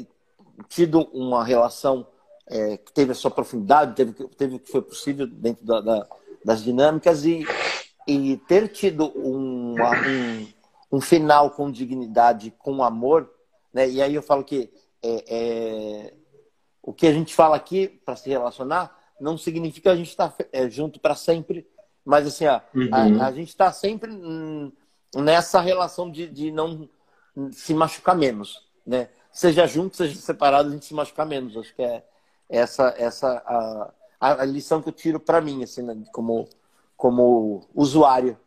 tido 0.67 1.01
uma 1.13 1.43
relação 1.43 2.07
é, 2.47 2.77
que 2.77 2.91
teve 2.91 3.11
a 3.11 3.15
sua 3.15 3.31
profundidade, 3.31 3.95
teve, 3.95 4.13
teve 4.29 4.55
o 4.55 4.59
que 4.59 4.71
foi 4.71 4.81
possível 4.81 5.27
dentro 5.27 5.65
da, 5.65 5.81
da, 5.81 6.07
das 6.43 6.63
dinâmicas 6.63 7.25
e, 7.25 7.45
e 8.07 8.37
ter 8.47 8.67
tido 8.69 9.07
uma, 9.15 9.91
um, 9.91 10.47
um 10.91 11.01
final 11.01 11.51
com 11.51 11.71
dignidade, 11.71 12.53
com 12.57 12.83
amor, 12.83 13.29
né? 13.73 13.89
E 13.89 14.01
aí 14.01 14.15
eu 14.15 14.21
falo 14.21 14.43
que 14.43 14.71
é, 15.03 15.25
é... 15.27 16.13
o 16.81 16.93
que 16.93 17.07
a 17.07 17.13
gente 17.13 17.33
fala 17.33 17.55
aqui 17.55 17.87
para 17.87 18.15
se 18.15 18.29
relacionar 18.29 18.95
não 19.19 19.37
significa 19.37 19.91
a 19.91 19.95
gente 19.95 20.09
estar 20.09 20.29
tá, 20.29 20.45
é, 20.51 20.69
junto 20.69 20.99
para 20.99 21.15
sempre, 21.15 21.67
mas 22.03 22.27
assim, 22.27 22.45
ó, 22.45 22.61
uhum. 22.73 22.89
a, 22.91 23.27
a, 23.27 23.31
gente 23.31 23.49
está 23.49 23.71
sempre 23.71 24.11
nessa 25.15 25.61
relação 25.61 26.11
de, 26.11 26.27
de 26.27 26.51
não 26.51 26.87
se 27.51 27.73
machucar 27.73 28.15
menos, 28.15 28.67
né? 28.85 29.09
Seja 29.35 29.67
junto, 29.67 29.97
seja 29.97 30.15
separado, 30.15 30.69
a 30.69 30.71
gente 30.71 30.85
se 30.85 30.93
machucar 30.93 31.25
menos. 31.25 31.57
Acho 31.57 31.75
que 31.75 31.81
é 31.81 32.01
essa 32.49 32.95
essa 32.97 33.43
a, 34.17 34.41
a 34.41 34.45
lição 34.45 34.81
que 34.81 34.87
eu 34.87 34.93
tiro 34.93 35.19
para 35.19 35.41
mim, 35.41 35.61
assim, 35.61 35.81
né? 35.81 35.93
como 36.13 36.47
como 36.95 37.67
usuário 37.75 38.37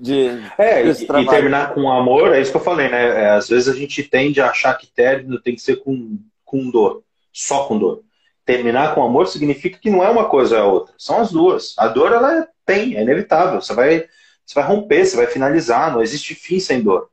de, 0.00 0.28
é, 0.56 0.86
e, 0.86 0.90
e, 0.90 1.26
terminar 1.26 1.74
com 1.74 1.90
amor, 1.90 2.32
é 2.32 2.40
isso 2.40 2.52
que 2.52 2.56
eu 2.56 2.62
falei, 2.62 2.88
né? 2.88 3.24
É, 3.24 3.30
às 3.30 3.48
vezes 3.48 3.68
a 3.68 3.76
gente 3.76 4.02
tende 4.02 4.40
a 4.40 4.48
achar 4.48 4.72
que 4.78 4.86
término 4.86 5.38
tem 5.38 5.54
que 5.54 5.60
ser 5.60 5.76
com, 5.76 6.18
com 6.42 6.70
dor, 6.70 7.02
só 7.30 7.66
com 7.66 7.78
dor. 7.78 8.02
Terminar 8.46 8.94
com 8.94 9.02
amor 9.02 9.26
significa 9.26 9.78
que 9.78 9.90
não 9.90 10.02
é 10.02 10.08
uma 10.08 10.26
coisa 10.26 10.62
ou 10.62 10.62
a 10.62 10.72
outra, 10.72 10.94
são 10.96 11.20
as 11.20 11.30
duas. 11.30 11.74
A 11.76 11.88
dor, 11.88 12.12
ela 12.12 12.38
é, 12.38 12.48
tem, 12.64 12.96
é 12.96 13.02
inevitável. 13.02 13.60
Você 13.60 13.74
vai, 13.74 14.06
você 14.46 14.54
vai 14.54 14.64
romper, 14.64 15.04
você 15.04 15.16
vai 15.16 15.26
finalizar, 15.26 15.92
não 15.92 16.02
existe 16.02 16.34
fim 16.34 16.58
sem 16.58 16.80
dor. 16.80 17.10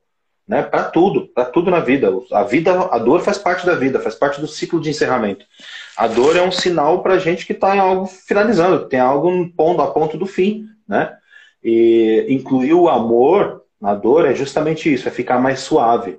Né? 0.50 0.64
Para 0.64 0.82
tudo, 0.82 1.28
para 1.28 1.44
tudo 1.44 1.70
na 1.70 1.78
vida. 1.78 2.10
A 2.32 2.42
vida, 2.42 2.72
a 2.90 2.98
dor 2.98 3.20
faz 3.20 3.38
parte 3.38 3.64
da 3.64 3.76
vida, 3.76 4.00
faz 4.00 4.16
parte 4.16 4.40
do 4.40 4.48
ciclo 4.48 4.80
de 4.80 4.90
encerramento. 4.90 5.46
A 5.96 6.08
dor 6.08 6.36
é 6.36 6.42
um 6.42 6.50
sinal 6.50 7.04
para 7.04 7.20
gente 7.20 7.46
que 7.46 7.52
está 7.52 7.76
em 7.76 7.78
algo 7.78 8.06
finalizando, 8.06 8.88
tem 8.88 8.98
algo 8.98 9.48
pondo 9.56 9.80
a 9.80 9.86
ponto 9.86 10.18
do 10.18 10.26
fim, 10.26 10.66
né? 10.88 11.14
E 11.62 12.26
incluir 12.28 12.74
o 12.74 12.88
amor 12.88 13.62
na 13.80 13.94
dor 13.94 14.26
é 14.26 14.34
justamente 14.34 14.92
isso, 14.92 15.06
é 15.06 15.12
ficar 15.12 15.38
mais 15.38 15.60
suave, 15.60 16.18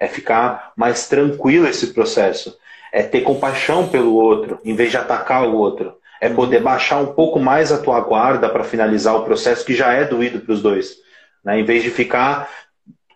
é 0.00 0.08
ficar 0.08 0.72
mais 0.74 1.06
tranquilo 1.06 1.68
esse 1.68 1.88
processo, 1.88 2.56
é 2.90 3.02
ter 3.02 3.20
compaixão 3.20 3.88
pelo 3.88 4.14
outro, 4.14 4.58
em 4.64 4.74
vez 4.74 4.90
de 4.90 4.96
atacar 4.96 5.46
o 5.46 5.54
outro, 5.54 5.98
é 6.18 6.30
poder 6.30 6.62
baixar 6.62 6.96
um 6.96 7.12
pouco 7.12 7.38
mais 7.38 7.70
a 7.70 7.76
tua 7.76 8.00
guarda 8.00 8.48
para 8.48 8.64
finalizar 8.64 9.14
o 9.16 9.24
processo 9.24 9.66
que 9.66 9.74
já 9.74 9.92
é 9.92 10.06
doído 10.06 10.40
para 10.40 10.54
os 10.54 10.62
dois, 10.62 10.96
né? 11.44 11.60
Em 11.60 11.64
vez 11.64 11.82
de 11.82 11.90
ficar 11.90 12.48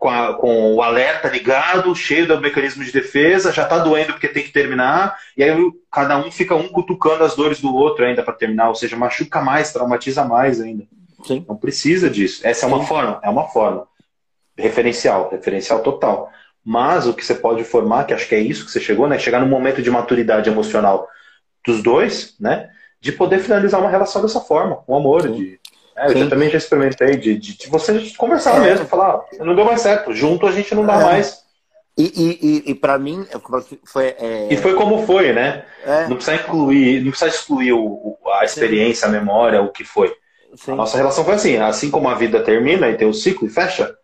com, 0.00 0.08
a, 0.08 0.32
com, 0.32 0.74
o 0.74 0.82
alerta 0.82 1.28
ligado, 1.28 1.94
cheio 1.94 2.26
do 2.26 2.40
mecanismo 2.40 2.82
de 2.82 2.90
defesa, 2.90 3.52
já 3.52 3.64
está 3.64 3.78
doendo 3.78 4.14
porque 4.14 4.28
tem 4.28 4.42
que 4.42 4.50
terminar, 4.50 5.14
e 5.36 5.44
aí 5.44 5.54
cada 5.92 6.16
um 6.16 6.30
fica 6.30 6.56
um 6.56 6.68
cutucando 6.68 7.22
as 7.22 7.36
dores 7.36 7.60
do 7.60 7.72
outro 7.74 8.06
ainda 8.06 8.22
para 8.22 8.32
terminar, 8.32 8.70
ou 8.70 8.74
seja, 8.74 8.96
machuca 8.96 9.42
mais, 9.42 9.74
traumatiza 9.74 10.24
mais 10.24 10.58
ainda. 10.58 10.84
Sim. 11.22 11.44
Não 11.46 11.54
precisa 11.54 12.08
disso. 12.08 12.40
Essa 12.46 12.66
Sim. 12.66 12.72
é 12.72 12.76
uma 12.76 12.86
forma, 12.86 13.20
é 13.22 13.28
uma 13.28 13.46
forma. 13.48 13.86
Referencial, 14.56 15.28
referencial 15.30 15.82
total. 15.82 16.32
Mas 16.64 17.06
o 17.06 17.12
que 17.12 17.24
você 17.24 17.34
pode 17.34 17.62
formar, 17.62 18.04
que 18.04 18.14
acho 18.14 18.26
que 18.26 18.34
é 18.34 18.40
isso 18.40 18.64
que 18.64 18.70
você 18.70 18.80
chegou, 18.80 19.06
né? 19.06 19.18
Chegar 19.18 19.40
no 19.40 19.46
momento 19.46 19.82
de 19.82 19.90
maturidade 19.90 20.48
emocional 20.48 21.06
dos 21.66 21.82
dois, 21.82 22.36
né? 22.40 22.70
De 23.02 23.12
poder 23.12 23.40
finalizar 23.40 23.78
uma 23.78 23.90
relação 23.90 24.22
dessa 24.22 24.40
forma, 24.40 24.76
com 24.76 24.96
amor, 24.96 25.22
Sim. 25.22 25.34
de 25.34 25.60
é, 26.00 26.22
eu 26.22 26.28
também 26.28 26.48
já 26.48 26.58
experimentei 26.58 27.16
de, 27.16 27.36
de, 27.36 27.58
de 27.58 27.68
você 27.68 28.12
conversar 28.16 28.56
é. 28.56 28.60
mesmo, 28.60 28.86
falar, 28.86 29.20
não 29.38 29.54
deu 29.54 29.64
mais 29.64 29.80
certo, 29.80 30.12
junto 30.14 30.46
a 30.46 30.52
gente 30.52 30.74
não 30.74 30.86
dá 30.86 31.00
é. 31.00 31.04
mais. 31.04 31.40
E, 31.98 32.62
e, 32.64 32.70
e, 32.70 32.74
para 32.74 32.98
mim 32.98 33.26
foi. 33.84 34.14
É... 34.18 34.48
E 34.50 34.56
foi 34.56 34.74
como 34.74 35.04
foi, 35.04 35.34
né? 35.34 35.64
É. 35.84 36.06
Não 36.06 36.16
precisa 36.16 36.36
incluir, 36.36 37.02
não 37.02 37.10
precisa 37.10 37.30
excluir 37.30 37.72
o, 37.74 38.16
a 38.40 38.44
experiência, 38.44 39.06
Sim. 39.06 39.14
a 39.14 39.18
memória, 39.18 39.60
o 39.60 39.70
que 39.70 39.84
foi. 39.84 40.10
Sim. 40.54 40.72
A 40.72 40.76
nossa 40.76 40.96
relação 40.96 41.24
foi 41.24 41.34
assim, 41.34 41.56
assim 41.56 41.90
como 41.90 42.08
a 42.08 42.14
vida 42.14 42.42
termina 42.42 42.88
e 42.88 42.96
tem 42.96 43.06
o 43.06 43.10
um 43.10 43.14
ciclo 43.14 43.46
e 43.46 43.50
fecha. 43.50 43.94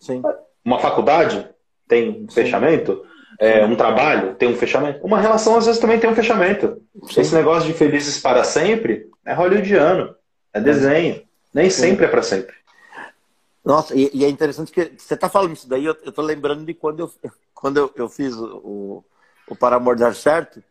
Sim. 0.00 0.22
Uma 0.64 0.78
faculdade 0.78 1.46
tem 1.86 2.24
um 2.24 2.30
fechamento. 2.30 3.04
É, 3.38 3.64
um 3.64 3.74
trabalho 3.74 4.34
tem 4.34 4.48
um 4.48 4.56
fechamento. 4.56 5.04
Uma 5.04 5.20
relação 5.20 5.56
às 5.56 5.66
vezes 5.66 5.80
também 5.80 5.98
tem 5.98 6.08
um 6.08 6.14
fechamento. 6.14 6.80
Esse 7.16 7.34
negócio 7.34 7.66
de 7.66 7.74
felizes 7.74 8.18
para 8.18 8.44
sempre 8.44 9.08
é 9.26 9.34
hollywoodiano, 9.34 10.14
é 10.54 10.60
desenho. 10.60 11.22
Nem 11.52 11.70
Sim. 11.70 11.82
sempre 11.82 12.06
é 12.06 12.08
para 12.08 12.22
sempre. 12.22 12.54
Nossa, 13.64 13.94
e, 13.94 14.10
e, 14.12 14.24
é 14.24 14.28
interessante 14.28 14.72
que 14.72 14.92
você 14.98 15.14
está 15.14 15.28
falando 15.28 15.52
isso 15.52 15.68
daí, 15.68 15.84
eu, 15.84 15.92
estou 15.92 16.24
lembrando 16.24 16.64
de 16.64 16.74
quando 16.74 17.00
eu, 17.00 17.12
quando 17.54 17.76
eu, 17.76 17.92
eu 17.94 18.08
fiz 18.08 18.34
o, 18.34 19.04
o 19.46 19.54
Para 19.54 19.76
Amor 19.76 19.96
Dar 19.96 20.14
Certo, 20.14 20.62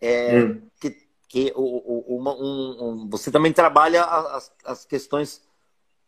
é, 0.00 0.40
hum. 0.40 0.62
que, 0.80 0.96
que 1.28 1.52
o, 1.56 1.62
o, 1.62 2.16
uma, 2.16 2.34
um, 2.34 2.76
um, 2.80 3.08
você 3.10 3.30
também 3.30 3.52
trabalha 3.52 4.04
as, 4.04 4.52
as 4.64 4.84
questões 4.84 5.42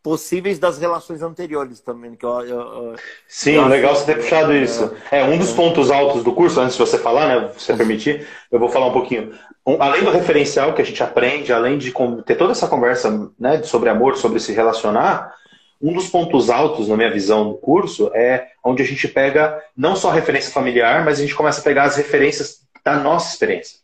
possíveis 0.02 0.58
das 0.58 0.78
relações 0.78 1.22
anteriores 1.22 1.80
também. 1.80 2.14
Que 2.14 2.24
eu, 2.24 2.40
eu, 2.40 2.94
Sim, 3.28 3.52
eu 3.52 3.68
legal 3.68 3.94
você 3.94 4.06
ter 4.06 4.20
puxado 4.20 4.52
é, 4.52 4.62
isso. 4.62 4.92
É, 5.10 5.24
um 5.24 5.38
dos 5.38 5.52
pontos 5.52 5.90
altos 5.90 6.24
do 6.24 6.32
curso, 6.32 6.60
antes 6.60 6.76
de 6.76 6.80
você 6.80 6.98
falar, 6.98 7.28
né, 7.28 7.50
se 7.56 7.66
você 7.66 7.76
permitir, 7.76 8.26
eu 8.50 8.58
vou 8.58 8.68
falar 8.68 8.86
um 8.86 8.92
pouquinho. 8.92 9.32
Um, 9.66 9.80
além 9.82 10.02
do 10.02 10.10
referencial 10.10 10.72
que 10.72 10.82
a 10.82 10.84
gente 10.84 11.02
aprende, 11.02 11.52
além 11.52 11.76
de 11.76 11.92
ter 12.24 12.34
toda 12.34 12.52
essa 12.52 12.66
conversa 12.66 13.30
né, 13.38 13.62
sobre 13.62 13.88
amor, 13.88 14.16
sobre 14.16 14.40
se 14.40 14.52
relacionar, 14.52 15.34
um 15.80 15.94
dos 15.94 16.08
pontos 16.08 16.50
altos, 16.50 16.88
na 16.88 16.96
minha 16.96 17.10
visão, 17.10 17.48
do 17.48 17.54
curso 17.54 18.10
é 18.14 18.48
onde 18.62 18.82
a 18.82 18.86
gente 18.86 19.08
pega 19.08 19.62
não 19.74 19.96
só 19.96 20.10
a 20.10 20.14
referência 20.14 20.52
familiar, 20.52 21.04
mas 21.04 21.18
a 21.18 21.22
gente 21.22 21.34
começa 21.34 21.60
a 21.60 21.64
pegar 21.64 21.84
as 21.84 21.96
referências 21.96 22.60
da 22.84 22.96
nossa 22.98 23.32
experiência, 23.32 23.78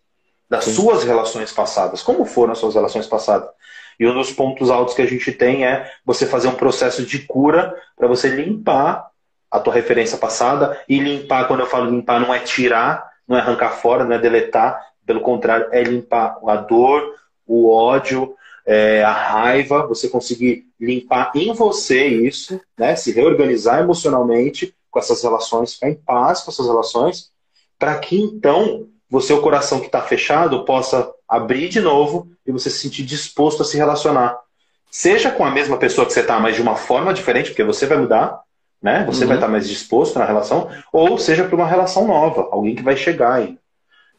das 0.48 0.64
Sim. 0.64 0.74
suas 0.74 1.04
relações 1.04 1.52
passadas. 1.52 2.02
Como 2.02 2.24
foram 2.26 2.52
as 2.52 2.58
suas 2.58 2.74
relações 2.74 3.06
passadas? 3.06 3.48
E 3.98 4.06
um 4.06 4.14
dos 4.14 4.32
pontos 4.32 4.70
altos 4.70 4.94
que 4.94 5.02
a 5.02 5.06
gente 5.06 5.32
tem 5.32 5.64
é 5.64 5.90
você 6.04 6.26
fazer 6.26 6.48
um 6.48 6.54
processo 6.54 7.04
de 7.04 7.20
cura 7.20 7.74
para 7.96 8.08
você 8.08 8.28
limpar 8.28 9.10
a 9.50 9.58
tua 9.58 9.74
referência 9.74 10.18
passada. 10.18 10.80
E 10.88 10.98
limpar, 10.98 11.46
quando 11.46 11.60
eu 11.60 11.66
falo 11.66 11.90
limpar, 11.90 12.20
não 12.20 12.34
é 12.34 12.40
tirar, 12.40 13.10
não 13.26 13.36
é 13.36 13.40
arrancar 13.40 13.70
fora, 13.70 14.04
não 14.04 14.14
é 14.14 14.18
deletar. 14.18 14.80
Pelo 15.04 15.20
contrário, 15.20 15.68
é 15.70 15.82
limpar 15.82 16.38
a 16.46 16.56
dor, 16.56 17.14
o 17.46 17.72
ódio, 17.72 18.34
é, 18.66 19.02
a 19.04 19.12
raiva, 19.12 19.86
você 19.86 20.08
conseguir 20.08 20.66
limpar 20.78 21.30
em 21.34 21.52
você 21.54 22.06
isso, 22.06 22.60
né? 22.76 22.96
se 22.96 23.12
reorganizar 23.12 23.80
emocionalmente 23.80 24.74
com 24.90 24.98
essas 24.98 25.22
relações, 25.22 25.74
ficar 25.74 25.90
em 25.90 25.94
paz 25.94 26.40
com 26.40 26.50
essas 26.50 26.66
relações, 26.66 27.30
para 27.78 27.96
que 27.98 28.20
então 28.20 28.88
você, 29.08 29.32
o 29.32 29.40
coração 29.40 29.78
que 29.78 29.86
está 29.86 30.02
fechado, 30.02 30.64
possa 30.64 31.08
abrir 31.28 31.68
de 31.68 31.80
novo 31.80 32.28
e 32.46 32.52
você 32.52 32.70
se 32.70 32.78
sentir 32.78 33.04
disposto 33.04 33.62
a 33.62 33.64
se 33.64 33.76
relacionar. 33.76 34.38
Seja 34.90 35.30
com 35.30 35.44
a 35.44 35.50
mesma 35.50 35.76
pessoa 35.76 36.06
que 36.06 36.12
você 36.12 36.20
está, 36.20 36.38
mas 36.38 36.54
de 36.54 36.62
uma 36.62 36.76
forma 36.76 37.12
diferente, 37.12 37.50
porque 37.50 37.64
você 37.64 37.86
vai 37.86 37.98
mudar, 37.98 38.40
né? 38.80 39.04
Você 39.06 39.22
uhum. 39.22 39.28
vai 39.28 39.36
estar 39.36 39.46
tá 39.46 39.52
mais 39.52 39.68
disposto 39.68 40.18
na 40.18 40.24
relação, 40.24 40.70
ou 40.92 41.18
seja 41.18 41.44
para 41.44 41.56
uma 41.56 41.66
relação 41.66 42.06
nova, 42.06 42.48
alguém 42.50 42.74
que 42.74 42.82
vai 42.82 42.96
chegar 42.96 43.34
aí. 43.34 43.58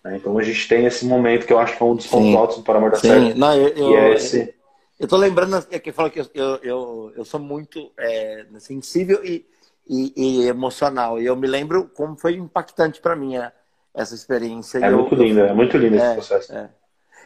Né? 0.03 0.17
Então 0.17 0.37
a 0.37 0.43
gente 0.43 0.67
tem 0.67 0.85
esse 0.85 1.05
momento 1.05 1.45
que 1.45 1.53
eu 1.53 1.59
acho 1.59 1.77
que 1.77 1.83
é 1.83 1.85
um 1.85 1.95
dos 1.95 2.07
pontos 2.07 2.35
altos 2.35 2.57
do 2.57 2.63
Para 2.63 2.77
Amor 2.77 2.91
da 2.91 2.97
Sim. 2.97 3.33
Não, 3.33 3.53
eu, 3.55 3.69
eu, 3.69 3.97
é 3.97 4.13
esse... 4.13 4.53
eu 4.99 5.07
tô 5.07 5.17
lembrando 5.17 5.65
é 5.69 5.79
que 5.79 5.91
fala 5.91 6.09
que 6.09 6.19
eu, 6.19 6.27
eu, 6.33 6.55
eu, 6.63 7.13
eu 7.17 7.25
sou 7.25 7.39
muito 7.39 7.91
é, 7.97 8.45
sensível 8.59 9.23
e, 9.23 9.45
e, 9.87 10.13
e, 10.15 10.47
emocional. 10.47 11.21
E 11.21 11.25
eu 11.25 11.35
me 11.35 11.47
lembro 11.47 11.89
como 11.95 12.17
foi 12.17 12.35
impactante 12.35 13.01
para 13.01 13.15
mim 13.15 13.37
é, 13.37 13.51
essa 13.93 14.15
experiência. 14.15 14.79
É 14.79 14.89
muito 14.89 15.15
lindo, 15.15 15.39
é 15.41 15.53
muito 15.53 15.77
lindo 15.77 15.95
esse 15.95 16.05
é, 16.05 16.13
processo. 16.13 16.53
É. 16.53 16.69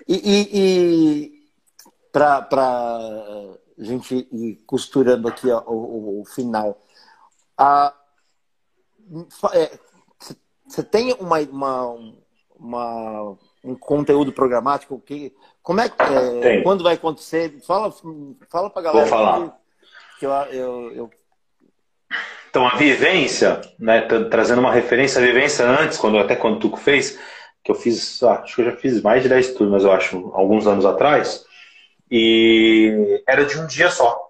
E, 0.08 0.16
e, 0.16 0.50
e 0.54 1.42
para 2.12 2.48
a 2.52 3.58
gente 3.78 4.28
ir 4.32 4.64
costurando 4.66 5.28
aqui 5.28 5.50
ó, 5.50 5.62
o, 5.68 6.22
o, 6.22 6.26
final, 6.26 6.78
você 10.68 10.82
é, 10.82 10.84
tem 10.84 11.14
uma, 11.20 11.40
uma, 11.40 12.14
uma, 12.58 13.38
um 13.64 13.76
conteúdo 13.76 14.32
programático 14.32 15.00
que 15.00 15.34
como 15.62 15.80
é 15.80 15.90
que 15.90 15.96
é, 16.02 16.62
quando 16.62 16.84
vai 16.84 16.96
acontecer? 16.96 17.60
Fala, 17.62 17.94
fala 18.50 18.70
para 18.70 18.82
galera. 18.82 19.06
Vou 19.06 19.10
falar. 19.10 19.58
Que 20.20 20.26
eu, 20.26 20.32
eu, 20.32 20.92
eu 20.94 21.12
então, 22.52 22.68
a 22.68 22.76
vivência, 22.76 23.62
né, 23.80 24.02
trazendo 24.30 24.60
uma 24.60 24.74
referência 24.74 25.22
à 25.22 25.26
vivência 25.26 25.66
antes, 25.66 25.98
quando 25.98 26.18
até 26.18 26.36
quando 26.36 26.58
o 26.58 26.60
Tuco 26.60 26.76
fez, 26.76 27.18
que 27.64 27.72
eu 27.72 27.76
fiz, 27.76 28.22
acho 28.24 28.56
que 28.56 28.62
eu 28.62 28.66
já 28.66 28.76
fiz 28.76 29.02
mais 29.02 29.24
de 29.24 29.30
10 29.30 29.54
turmas, 29.54 29.84
eu 29.84 29.92
acho, 29.92 30.32
alguns 30.34 30.66
anos 30.68 30.86
atrás, 30.86 31.46
e 32.10 33.22
era 33.28 33.46
de 33.46 33.58
um 33.60 33.68
dia 33.68 33.90
só. 33.90 34.30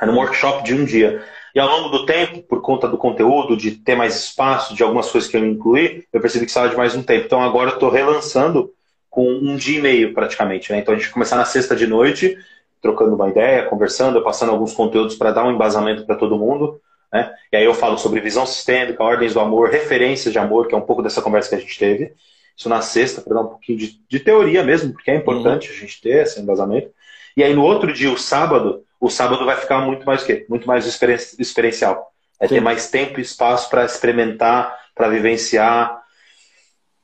Era 0.00 0.10
um 0.10 0.16
workshop 0.16 0.64
de 0.64 0.74
um 0.74 0.84
dia. 0.84 1.22
E 1.54 1.60
ao 1.60 1.68
longo 1.68 1.90
do 1.90 2.06
tempo, 2.06 2.42
por 2.42 2.62
conta 2.62 2.88
do 2.88 2.96
conteúdo, 2.96 3.56
de 3.56 3.72
ter 3.72 3.94
mais 3.94 4.16
espaço, 4.16 4.74
de 4.74 4.82
algumas 4.82 5.10
coisas 5.10 5.28
que 5.28 5.36
eu 5.36 5.46
incluí, 5.46 6.04
eu 6.12 6.20
percebi 6.20 6.46
que 6.46 6.52
precisava 6.52 6.70
de 6.70 6.76
mais 6.76 6.94
um 6.94 7.02
tempo. 7.02 7.26
Então 7.26 7.42
agora 7.42 7.70
eu 7.70 7.74
estou 7.74 7.90
relançando 7.90 8.72
com 9.10 9.28
um 9.28 9.54
dia 9.56 9.78
e 9.78 9.82
meio 9.82 10.14
praticamente. 10.14 10.72
Né? 10.72 10.78
Então 10.78 10.94
a 10.94 10.96
gente 10.96 11.10
começar 11.10 11.36
na 11.36 11.44
sexta 11.44 11.76
de 11.76 11.86
noite, 11.86 12.38
trocando 12.80 13.14
uma 13.14 13.28
ideia, 13.28 13.64
conversando, 13.64 14.22
passando 14.22 14.50
alguns 14.50 14.72
conteúdos 14.72 15.14
para 15.14 15.30
dar 15.30 15.44
um 15.44 15.52
embasamento 15.52 16.06
para 16.06 16.16
todo 16.16 16.38
mundo. 16.38 16.80
Né? 17.12 17.30
E 17.52 17.56
aí 17.58 17.64
eu 17.64 17.74
falo 17.74 17.98
sobre 17.98 18.20
visão 18.20 18.46
sistêmica, 18.46 19.04
ordens 19.04 19.34
do 19.34 19.40
amor, 19.40 19.68
referências 19.68 20.32
de 20.32 20.38
amor, 20.38 20.66
que 20.66 20.74
é 20.74 20.78
um 20.78 20.86
pouco 20.86 21.02
dessa 21.02 21.20
conversa 21.20 21.50
que 21.50 21.56
a 21.56 21.58
gente 21.58 21.78
teve. 21.78 22.14
Isso 22.56 22.68
na 22.68 22.80
sexta, 22.80 23.20
para 23.20 23.34
dar 23.34 23.40
um 23.42 23.48
pouquinho 23.48 23.78
de, 23.78 24.00
de, 24.08 24.20
teoria 24.20 24.62
mesmo, 24.62 24.92
porque 24.92 25.10
é 25.10 25.16
importante 25.16 25.68
uhum. 25.68 25.76
a 25.76 25.78
gente 25.78 26.00
ter 26.00 26.22
esse 26.22 26.40
embasamento. 26.40 26.90
E 27.36 27.42
aí 27.42 27.54
no 27.54 27.62
outro 27.62 27.92
dia, 27.92 28.10
o 28.10 28.18
sábado, 28.18 28.84
o 29.00 29.08
sábado 29.08 29.44
vai 29.44 29.56
ficar 29.56 29.80
muito 29.80 30.04
mais 30.04 30.22
o 30.22 30.26
quê? 30.26 30.44
Muito 30.48 30.66
mais 30.66 30.86
experiencial. 30.86 32.12
É 32.38 32.46
Sim. 32.46 32.56
ter 32.56 32.60
mais 32.60 32.90
tempo 32.90 33.18
e 33.18 33.22
espaço 33.22 33.70
para 33.70 33.84
experimentar, 33.84 34.76
para 34.94 35.08
vivenciar, 35.08 36.02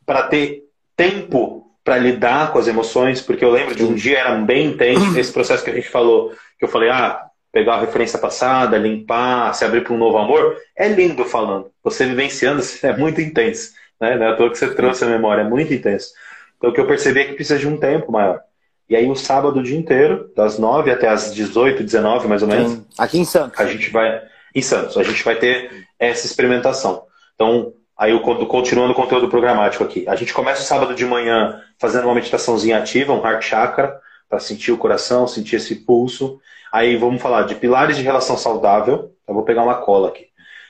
para 0.05 0.25
ter 0.25 0.65
tempo 0.97 1.69
para 1.89 1.97
lidar 1.97 2.53
com 2.53 2.59
as 2.59 2.69
emoções, 2.69 3.23
porque 3.23 3.43
eu 3.43 3.51
lembro 3.51 3.75
de 3.75 3.83
um 3.83 3.95
dia 3.95 4.19
era 4.19 4.35
bem 4.35 4.67
intenso, 4.67 5.07
esse 5.19 5.33
processo 5.33 5.65
que 5.65 5.71
a 5.71 5.75
gente 5.75 5.89
falou, 5.89 6.35
que 6.59 6.65
eu 6.67 6.69
falei, 6.69 6.91
ah, 6.91 7.29
pegar 7.51 7.77
a 7.77 7.81
referência 7.81 8.19
passada, 8.19 8.77
limpar, 8.77 9.55
se 9.55 9.65
abrir 9.65 9.83
para 9.83 9.95
um 9.95 9.99
novo 9.99 10.19
amor, 10.19 10.55
é 10.77 10.87
lindo 10.87 11.25
falando. 11.25 11.71
Você 11.83 12.05
vivenciando 12.05 12.63
é 12.83 12.95
muito 12.95 13.23
intenso. 13.23 13.73
Né? 14.01 14.17
Não 14.17 14.27
é 14.27 14.31
à 14.31 14.37
toa 14.37 14.51
que 14.51 14.59
você 14.59 14.75
trouxe 14.75 15.05
a 15.05 15.09
memória, 15.09 15.43
é 15.43 15.49
muito 15.49 15.73
intenso. 15.73 16.13
Então 16.57 16.71
o 16.71 16.73
que 16.73 16.81
eu 16.81 16.87
percebi 16.87 17.21
é 17.21 17.25
que 17.25 17.35
precisa 17.35 17.59
de 17.59 17.69
um 17.69 17.77
tempo 17.77 18.11
maior. 18.13 18.41
E 18.89 18.97
aí 18.97 19.09
o 19.09 19.15
sábado 19.15 19.61
o 19.61 19.63
dia 19.63 19.77
inteiro, 19.77 20.33
das 20.35 20.59
9 20.59 20.91
até 20.91 21.09
as 21.09 21.35
18, 21.35 21.83
19 21.83 22.27
mais 22.27 22.43
ou 22.43 22.49
menos. 22.49 22.73
Sim. 22.73 22.87
Aqui 22.97 23.19
em 23.19 23.25
Santos. 23.25 23.61
A 23.61 23.67
gente 23.67 23.91
vai. 23.91 24.23
Em 24.55 24.63
Santos, 24.63 24.97
a 24.97 25.03
gente 25.03 25.23
vai 25.23 25.37
ter 25.37 25.87
essa 25.99 26.27
experimentação. 26.27 27.05
Então, 27.35 27.75
aí 27.97 28.13
eu 28.13 28.21
continuando 28.21 28.93
o 28.93 28.97
conteúdo 28.97 29.29
programático 29.29 29.85
aqui. 29.85 30.09
A 30.09 30.17
gente 30.17 30.33
começa 30.33 30.63
o 30.63 30.65
sábado 30.65 30.95
de 30.95 31.05
manhã 31.05 31.63
fazendo 31.79 32.05
uma 32.05 32.15
meditaçãozinha 32.15 32.79
ativa, 32.79 33.13
um 33.13 33.25
heart 33.25 33.45
chakra, 33.45 34.01
para 34.29 34.39
sentir 34.41 34.73
o 34.73 34.79
coração, 34.79 35.29
sentir 35.29 35.57
esse 35.57 35.75
pulso. 35.75 36.41
Aí 36.73 36.97
vamos 36.97 37.21
falar 37.21 37.43
de 37.43 37.55
pilares 37.57 37.97
de 37.97 38.03
relação 38.03 38.37
saudável. 38.37 39.13
Eu 39.29 39.35
vou 39.35 39.45
pegar 39.45 39.63
uma 39.63 39.77
cola 39.77 40.09
aqui. 40.09 40.27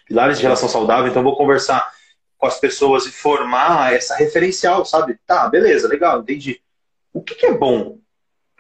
Pilares 0.07 0.39
de 0.39 0.43
relação 0.43 0.69
saudável, 0.69 1.09
então 1.09 1.23
vou 1.23 1.37
conversar 1.37 1.89
com 2.39 2.47
as 2.47 2.59
pessoas 2.59 3.05
e 3.05 3.11
formar 3.11 3.93
essa 3.93 4.17
referencial, 4.17 4.85
sabe? 4.85 5.19
Tá, 5.27 5.49
beleza, 5.49 5.89
legal, 5.89 6.21
entendi. 6.21 6.63
O 7.13 7.21
que, 7.21 7.35
que 7.35 7.47
é 7.47 7.53
bom 7.53 7.99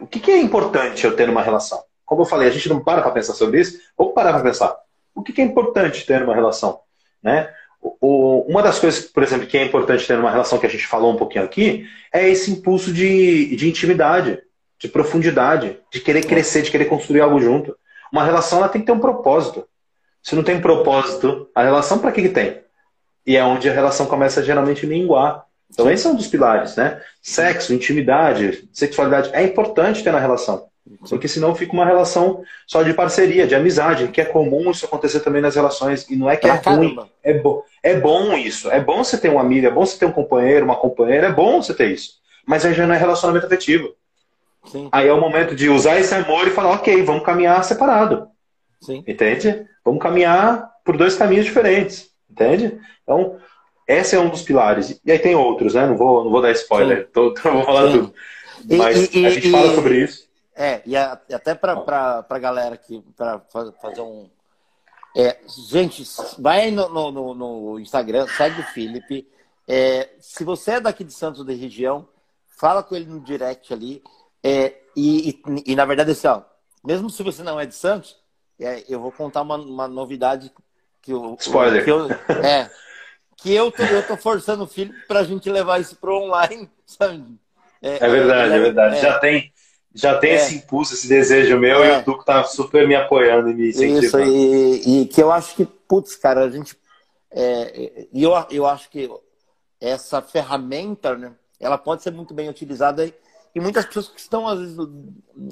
o 0.00 0.06
que, 0.06 0.20
que, 0.20 0.30
é 0.30 0.38
importante 0.38 1.04
eu 1.04 1.16
ter 1.16 1.28
uma 1.28 1.42
relação? 1.42 1.82
Como 2.06 2.22
eu 2.22 2.26
falei, 2.26 2.48
a 2.48 2.50
gente 2.50 2.68
não 2.68 2.82
para 2.82 3.02
para 3.02 3.10
pensar 3.10 3.34
sobre 3.34 3.60
isso. 3.60 3.80
Vamos 3.96 4.14
parar 4.14 4.32
para 4.32 4.42
pensar. 4.42 4.76
O 5.14 5.22
que, 5.22 5.32
que, 5.32 5.42
é 5.42 5.44
importante 5.44 6.06
ter 6.06 6.22
uma 6.22 6.34
relação? 6.34 6.80
Né? 7.22 7.52
O, 7.80 8.44
uma 8.48 8.62
das 8.62 8.78
coisas, 8.78 9.04
por 9.04 9.22
exemplo, 9.22 9.46
que 9.46 9.58
é 9.58 9.64
importante 9.64 10.06
ter 10.06 10.18
uma 10.18 10.30
relação 10.30 10.58
que 10.58 10.66
a 10.66 10.70
gente 10.70 10.86
falou 10.86 11.12
um 11.12 11.16
pouquinho 11.16 11.44
aqui 11.44 11.86
é 12.12 12.28
esse 12.28 12.50
impulso 12.50 12.92
de, 12.92 13.56
de 13.56 13.68
intimidade, 13.68 14.40
de 14.78 14.88
profundidade, 14.88 15.78
de 15.92 16.00
querer 16.00 16.24
crescer, 16.24 16.62
de 16.62 16.70
querer 16.70 16.84
construir 16.84 17.20
algo 17.20 17.40
junto. 17.40 17.76
Uma 18.12 18.24
relação 18.24 18.58
ela 18.58 18.68
tem 18.68 18.80
que 18.80 18.86
ter 18.86 18.92
um 18.92 19.00
propósito. 19.00 19.66
Se 20.22 20.36
não 20.36 20.44
tem 20.44 20.60
propósito, 20.60 21.50
a 21.54 21.62
relação 21.62 21.98
para 21.98 22.12
que, 22.12 22.22
que 22.22 22.28
tem? 22.28 22.62
E 23.28 23.36
é 23.36 23.44
onde 23.44 23.68
a 23.68 23.72
relação 23.74 24.06
começa 24.06 24.42
geralmente 24.42 24.86
a 24.86 24.88
minguar. 24.88 25.44
Então, 25.70 25.90
esse 25.90 26.06
é 26.06 26.10
um 26.10 26.14
dos 26.14 26.28
pilares, 26.28 26.76
né? 26.76 26.98
Sexo, 27.20 27.74
intimidade, 27.74 28.66
sexualidade 28.72 29.28
é 29.34 29.42
importante 29.42 30.02
ter 30.02 30.10
na 30.10 30.18
relação. 30.18 30.66
Porque 31.06 31.28
senão 31.28 31.54
fica 31.54 31.74
uma 31.74 31.84
relação 31.84 32.42
só 32.66 32.82
de 32.82 32.94
parceria, 32.94 33.46
de 33.46 33.54
amizade, 33.54 34.08
que 34.08 34.22
é 34.22 34.24
comum 34.24 34.70
isso 34.70 34.86
acontecer 34.86 35.20
também 35.20 35.42
nas 35.42 35.54
relações. 35.54 36.08
E 36.08 36.16
não 36.16 36.30
é 36.30 36.38
que 36.38 36.48
é 36.48 36.54
ruim, 36.54 36.96
é, 37.22 37.34
bo 37.34 37.66
é 37.82 38.00
bom 38.00 38.32
isso. 38.32 38.70
É 38.70 38.80
bom 38.80 39.04
você 39.04 39.18
ter 39.18 39.28
um 39.28 39.38
amigo, 39.38 39.66
é 39.66 39.70
bom 39.70 39.84
você 39.84 39.98
ter 39.98 40.06
um 40.06 40.12
companheiro, 40.12 40.64
uma 40.64 40.76
companheira, 40.76 41.26
é 41.26 41.32
bom 41.32 41.60
você 41.60 41.74
ter 41.74 41.92
isso. 41.92 42.12
Mas 42.46 42.64
aí 42.64 42.72
já 42.72 42.86
não 42.86 42.94
é 42.94 42.98
relacionamento 42.98 43.44
afetivo. 43.44 43.94
Sim. 44.64 44.88
Aí 44.90 45.06
é 45.06 45.12
o 45.12 45.20
momento 45.20 45.54
de 45.54 45.68
usar 45.68 46.00
esse 46.00 46.14
amor 46.14 46.48
e 46.48 46.52
falar, 46.52 46.70
ok, 46.70 47.02
vamos 47.02 47.26
caminhar 47.26 47.62
separado. 47.62 48.28
Sim. 48.80 49.04
Entende? 49.06 49.66
Vamos 49.84 50.02
caminhar 50.02 50.70
por 50.82 50.96
dois 50.96 51.14
caminhos 51.14 51.44
diferentes. 51.44 52.07
Entende? 52.39 52.80
Então, 53.03 53.36
esse 53.86 54.14
é 54.14 54.20
um 54.20 54.28
dos 54.28 54.43
pilares. 54.43 55.01
E 55.05 55.11
aí 55.11 55.18
tem 55.18 55.34
outros, 55.34 55.74
né? 55.74 55.86
Não 55.86 55.97
vou, 55.97 56.22
não 56.22 56.30
vou 56.30 56.41
dar 56.41 56.53
spoiler, 56.53 57.09
tô, 57.11 57.34
tô, 57.34 57.51
vou 57.51 57.64
falar 57.64 57.91
Sim. 57.91 57.99
tudo. 57.99 58.14
Mas 58.76 59.12
e, 59.12 59.26
a 59.26 59.30
gente 59.30 59.49
e, 59.49 59.51
fala 59.51 59.74
sobre 59.74 60.05
isso. 60.05 60.28
É, 60.55 60.82
e 60.86 60.97
até 60.97 61.55
para 61.55 62.24
a 62.28 62.39
galera 62.39 62.74
aqui, 62.76 63.03
para 63.16 63.41
fazer 63.82 64.01
um. 64.01 64.30
É, 65.16 65.39
gente, 65.68 66.05
vai 66.39 66.70
no, 66.70 66.89
no, 66.89 67.34
no, 67.34 67.80
Instagram, 67.80 68.28
segue 68.28 68.61
o 68.61 68.64
Felipe. 68.66 69.26
É, 69.66 70.11
se 70.20 70.45
você 70.45 70.72
é 70.72 70.80
daqui 70.80 71.03
de 71.03 71.12
Santos 71.12 71.45
da 71.45 71.53
região, 71.53 72.07
fala 72.47 72.82
com 72.82 72.95
ele 72.95 73.07
no 73.07 73.20
direct 73.20 73.72
ali. 73.72 74.03
É, 74.45 74.76
e, 74.95 75.41
e, 75.66 75.74
na 75.74 75.84
verdade, 75.84 76.12
assim, 76.12 76.28
ó, 76.28 76.43
mesmo 76.84 77.11
se 77.11 77.22
você 77.22 77.43
não 77.43 77.59
é 77.59 77.66
de 77.66 77.74
Santos, 77.74 78.16
é, 78.61 78.84
eu 78.89 79.01
vou 79.01 79.11
contar 79.11 79.43
uma, 79.43 79.57
uma 79.57 79.89
novidade 79.89 80.53
que 81.09 81.12
eu. 81.12 81.36
Spoiler. 81.40 81.84
Que 81.84 81.90
eu, 81.90 82.11
é, 82.44 82.70
que 83.36 83.54
eu 83.54 83.72
tô, 83.72 83.82
eu 83.82 84.06
tô 84.06 84.16
forçando 84.16 84.64
o 84.64 84.66
filho 84.66 84.94
para 85.06 85.20
a 85.20 85.24
gente 85.24 85.48
levar 85.48 85.80
isso 85.80 85.96
pro 85.96 86.16
online, 86.16 86.70
sabe? 86.86 87.24
É, 87.80 88.04
é 88.04 88.09
verdade, 88.09 88.52
é, 88.52 88.56
é 88.56 88.61
verdade. 88.61 88.96
É, 88.96 89.00
já 89.00 89.18
tem, 89.18 89.52
já 89.94 90.18
tem 90.18 90.30
é, 90.32 90.34
esse 90.34 90.56
impulso, 90.56 90.94
esse 90.94 91.09
desejo 91.09 91.59
meu 91.59 91.84
e 91.84 91.90
o 91.90 92.04
Duco 92.04 92.24
tá 92.24 92.44
super 92.44 92.86
me 92.86 92.94
apoiando 92.94 93.50
e 93.50 93.54
me 93.54 93.68
incentivando. 93.70 94.24
Isso, 94.24 94.88
e, 94.88 95.02
e 95.02 95.06
que 95.06 95.22
eu 95.22 95.32
acho 95.32 95.54
que, 95.54 95.64
putz, 95.64 96.14
cara, 96.16 96.44
a 96.44 96.50
gente. 96.50 96.76
É, 97.30 98.06
e 98.12 98.22
eu, 98.22 98.32
eu 98.50 98.66
acho 98.66 98.90
que 98.90 99.09
essa 99.80 100.20
ferramenta, 100.20 101.16
né, 101.16 101.32
ela 101.61 101.78
pode 101.78 102.02
ser 102.02 102.11
muito 102.11 102.34
bem 102.34 102.48
utilizada 102.48 103.06
e, 103.06 103.14
e 103.54 103.61
muitas 103.61 103.86
pessoas 103.86 104.09
que 104.09 104.20
estão, 104.20 104.46
às 104.46 104.59
vezes, 104.59 104.76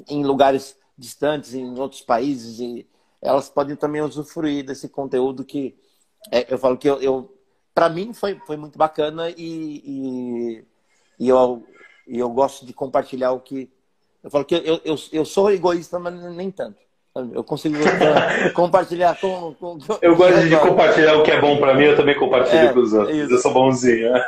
em 0.09 0.23
lugares 0.23 0.75
distantes, 0.97 1.53
em 1.53 1.79
outros 1.79 2.01
países, 2.01 2.59
e 2.59 2.85
elas 3.21 3.49
podem 3.49 3.75
também 3.75 4.01
usufruir 4.01 4.65
desse 4.65 4.87
conteúdo 4.89 5.43
que 5.43 5.75
é, 6.31 6.53
eu 6.53 6.57
falo 6.57 6.77
que 6.77 6.89
eu, 6.89 7.01
eu 7.01 7.37
para 7.73 7.89
mim 7.89 8.13
foi, 8.13 8.39
foi 8.45 8.57
muito 8.57 8.77
bacana 8.77 9.29
e, 9.29 9.35
e, 9.37 10.63
e, 11.19 11.29
eu, 11.29 11.63
e 12.07 12.17
eu 12.17 12.29
gosto 12.29 12.65
de 12.65 12.73
compartilhar 12.73 13.31
o 13.31 13.39
que. 13.39 13.69
Eu 14.23 14.31
falo 14.31 14.45
que 14.45 14.55
eu, 14.55 14.81
eu, 14.83 14.95
eu 15.13 15.23
sou 15.23 15.51
egoísta, 15.51 15.99
mas 15.99 16.13
nem 16.35 16.49
tanto. 16.49 16.79
Eu 17.33 17.43
consigo 17.43 17.75
compartilhar 18.53 19.19
com, 19.19 19.53
com, 19.55 19.79
com, 19.79 19.99
Eu 20.01 20.15
gosto 20.15 20.47
de 20.47 20.57
compartilhar 20.57 21.17
o 21.17 21.23
que 21.23 21.31
é 21.31 21.39
bom 21.39 21.57
para 21.57 21.73
mim, 21.73 21.85
eu 21.85 21.95
também 21.95 22.15
compartilho 22.15 22.67
é, 22.69 22.73
com 22.73 22.79
os 22.79 22.93
outros. 22.93 23.15
Isso. 23.15 23.33
Eu 23.33 23.37
sou 23.37 23.53
bonzinho. 23.53 24.15
É. 24.15 24.27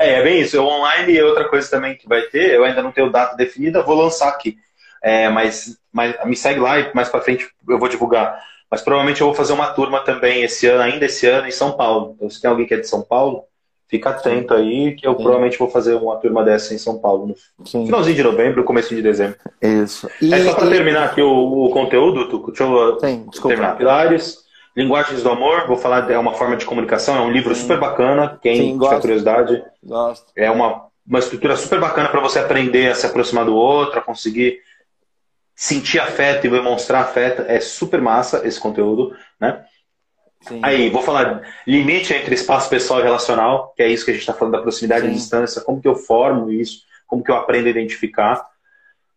é. 0.00 0.12
é, 0.14 0.22
bem 0.22 0.40
isso. 0.40 0.60
O 0.60 0.66
online 0.66 1.16
é 1.16 1.24
outra 1.24 1.48
coisa 1.48 1.70
também 1.70 1.96
que 1.96 2.08
vai 2.08 2.22
ter. 2.22 2.54
Eu 2.54 2.64
ainda 2.64 2.82
não 2.82 2.92
tenho 2.92 3.10
data 3.10 3.36
definida, 3.36 3.82
vou 3.82 3.96
lançar 3.96 4.28
aqui. 4.28 4.58
É, 5.02 5.28
mas, 5.28 5.78
mas 5.92 6.14
me 6.24 6.36
segue 6.36 6.60
lá 6.60 6.78
e 6.78 6.94
mais 6.94 7.08
para 7.08 7.20
frente 7.20 7.48
eu 7.68 7.78
vou 7.78 7.88
divulgar. 7.88 8.42
Mas 8.70 8.82
provavelmente 8.82 9.20
eu 9.20 9.26
vou 9.26 9.34
fazer 9.34 9.52
uma 9.52 9.72
turma 9.72 10.00
também 10.00 10.42
esse 10.42 10.66
ano, 10.66 10.82
ainda 10.82 11.06
esse 11.06 11.26
ano, 11.26 11.48
em 11.48 11.52
São 11.52 11.72
Paulo. 11.72 12.12
Então, 12.16 12.30
se 12.30 12.40
tem 12.40 12.48
alguém 12.48 12.66
que 12.66 12.74
é 12.74 12.78
de 12.78 12.86
São 12.86 13.02
Paulo, 13.02 13.44
fica 13.88 14.10
atento 14.10 14.54
aí, 14.54 14.94
que 14.94 15.06
eu 15.06 15.12
Sim. 15.12 15.22
provavelmente 15.22 15.58
vou 15.58 15.68
fazer 15.68 15.94
uma 15.94 16.16
turma 16.16 16.44
dessa 16.44 16.72
em 16.72 16.78
São 16.78 16.98
Paulo, 16.98 17.34
no 17.58 17.66
Sim. 17.66 17.86
finalzinho 17.86 18.14
de 18.14 18.22
novembro, 18.22 18.62
começo 18.62 18.94
de 18.94 19.02
dezembro. 19.02 19.36
Isso. 19.60 20.08
E, 20.22 20.32
é 20.32 20.44
só 20.44 20.54
para 20.54 20.66
e... 20.66 20.70
terminar 20.70 21.06
aqui 21.06 21.20
o, 21.20 21.64
o 21.64 21.70
conteúdo, 21.70 22.28
Tuco, 22.28 22.52
deixa 22.52 22.62
eu 22.62 23.00
Sim, 23.00 23.26
terminar. 23.42 23.76
Pilares, 23.76 24.38
Linguagens 24.76 25.24
do 25.24 25.30
Amor, 25.30 25.66
vou 25.66 25.76
falar, 25.76 26.08
é 26.08 26.16
uma 26.16 26.34
forma 26.34 26.56
de 26.56 26.64
comunicação, 26.64 27.16
é 27.16 27.20
um 27.20 27.32
livro 27.32 27.52
super 27.56 27.80
bacana, 27.80 28.38
quem 28.40 28.56
Sim, 28.56 28.78
tiver 28.78 29.00
curiosidade. 29.00 29.64
Gosto. 29.82 30.26
É 30.36 30.48
uma, 30.48 30.86
uma 31.04 31.18
estrutura 31.18 31.56
super 31.56 31.80
bacana 31.80 32.08
para 32.08 32.20
você 32.20 32.38
aprender 32.38 32.92
a 32.92 32.94
se 32.94 33.04
aproximar 33.04 33.44
do 33.44 33.56
outro, 33.56 33.98
a 33.98 34.02
conseguir 34.02 34.60
sentir 35.60 36.00
afeto 36.00 36.46
e 36.46 36.50
demonstrar 36.50 37.02
afeto. 37.02 37.42
É 37.42 37.60
super 37.60 38.00
massa 38.00 38.40
esse 38.46 38.58
conteúdo, 38.58 39.14
né? 39.38 39.62
Sim. 40.40 40.58
Aí, 40.62 40.88
vou 40.88 41.02
falar 41.02 41.42
limite 41.66 42.14
entre 42.14 42.34
espaço 42.34 42.70
pessoal 42.70 43.00
e 43.00 43.02
relacional, 43.02 43.74
que 43.76 43.82
é 43.82 43.88
isso 43.88 44.06
que 44.06 44.10
a 44.10 44.14
gente 44.14 44.22
está 44.22 44.32
falando 44.32 44.54
da 44.54 44.62
proximidade 44.62 45.04
Sim. 45.04 45.12
e 45.12 45.14
distância, 45.14 45.60
como 45.60 45.78
que 45.78 45.86
eu 45.86 45.94
formo 45.94 46.50
isso, 46.50 46.84
como 47.06 47.22
que 47.22 47.30
eu 47.30 47.36
aprendo 47.36 47.66
a 47.66 47.70
identificar. 47.70 48.42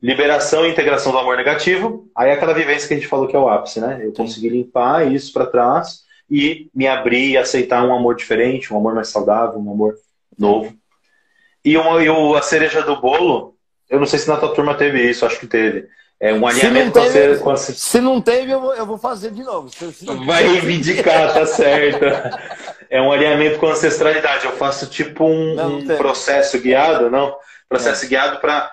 Liberação 0.01 0.65
e 0.65 0.69
integração 0.69 1.13
do 1.13 1.17
amor 1.17 1.37
negativo, 1.37 2.11
aí 2.13 2.29
é 2.29 2.33
aquela 2.33 2.53
vivência 2.53 2.89
que 2.89 2.93
a 2.93 2.97
gente 2.97 3.07
falou 3.07 3.25
que 3.25 3.37
é 3.37 3.39
o 3.39 3.47
ápice, 3.47 3.79
né? 3.79 4.01
Eu 4.03 4.11
consegui 4.11 4.49
limpar 4.49 5.09
isso 5.09 5.31
para 5.31 5.45
trás 5.45 6.01
e 6.29 6.69
me 6.75 6.87
abrir 6.87 7.29
e 7.29 7.37
aceitar 7.37 7.85
um 7.85 7.95
amor 7.95 8.17
diferente, 8.17 8.73
um 8.73 8.77
amor 8.77 8.93
mais 8.93 9.07
saudável, 9.07 9.57
um 9.57 9.71
amor 9.71 9.95
novo. 10.37 10.75
E, 11.63 11.77
uma, 11.77 12.03
e 12.03 12.37
a 12.37 12.41
cereja 12.41 12.81
do 12.81 12.99
bolo, 12.99 13.55
eu 13.89 13.97
não 13.97 14.05
sei 14.05 14.19
se 14.19 14.27
na 14.27 14.35
tua 14.35 14.53
turma 14.53 14.75
teve 14.75 15.09
isso, 15.09 15.25
acho 15.25 15.39
que 15.39 15.47
teve 15.47 15.87
é 16.23 16.33
um 16.33 16.47
alinhamento 16.47 17.01
se 17.01 17.11
teve, 17.11 17.39
com 17.41 17.49
a... 17.49 17.57
Se 17.57 17.99
não 17.99 18.21
teve, 18.21 18.49
eu 18.49 18.61
vou, 18.61 18.73
eu 18.73 18.85
vou 18.85 18.97
fazer 18.97 19.29
de 19.31 19.43
novo. 19.43 19.67
Se, 19.69 20.05
Vai 20.25 20.47
reivindicar, 20.47 21.33
tá 21.33 21.43
certo. 21.45 22.05
É 22.89 23.01
um 23.01 23.11
alinhamento 23.11 23.59
com 23.59 23.67
a 23.67 23.71
ancestralidade. 23.71 24.45
Eu 24.45 24.53
faço 24.53 24.87
tipo 24.87 25.25
um, 25.25 25.53
não, 25.53 25.79
um 25.79 25.85
processo 25.97 26.57
guiado, 26.61 27.09
não? 27.09 27.35
Processo 27.67 28.05
é. 28.05 28.07
guiado 28.07 28.39
para 28.39 28.71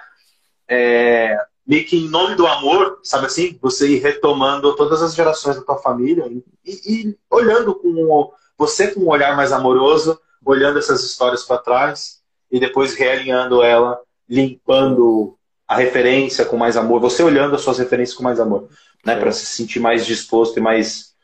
é, 0.69 1.37
meio 1.67 1.85
que 1.85 1.97
em 1.97 2.09
nome 2.09 2.37
do 2.37 2.47
amor, 2.47 3.01
sabe 3.03 3.27
assim? 3.27 3.59
Você 3.61 3.89
ir 3.89 3.99
retomando 3.99 4.77
todas 4.77 5.03
as 5.03 5.13
gerações 5.13 5.57
da 5.57 5.63
tua 5.63 5.79
família 5.79 6.31
e, 6.65 6.71
e 6.87 7.19
olhando 7.29 7.75
com 7.75 8.31
você 8.57 8.93
com 8.93 9.01
um 9.01 9.09
olhar 9.09 9.35
mais 9.35 9.51
amoroso, 9.51 10.21
olhando 10.45 10.79
essas 10.79 11.03
histórias 11.03 11.43
para 11.43 11.59
trás 11.59 12.21
e 12.49 12.61
depois 12.61 12.95
realinhando 12.95 13.61
ela, 13.61 13.99
limpando 14.29 15.37
a 15.71 15.77
referência 15.77 16.45
com 16.45 16.57
mais 16.57 16.77
amor, 16.77 17.01
você 17.01 17.23
olhando 17.23 17.55
as 17.55 17.61
suas 17.61 17.79
referências 17.79 18.19
com 18.19 18.25
mais 18.25 18.41
amor, 18.41 18.69
né, 19.07 19.15
para 19.15 19.31
se 19.31 19.47
sentir 19.47 19.79
mais 19.79 20.05
disposto 20.05 20.59
e 20.59 20.61
mais 20.61 21.15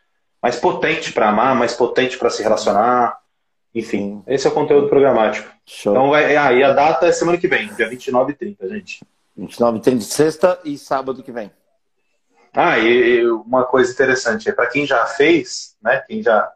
mais 0.40 0.54
potente 0.54 1.12
para 1.12 1.30
amar, 1.30 1.56
mais 1.56 1.74
potente 1.74 2.16
para 2.16 2.30
se 2.30 2.44
relacionar. 2.44 3.18
Enfim, 3.74 4.22
esse 4.24 4.46
é 4.46 4.50
o 4.50 4.54
conteúdo 4.54 4.88
programático. 4.88 5.50
Show. 5.66 5.92
Então, 5.92 6.10
vai, 6.10 6.36
ah, 6.36 6.52
e 6.52 6.62
a 6.62 6.72
data 6.72 7.06
é 7.06 7.12
semana 7.12 7.36
que 7.36 7.48
vem, 7.48 7.66
dia 7.74 7.88
29 7.88 8.30
e 8.30 8.36
30, 8.36 8.68
gente. 8.68 9.04
29 9.36 9.78
e 9.78 9.80
30 9.80 9.98
de 9.98 10.04
sexta 10.04 10.60
e 10.64 10.78
sábado 10.78 11.24
que 11.24 11.32
vem. 11.32 11.50
Ah, 12.54 12.78
e, 12.78 13.16
e 13.16 13.28
uma 13.28 13.64
coisa 13.64 13.92
interessante, 13.92 14.48
é 14.48 14.52
para 14.52 14.68
quem 14.68 14.86
já 14.86 15.04
fez, 15.06 15.74
né, 15.82 16.04
quem 16.06 16.22
já, 16.22 16.52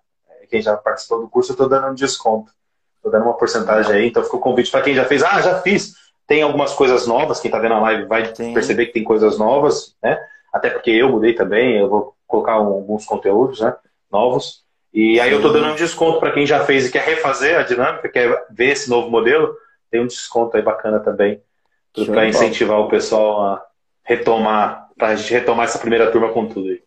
quem 0.49 0.63
já 0.63 0.77
participou 0.77 1.23
do 1.23 1.29
curso, 1.29 1.51
eu 1.51 1.55
estou 1.55 1.69
dando 1.69 1.89
um 1.89 1.95
desconto. 1.95 2.53
Estou 2.99 3.11
dando 3.11 3.25
uma 3.25 3.37
porcentagem 3.37 3.93
aí, 3.93 4.07
então 4.07 4.23
ficou 4.23 4.39
o 4.39 4.43
convite 4.43 4.71
para 4.71 4.83
quem 4.83 4.95
já 4.95 5.05
fez. 5.05 5.25
Ah, 5.25 5.43
já 5.43 5.61
fiz. 5.61 5.99
Tem 6.31 6.43
algumas 6.43 6.73
coisas 6.75 7.09
novas, 7.09 7.41
quem 7.41 7.49
está 7.49 7.59
vendo 7.59 7.75
a 7.75 7.81
live 7.81 8.05
vai 8.05 8.33
Sim. 8.33 8.55
perceber 8.55 8.87
que 8.87 8.93
tem 8.93 9.03
coisas 9.03 9.37
novas, 9.37 9.97
né? 10.01 10.17
Até 10.53 10.71
porque 10.71 10.93
eu 10.93 11.09
mudei 11.09 11.33
também, 11.33 11.79
eu 11.79 11.89
vou 11.89 12.15
colocar 12.25 12.53
alguns 12.53 13.05
conteúdos 13.05 13.61
né, 13.61 13.75
novos. 14.09 14.63
E 14.95 15.19
aí 15.19 15.33
eu 15.33 15.39
estou 15.39 15.53
dando 15.53 15.73
um 15.73 15.75
desconto 15.75 16.21
para 16.21 16.31
quem 16.31 16.47
já 16.47 16.65
fez 16.65 16.87
e 16.87 16.93
quer 16.93 17.03
refazer 17.03 17.59
a 17.59 17.65
dinâmica, 17.65 18.09
quer 18.09 18.47
ver 18.49 18.69
esse 18.69 18.89
novo 18.89 19.11
modelo, 19.11 19.53
tem 19.91 20.03
um 20.03 20.07
desconto 20.07 20.57
aí 20.57 20.63
bacana 20.63 21.01
também 21.01 21.43
para 22.07 22.29
incentivar 22.29 22.79
o 22.79 22.89
pessoal 22.89 23.43
a 23.43 23.67
retomar, 24.05 24.89
para 24.97 25.09
a 25.09 25.17
gente 25.17 25.33
retomar 25.33 25.65
essa 25.65 25.81
primeira 25.81 26.13
turma 26.13 26.29
com 26.29 26.47
tudo 26.47 26.69
aí. 26.69 26.81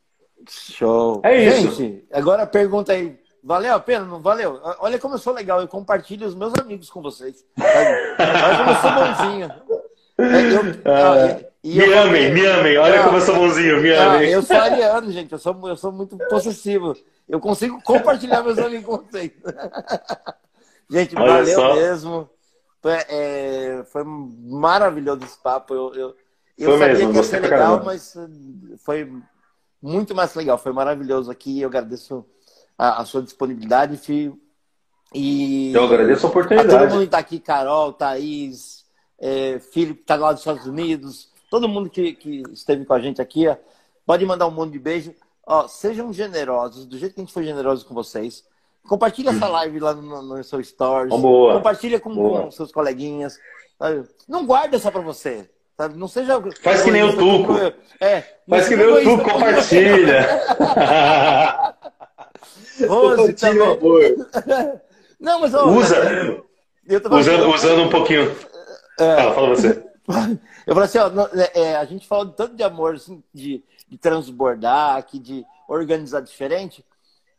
Show. 0.50 1.20
É 1.22 1.44
isso. 1.44 1.82
Gente, 1.84 2.06
agora 2.14 2.48
pergunta 2.48 2.94
aí. 2.94 3.20
Valeu 3.44 3.76
a 3.76 3.80
pena? 3.80 4.06
Não 4.06 4.22
valeu? 4.22 4.60
Olha 4.80 4.98
como 4.98 5.16
eu 5.16 5.20
sou 5.20 5.34
legal, 5.34 5.60
eu 5.60 5.68
compartilho 5.68 6.26
os 6.26 6.34
meus 6.34 6.54
amigos 6.54 6.90
com 6.90 7.02
vocês. 7.02 7.46
Olha 7.60 8.58
como 8.58 8.70
eu 8.70 8.76
sou 8.78 8.92
bonzinho. 8.92 9.52
É, 10.16 10.54
eu, 10.54 10.62
ah, 10.86 11.40
me 11.64 11.78
eu, 11.78 12.00
amem, 12.00 12.34
me 12.34 12.46
amem. 12.46 12.78
Olha 12.78 13.02
ah, 13.02 13.04
como 13.04 13.18
eu 13.18 13.22
sou 13.22 13.36
bonzinho, 13.36 13.82
me 13.82 13.94
ah, 13.94 14.14
amem. 14.14 14.30
Eu 14.30 14.42
sou 14.42 14.56
ariano, 14.56 15.12
gente. 15.12 15.34
Eu 15.34 15.40
sou, 15.40 15.68
eu 15.68 15.76
sou 15.76 15.92
muito 15.92 16.18
possessivo. 16.30 16.96
Eu 17.28 17.40
consigo 17.42 17.82
compartilhar 17.82 18.44
meus 18.44 18.58
amigos 18.60 18.86
com 18.86 19.04
vocês. 19.04 19.32
gente, 20.90 21.16
Olha 21.18 21.34
valeu 21.34 21.56
só. 21.56 21.76
mesmo. 21.76 22.30
É, 22.86 23.84
foi 23.92 24.04
maravilhoso 24.06 25.24
esse 25.26 25.38
papo. 25.38 25.74
Eu, 25.74 25.94
eu, 25.96 26.16
eu 26.58 26.70
foi 26.70 26.80
sabia 26.80 26.94
mesmo, 26.94 27.12
que 27.12 27.18
ia 27.18 27.24
ser 27.24 27.40
legal, 27.42 27.84
mas 27.84 28.16
foi 28.86 29.12
muito 29.82 30.16
mais 30.16 30.34
legal. 30.36 30.58
Foi 30.58 30.72
maravilhoso 30.72 31.30
aqui. 31.30 31.60
Eu 31.60 31.68
agradeço 31.68 32.26
a, 32.84 33.02
a 33.02 33.06
sua 33.06 33.22
disponibilidade, 33.22 33.96
Fio. 33.98 34.38
E 35.14 35.72
eu 35.74 35.86
agradeço 35.86 36.26
a 36.26 36.30
oportunidade. 36.30 36.76
A 36.76 36.80
todo 36.80 36.90
mundo 36.90 37.00
que 37.00 37.06
está 37.06 37.18
aqui, 37.20 37.40
Carol, 37.40 37.94
Thaís, 37.94 38.84
é, 39.20 39.60
filho 39.60 39.96
que 39.96 40.02
está 40.02 40.16
lá 40.16 40.34
dos 40.34 40.42
Estados 40.42 40.66
Unidos, 40.66 41.30
todo 41.50 41.70
mundo 41.70 41.90
que, 41.90 42.14
que 42.14 42.44
esteve 42.52 42.84
com 42.84 42.94
a 42.94 43.00
gente 43.00 43.22
aqui, 43.22 43.48
ó, 43.48 43.56
pode 44.06 44.26
mandar 44.26 44.48
um 44.48 44.52
monte 44.52 44.74
de 44.74 44.80
beijo. 44.80 45.14
Ó, 45.46 45.68
sejam 45.68 46.12
generosos, 46.12 46.86
do 46.86 46.98
jeito 46.98 47.14
que 47.16 47.22
a 47.22 47.24
gente 47.24 47.34
foi 47.34 47.46
generoso 47.46 47.86
com 47.86 47.94
vocês. 47.94 48.44
Compartilha 48.86 49.30
essa 49.30 49.48
live 49.48 49.80
lá 49.80 49.94
no, 49.94 50.22
no 50.22 50.44
seu 50.44 50.62
stories. 50.62 51.16
Boa. 51.22 51.54
Compartilha 51.54 52.02
com, 52.02 52.52
seus 52.52 52.72
coleguinhas. 52.72 53.40
Não 54.28 54.46
guarda 54.46 54.78
só 54.78 54.92
para 54.92 55.02
você. 55.02 55.50
Sabe? 55.78 55.98
Não 55.98 56.08
seja. 56.08 56.42
Faz 56.62 56.84
que 56.84 56.92
nem 56.92 57.04
o 57.04 57.18
Tuco. 57.18 57.54
É, 58.00 58.22
Faz 58.48 58.68
que 58.68 58.76
nem 58.76 58.88
o 58.88 59.04
Tuco, 59.04 59.24
compartilha. 59.24 60.28
Rose 62.88 63.34
também. 63.34 63.68
Não, 65.20 65.40
mas 65.40 65.54
ó, 65.54 65.68
usa. 65.68 66.44
usando, 67.12 67.50
usando 67.50 67.82
um 67.84 67.90
pouquinho. 67.90 68.36
É, 69.00 69.16
fala, 69.16 69.34
fala 69.34 69.50
você. 69.50 69.84
Eu 70.66 70.74
falei 70.74 70.84
assim, 70.84 70.98
ó, 70.98 71.28
é, 71.34 71.62
é, 71.62 71.76
a 71.76 71.86
gente 71.86 72.08
falou 72.08 72.28
tanto 72.28 72.56
de 72.56 72.64
amor, 72.64 72.96
assim, 72.96 73.24
de, 73.34 73.64
de 73.88 73.98
transbordar, 73.98 74.98
aqui, 74.98 75.20
de 75.20 75.46
organizar 75.68 76.22
diferente. 76.22 76.86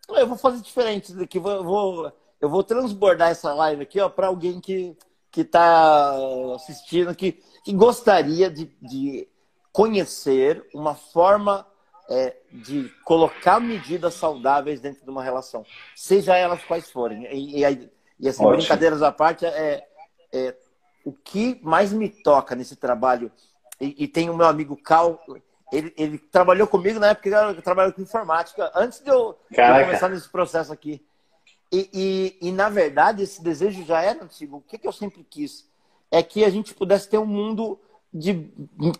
Eu 0.08 0.26
vou 0.26 0.36
fazer 0.36 0.60
diferente 0.60 1.12
daqui. 1.14 1.38
Vou, 1.38 1.64
vou, 1.64 2.12
eu 2.40 2.48
vou 2.48 2.62
transbordar 2.62 3.30
essa 3.30 3.54
live 3.54 3.82
aqui, 3.82 4.00
ó, 4.00 4.08
para 4.08 4.26
alguém 4.26 4.60
que 4.60 4.96
que 5.34 5.40
está 5.40 6.14
assistindo, 6.54 7.12
que, 7.12 7.42
que 7.64 7.72
gostaria 7.72 8.48
de, 8.48 8.66
de 8.80 9.28
conhecer 9.72 10.64
uma 10.72 10.94
forma 10.94 11.66
é, 12.08 12.36
de 12.52 12.90
colocar 13.04 13.60
medidas 13.60 14.14
saudáveis 14.14 14.80
dentro 14.80 15.04
de 15.04 15.10
uma 15.10 15.22
relação, 15.22 15.64
seja 15.94 16.36
elas 16.36 16.62
quais 16.64 16.90
forem. 16.90 17.24
E, 17.32 17.64
e, 17.64 17.90
e 18.20 18.28
assim, 18.28 18.44
Ótimo. 18.44 18.58
brincadeiras 18.58 19.02
à 19.02 19.10
parte, 19.10 19.46
é, 19.46 19.86
é, 20.32 20.54
o 21.04 21.12
que 21.12 21.60
mais 21.62 21.92
me 21.92 22.08
toca 22.08 22.54
nesse 22.54 22.76
trabalho, 22.76 23.30
e, 23.80 24.04
e 24.04 24.08
tem 24.08 24.30
o 24.30 24.36
meu 24.36 24.46
amigo 24.46 24.76
Cal, 24.76 25.20
ele, 25.72 25.92
ele, 25.96 26.18
trabalhou 26.18 26.66
comigo 26.66 27.00
na 27.00 27.08
época 27.08 27.28
que 27.28 27.58
eu 27.58 27.62
trabalhava 27.62 27.94
com 27.94 28.02
informática, 28.02 28.70
antes 28.74 29.00
de 29.00 29.10
eu, 29.10 29.36
de 29.50 29.60
eu 29.60 29.86
começar 29.86 30.08
nesse 30.08 30.28
processo 30.28 30.72
aqui. 30.72 31.04
E, 31.72 31.90
e, 32.40 32.48
e, 32.48 32.52
na 32.52 32.68
verdade, 32.68 33.22
esse 33.22 33.42
desejo 33.42 33.84
já 33.84 34.00
era 34.00 34.22
antigo. 34.22 34.58
O 34.58 34.60
que, 34.60 34.78
que 34.78 34.86
eu 34.86 34.92
sempre 34.92 35.26
quis? 35.28 35.68
É 36.08 36.22
que 36.22 36.44
a 36.44 36.50
gente 36.50 36.72
pudesse 36.72 37.08
ter 37.08 37.18
um 37.18 37.26
mundo 37.26 37.80
de, 38.12 38.48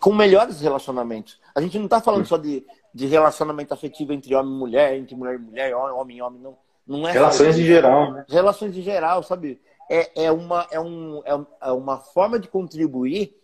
com 0.01 0.13
melhores 0.13 0.59
relacionamentos. 0.59 1.39
A 1.55 1.61
gente 1.61 1.77
não 1.77 1.85
está 1.85 2.01
falando 2.01 2.25
só 2.25 2.35
de, 2.35 2.65
de 2.95 3.07
relacionamento 3.07 3.73
afetivo 3.73 4.13
entre 4.13 4.33
homem 4.33 4.53
e 4.53 4.57
mulher, 4.57 4.95
entre 4.95 5.13
mulher 5.17 5.35
e 5.35 5.37
mulher, 5.37 5.75
homem 5.75 6.17
e 6.17 6.21
homem, 6.21 6.41
não. 6.41 6.57
Não 6.87 7.05
é 7.05 7.11
Relações 7.11 7.57
em 7.57 7.63
geral, 7.63 8.13
né? 8.13 8.25
Relações 8.29 8.77
em 8.77 8.81
geral, 8.81 9.21
sabe? 9.21 9.59
É, 9.89 10.25
é, 10.25 10.31
uma, 10.31 10.65
é, 10.71 10.79
um, 10.79 11.21
é, 11.25 11.45
é 11.67 11.71
uma 11.73 11.97
forma 11.97 12.39
de 12.39 12.47
contribuir 12.47 13.35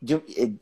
de, 0.00 0.14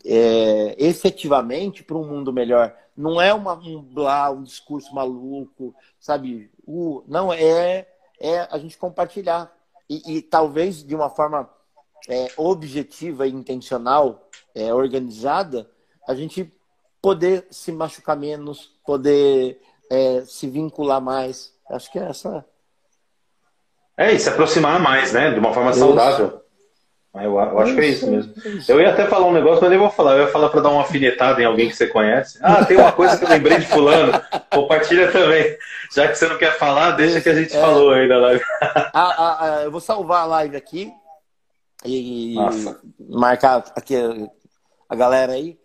é, 0.05 0.75
efetivamente 0.77 1.85
para 1.85 1.97
um 1.97 2.05
mundo 2.05 2.33
melhor. 2.33 2.75
Não 2.97 3.21
é 3.21 3.33
uma, 3.33 3.55
um 3.55 3.81
blá, 3.81 4.31
um 4.31 4.43
discurso 4.43 4.93
maluco, 4.93 5.73
sabe? 6.01 6.51
O, 6.67 7.05
não, 7.07 7.33
é, 7.33 7.87
é 8.19 8.49
a 8.51 8.59
gente 8.59 8.77
compartilhar. 8.77 9.55
E, 9.89 10.17
e 10.17 10.23
talvez 10.23 10.83
de 10.83 10.97
uma 10.97 11.11
forma 11.11 11.49
é, 12.09 12.29
objetiva 12.37 13.25
e 13.27 13.31
intencional, 13.31 14.29
é, 14.53 14.75
organizada, 14.75 15.71
a 16.09 16.15
gente 16.15 16.53
poder 17.03 17.45
se 17.51 17.73
machucar 17.73 18.17
menos, 18.17 18.71
poder 18.87 19.61
é, 19.91 20.23
se 20.25 20.49
vincular 20.49 21.01
mais. 21.01 21.53
Acho 21.69 21.91
que 21.91 21.99
é 21.99 22.09
essa. 22.09 22.45
É, 23.97 24.13
e 24.13 24.19
se 24.19 24.29
aproximar 24.29 24.81
mais, 24.81 25.13
né? 25.13 25.33
De 25.33 25.39
uma 25.39 25.53
forma 25.53 25.73
saudável. 25.73 26.41
Eu, 27.15 27.39
eu 27.39 27.59
acho 27.59 27.75
que 27.75 27.81
é 27.81 27.89
isso 27.89 28.11
mesmo. 28.11 28.33
Eu 28.67 28.81
ia 28.81 28.91
até 28.91 29.07
falar 29.07 29.27
um 29.27 29.35
negócio, 29.35 29.61
mas 29.61 29.69
nem 29.69 29.79
vou 29.79 29.91
falar. 29.91 30.13
Eu 30.13 30.27
ia 30.27 30.33
falar 30.33 30.49
para 30.49 30.63
dar 30.63 30.71
uma 30.71 30.81
alfinetada 30.81 31.43
em 31.43 31.45
alguém 31.45 31.69
que 31.69 31.77
você 31.77 31.87
conhece. 31.87 32.39
Ah, 32.41 32.65
tem 32.65 32.79
uma 32.79 32.93
coisa 32.93 33.19
que 33.19 33.25
eu 33.25 33.29
lembrei 33.29 33.59
de 33.59 33.67
fulano. 33.67 34.13
Compartilha 34.49 35.13
também. 35.13 35.59
Já 35.95 36.09
que 36.09 36.15
você 36.15 36.27
não 36.27 36.39
quer 36.39 36.57
falar, 36.57 36.93
deixa 36.93 37.21
que 37.21 37.29
a 37.29 37.35
gente 37.35 37.55
é... 37.55 37.61
falou 37.61 37.91
aí 37.91 38.09
da 38.09 38.19
live. 38.19 38.43
Ah, 38.95 39.15
ah, 39.17 39.37
ah, 39.41 39.63
eu 39.63 39.71
vou 39.71 39.81
salvar 39.81 40.23
a 40.23 40.27
live 40.27 40.57
aqui 40.57 40.93
e 41.85 42.35
Nossa. 42.35 42.81
marcar 42.99 43.65
aqui 43.75 43.95
a 44.89 44.95
galera 44.95 45.33
aí. 45.33 45.59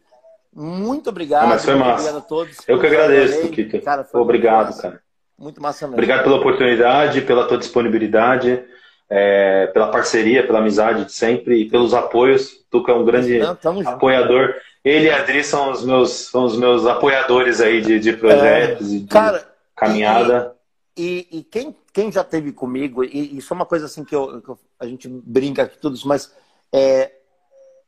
Muito 0.57 1.09
obrigado. 1.09 1.43
Ah, 1.43 1.47
mas 1.47 1.63
foi 1.63 1.75
massa. 1.75 1.93
Obrigado 1.93 2.17
a 2.17 2.21
todos. 2.21 2.57
Eu 2.67 2.79
que 2.79 2.87
agradeço, 2.87 3.49
Kika. 3.49 3.79
Cara, 3.79 4.07
obrigado, 4.13 4.67
massa. 4.67 4.81
cara. 4.81 5.01
Muito 5.37 5.61
massa 5.61 5.85
mesmo. 5.85 5.93
Obrigado 5.95 6.23
pela 6.23 6.37
oportunidade, 6.37 7.21
pela 7.21 7.47
tua 7.47 7.57
disponibilidade 7.57 8.63
é, 9.09 9.67
pela 9.67 9.89
parceria, 9.89 10.45
pela 10.45 10.59
amizade 10.59 11.05
de 11.05 11.13
sempre 11.13 11.61
e 11.61 11.69
pelos 11.69 11.93
apoios. 11.93 12.65
Tu 12.69 12.83
é 12.87 12.93
um 12.93 13.05
grande 13.05 13.39
Não, 13.39 13.57
apoiador. 13.85 14.47
Junto. 14.47 14.67
Ele 14.83 15.07
e 15.07 15.09
a 15.09 15.17
Adri 15.17 15.43
são 15.43 15.71
os 15.71 15.83
meus, 15.83 16.11
são 16.11 16.45
os 16.45 16.57
meus 16.57 16.85
apoiadores 16.85 17.59
aí 17.59 17.81
de, 17.81 17.99
de 17.99 18.13
projetos 18.13 18.91
é, 18.91 18.95
e 18.95 18.99
de 19.01 19.07
cara, 19.07 19.49
caminhada. 19.75 20.55
E, 20.95 21.27
e, 21.31 21.39
e, 21.39 21.43
quem, 21.43 21.75
quem 21.93 22.11
já 22.11 22.23
teve 22.23 22.51
comigo, 22.51 23.03
e 23.03 23.37
isso 23.37 23.53
é 23.53 23.55
uma 23.55 23.65
coisa 23.65 23.85
assim 23.85 24.03
que, 24.03 24.15
eu, 24.15 24.41
que 24.41 24.49
eu, 24.49 24.59
a 24.79 24.85
gente 24.85 25.07
brinca 25.07 25.63
aqui 25.63 25.77
todos, 25.77 26.03
mas 26.03 26.33
é, 26.71 27.11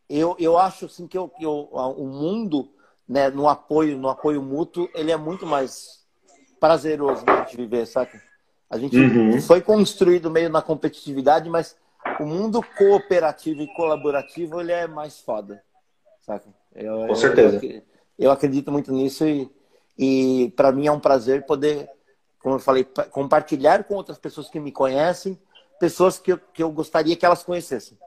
eu, 0.10 0.36
eu 0.40 0.58
acho 0.58 0.86
assim 0.86 1.08
que, 1.08 1.18
eu, 1.18 1.32
eu, 1.40 1.70
o 1.72 2.08
mundo, 2.08 2.70
né, 3.08 3.30
no 3.30 3.48
apoio, 3.48 3.98
no 3.98 4.10
apoio 4.10 4.42
mútuo, 4.42 4.90
ele 4.96 5.12
é 5.12 5.18
muito 5.18 5.46
mais 5.46 6.04
prazeroso 6.60 7.24
de 7.50 7.56
viver, 7.56 7.86
sabe? 7.86 8.20
A 8.70 8.78
gente 8.78 8.98
uhum. 8.98 9.42
foi 9.42 9.62
construído 9.62 10.30
meio 10.30 10.50
na 10.50 10.62
competitividade, 10.62 11.50
mas 11.50 11.76
o 12.20 12.26
mundo 12.26 12.62
cooperativo 12.78 13.62
e 13.62 13.74
colaborativo 13.74 14.60
ele 14.60 14.72
é 14.72 14.88
mais 14.88 15.20
foda. 15.20 15.62
Saca? 16.22 16.48
Eu, 16.76 17.08
com 17.08 17.16
certeza. 17.16 17.64
Eu, 17.64 17.82
eu, 18.18 18.32
acredito 18.32 18.72
muito 18.72 18.92
nisso 18.92 19.26
e, 19.28 19.50
e 19.98 20.54
para 20.56 20.72
mim 20.72 20.88
é 20.88 20.92
um 20.92 21.00
prazer 21.00 21.46
poder, 21.46 21.90
como 22.40 22.56
eu 22.56 22.60
falei, 22.60 22.84
compartilhar 23.12 23.84
com 23.84 23.96
outras 23.96 24.18
pessoas 24.18 24.50
que 24.50 24.60
me 24.60 24.72
conhecem, 24.72 25.40
pessoas 25.80 26.20
que 26.20 26.32
eu, 26.34 26.40
que 26.54 26.62
eu 26.62 26.72
gostaria 26.72 27.16
que 27.16 27.26
elas 27.26 27.44
conhecessem. 27.44 27.98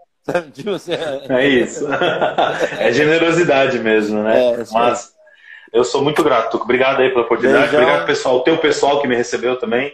Tipo 0.53 0.71
é... 0.91 1.43
é 1.43 1.49
isso. 1.49 1.87
é 2.79 2.93
generosidade 2.93 3.79
mesmo, 3.79 4.23
né? 4.23 4.53
É, 4.53 4.65
Mas 4.73 5.13
eu 5.73 5.85
sou 5.85 6.03
muito 6.03 6.23
grato. 6.23 6.59
Obrigado 6.59 7.01
aí 7.01 7.11
pela 7.11 7.23
oportunidade. 7.23 7.71
Beijão. 7.71 7.81
Obrigado, 7.83 8.07
pessoal. 8.07 8.37
O 8.37 8.41
teu 8.41 8.59
pessoal 8.59 9.01
que 9.01 9.09
me 9.09 9.17
recebeu 9.17 9.59
também. 9.59 9.93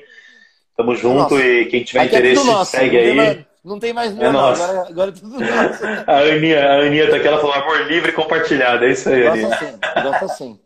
Tamo 0.77 0.95
junto 0.95 1.35
Nossa. 1.35 1.45
e 1.45 1.67
quem 1.67 1.83
tiver 1.83 2.01
Aqui 2.01 2.15
é 2.15 2.19
interesse, 2.19 2.41
é 2.41 2.45
nosso, 2.45 2.71
segue 2.71 2.97
não 2.97 3.03
aí. 3.03 3.15
Mais, 3.15 3.39
não 3.65 3.79
tem 3.81 3.93
mais 3.93 4.17
é 4.17 4.31
nosso. 4.31 4.63
Agora, 4.63 4.89
agora 4.89 5.11
é 5.11 5.13
tudo 5.13 5.41
nosso. 5.41 5.85
a 6.07 6.19
Aninha, 6.19 6.71
a 6.71 6.75
Aninha 6.83 7.11
tá 7.11 7.17
aqui, 7.17 7.27
ela 7.27 7.41
falou 7.41 7.55
amor 7.55 7.87
livre 7.87 8.11
e 8.11 8.15
compartilhado. 8.15 8.85
É 8.85 8.91
isso 8.93 9.09
aí, 9.09 9.23
Gosta 9.23 9.39
Aninha. 9.39 9.57
Assim, 9.57 10.03
gosta 10.03 10.25
assim. 10.25 10.61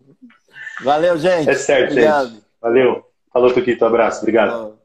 Valeu, 0.82 1.16
gente. 1.16 1.48
É 1.48 1.54
certo, 1.54 1.92
Obrigado. 1.92 2.28
gente. 2.28 2.42
Valeu. 2.60 3.06
Falou, 3.32 3.52
Tuquito. 3.54 3.84
Abraço. 3.86 4.20
Obrigado. 4.20 4.81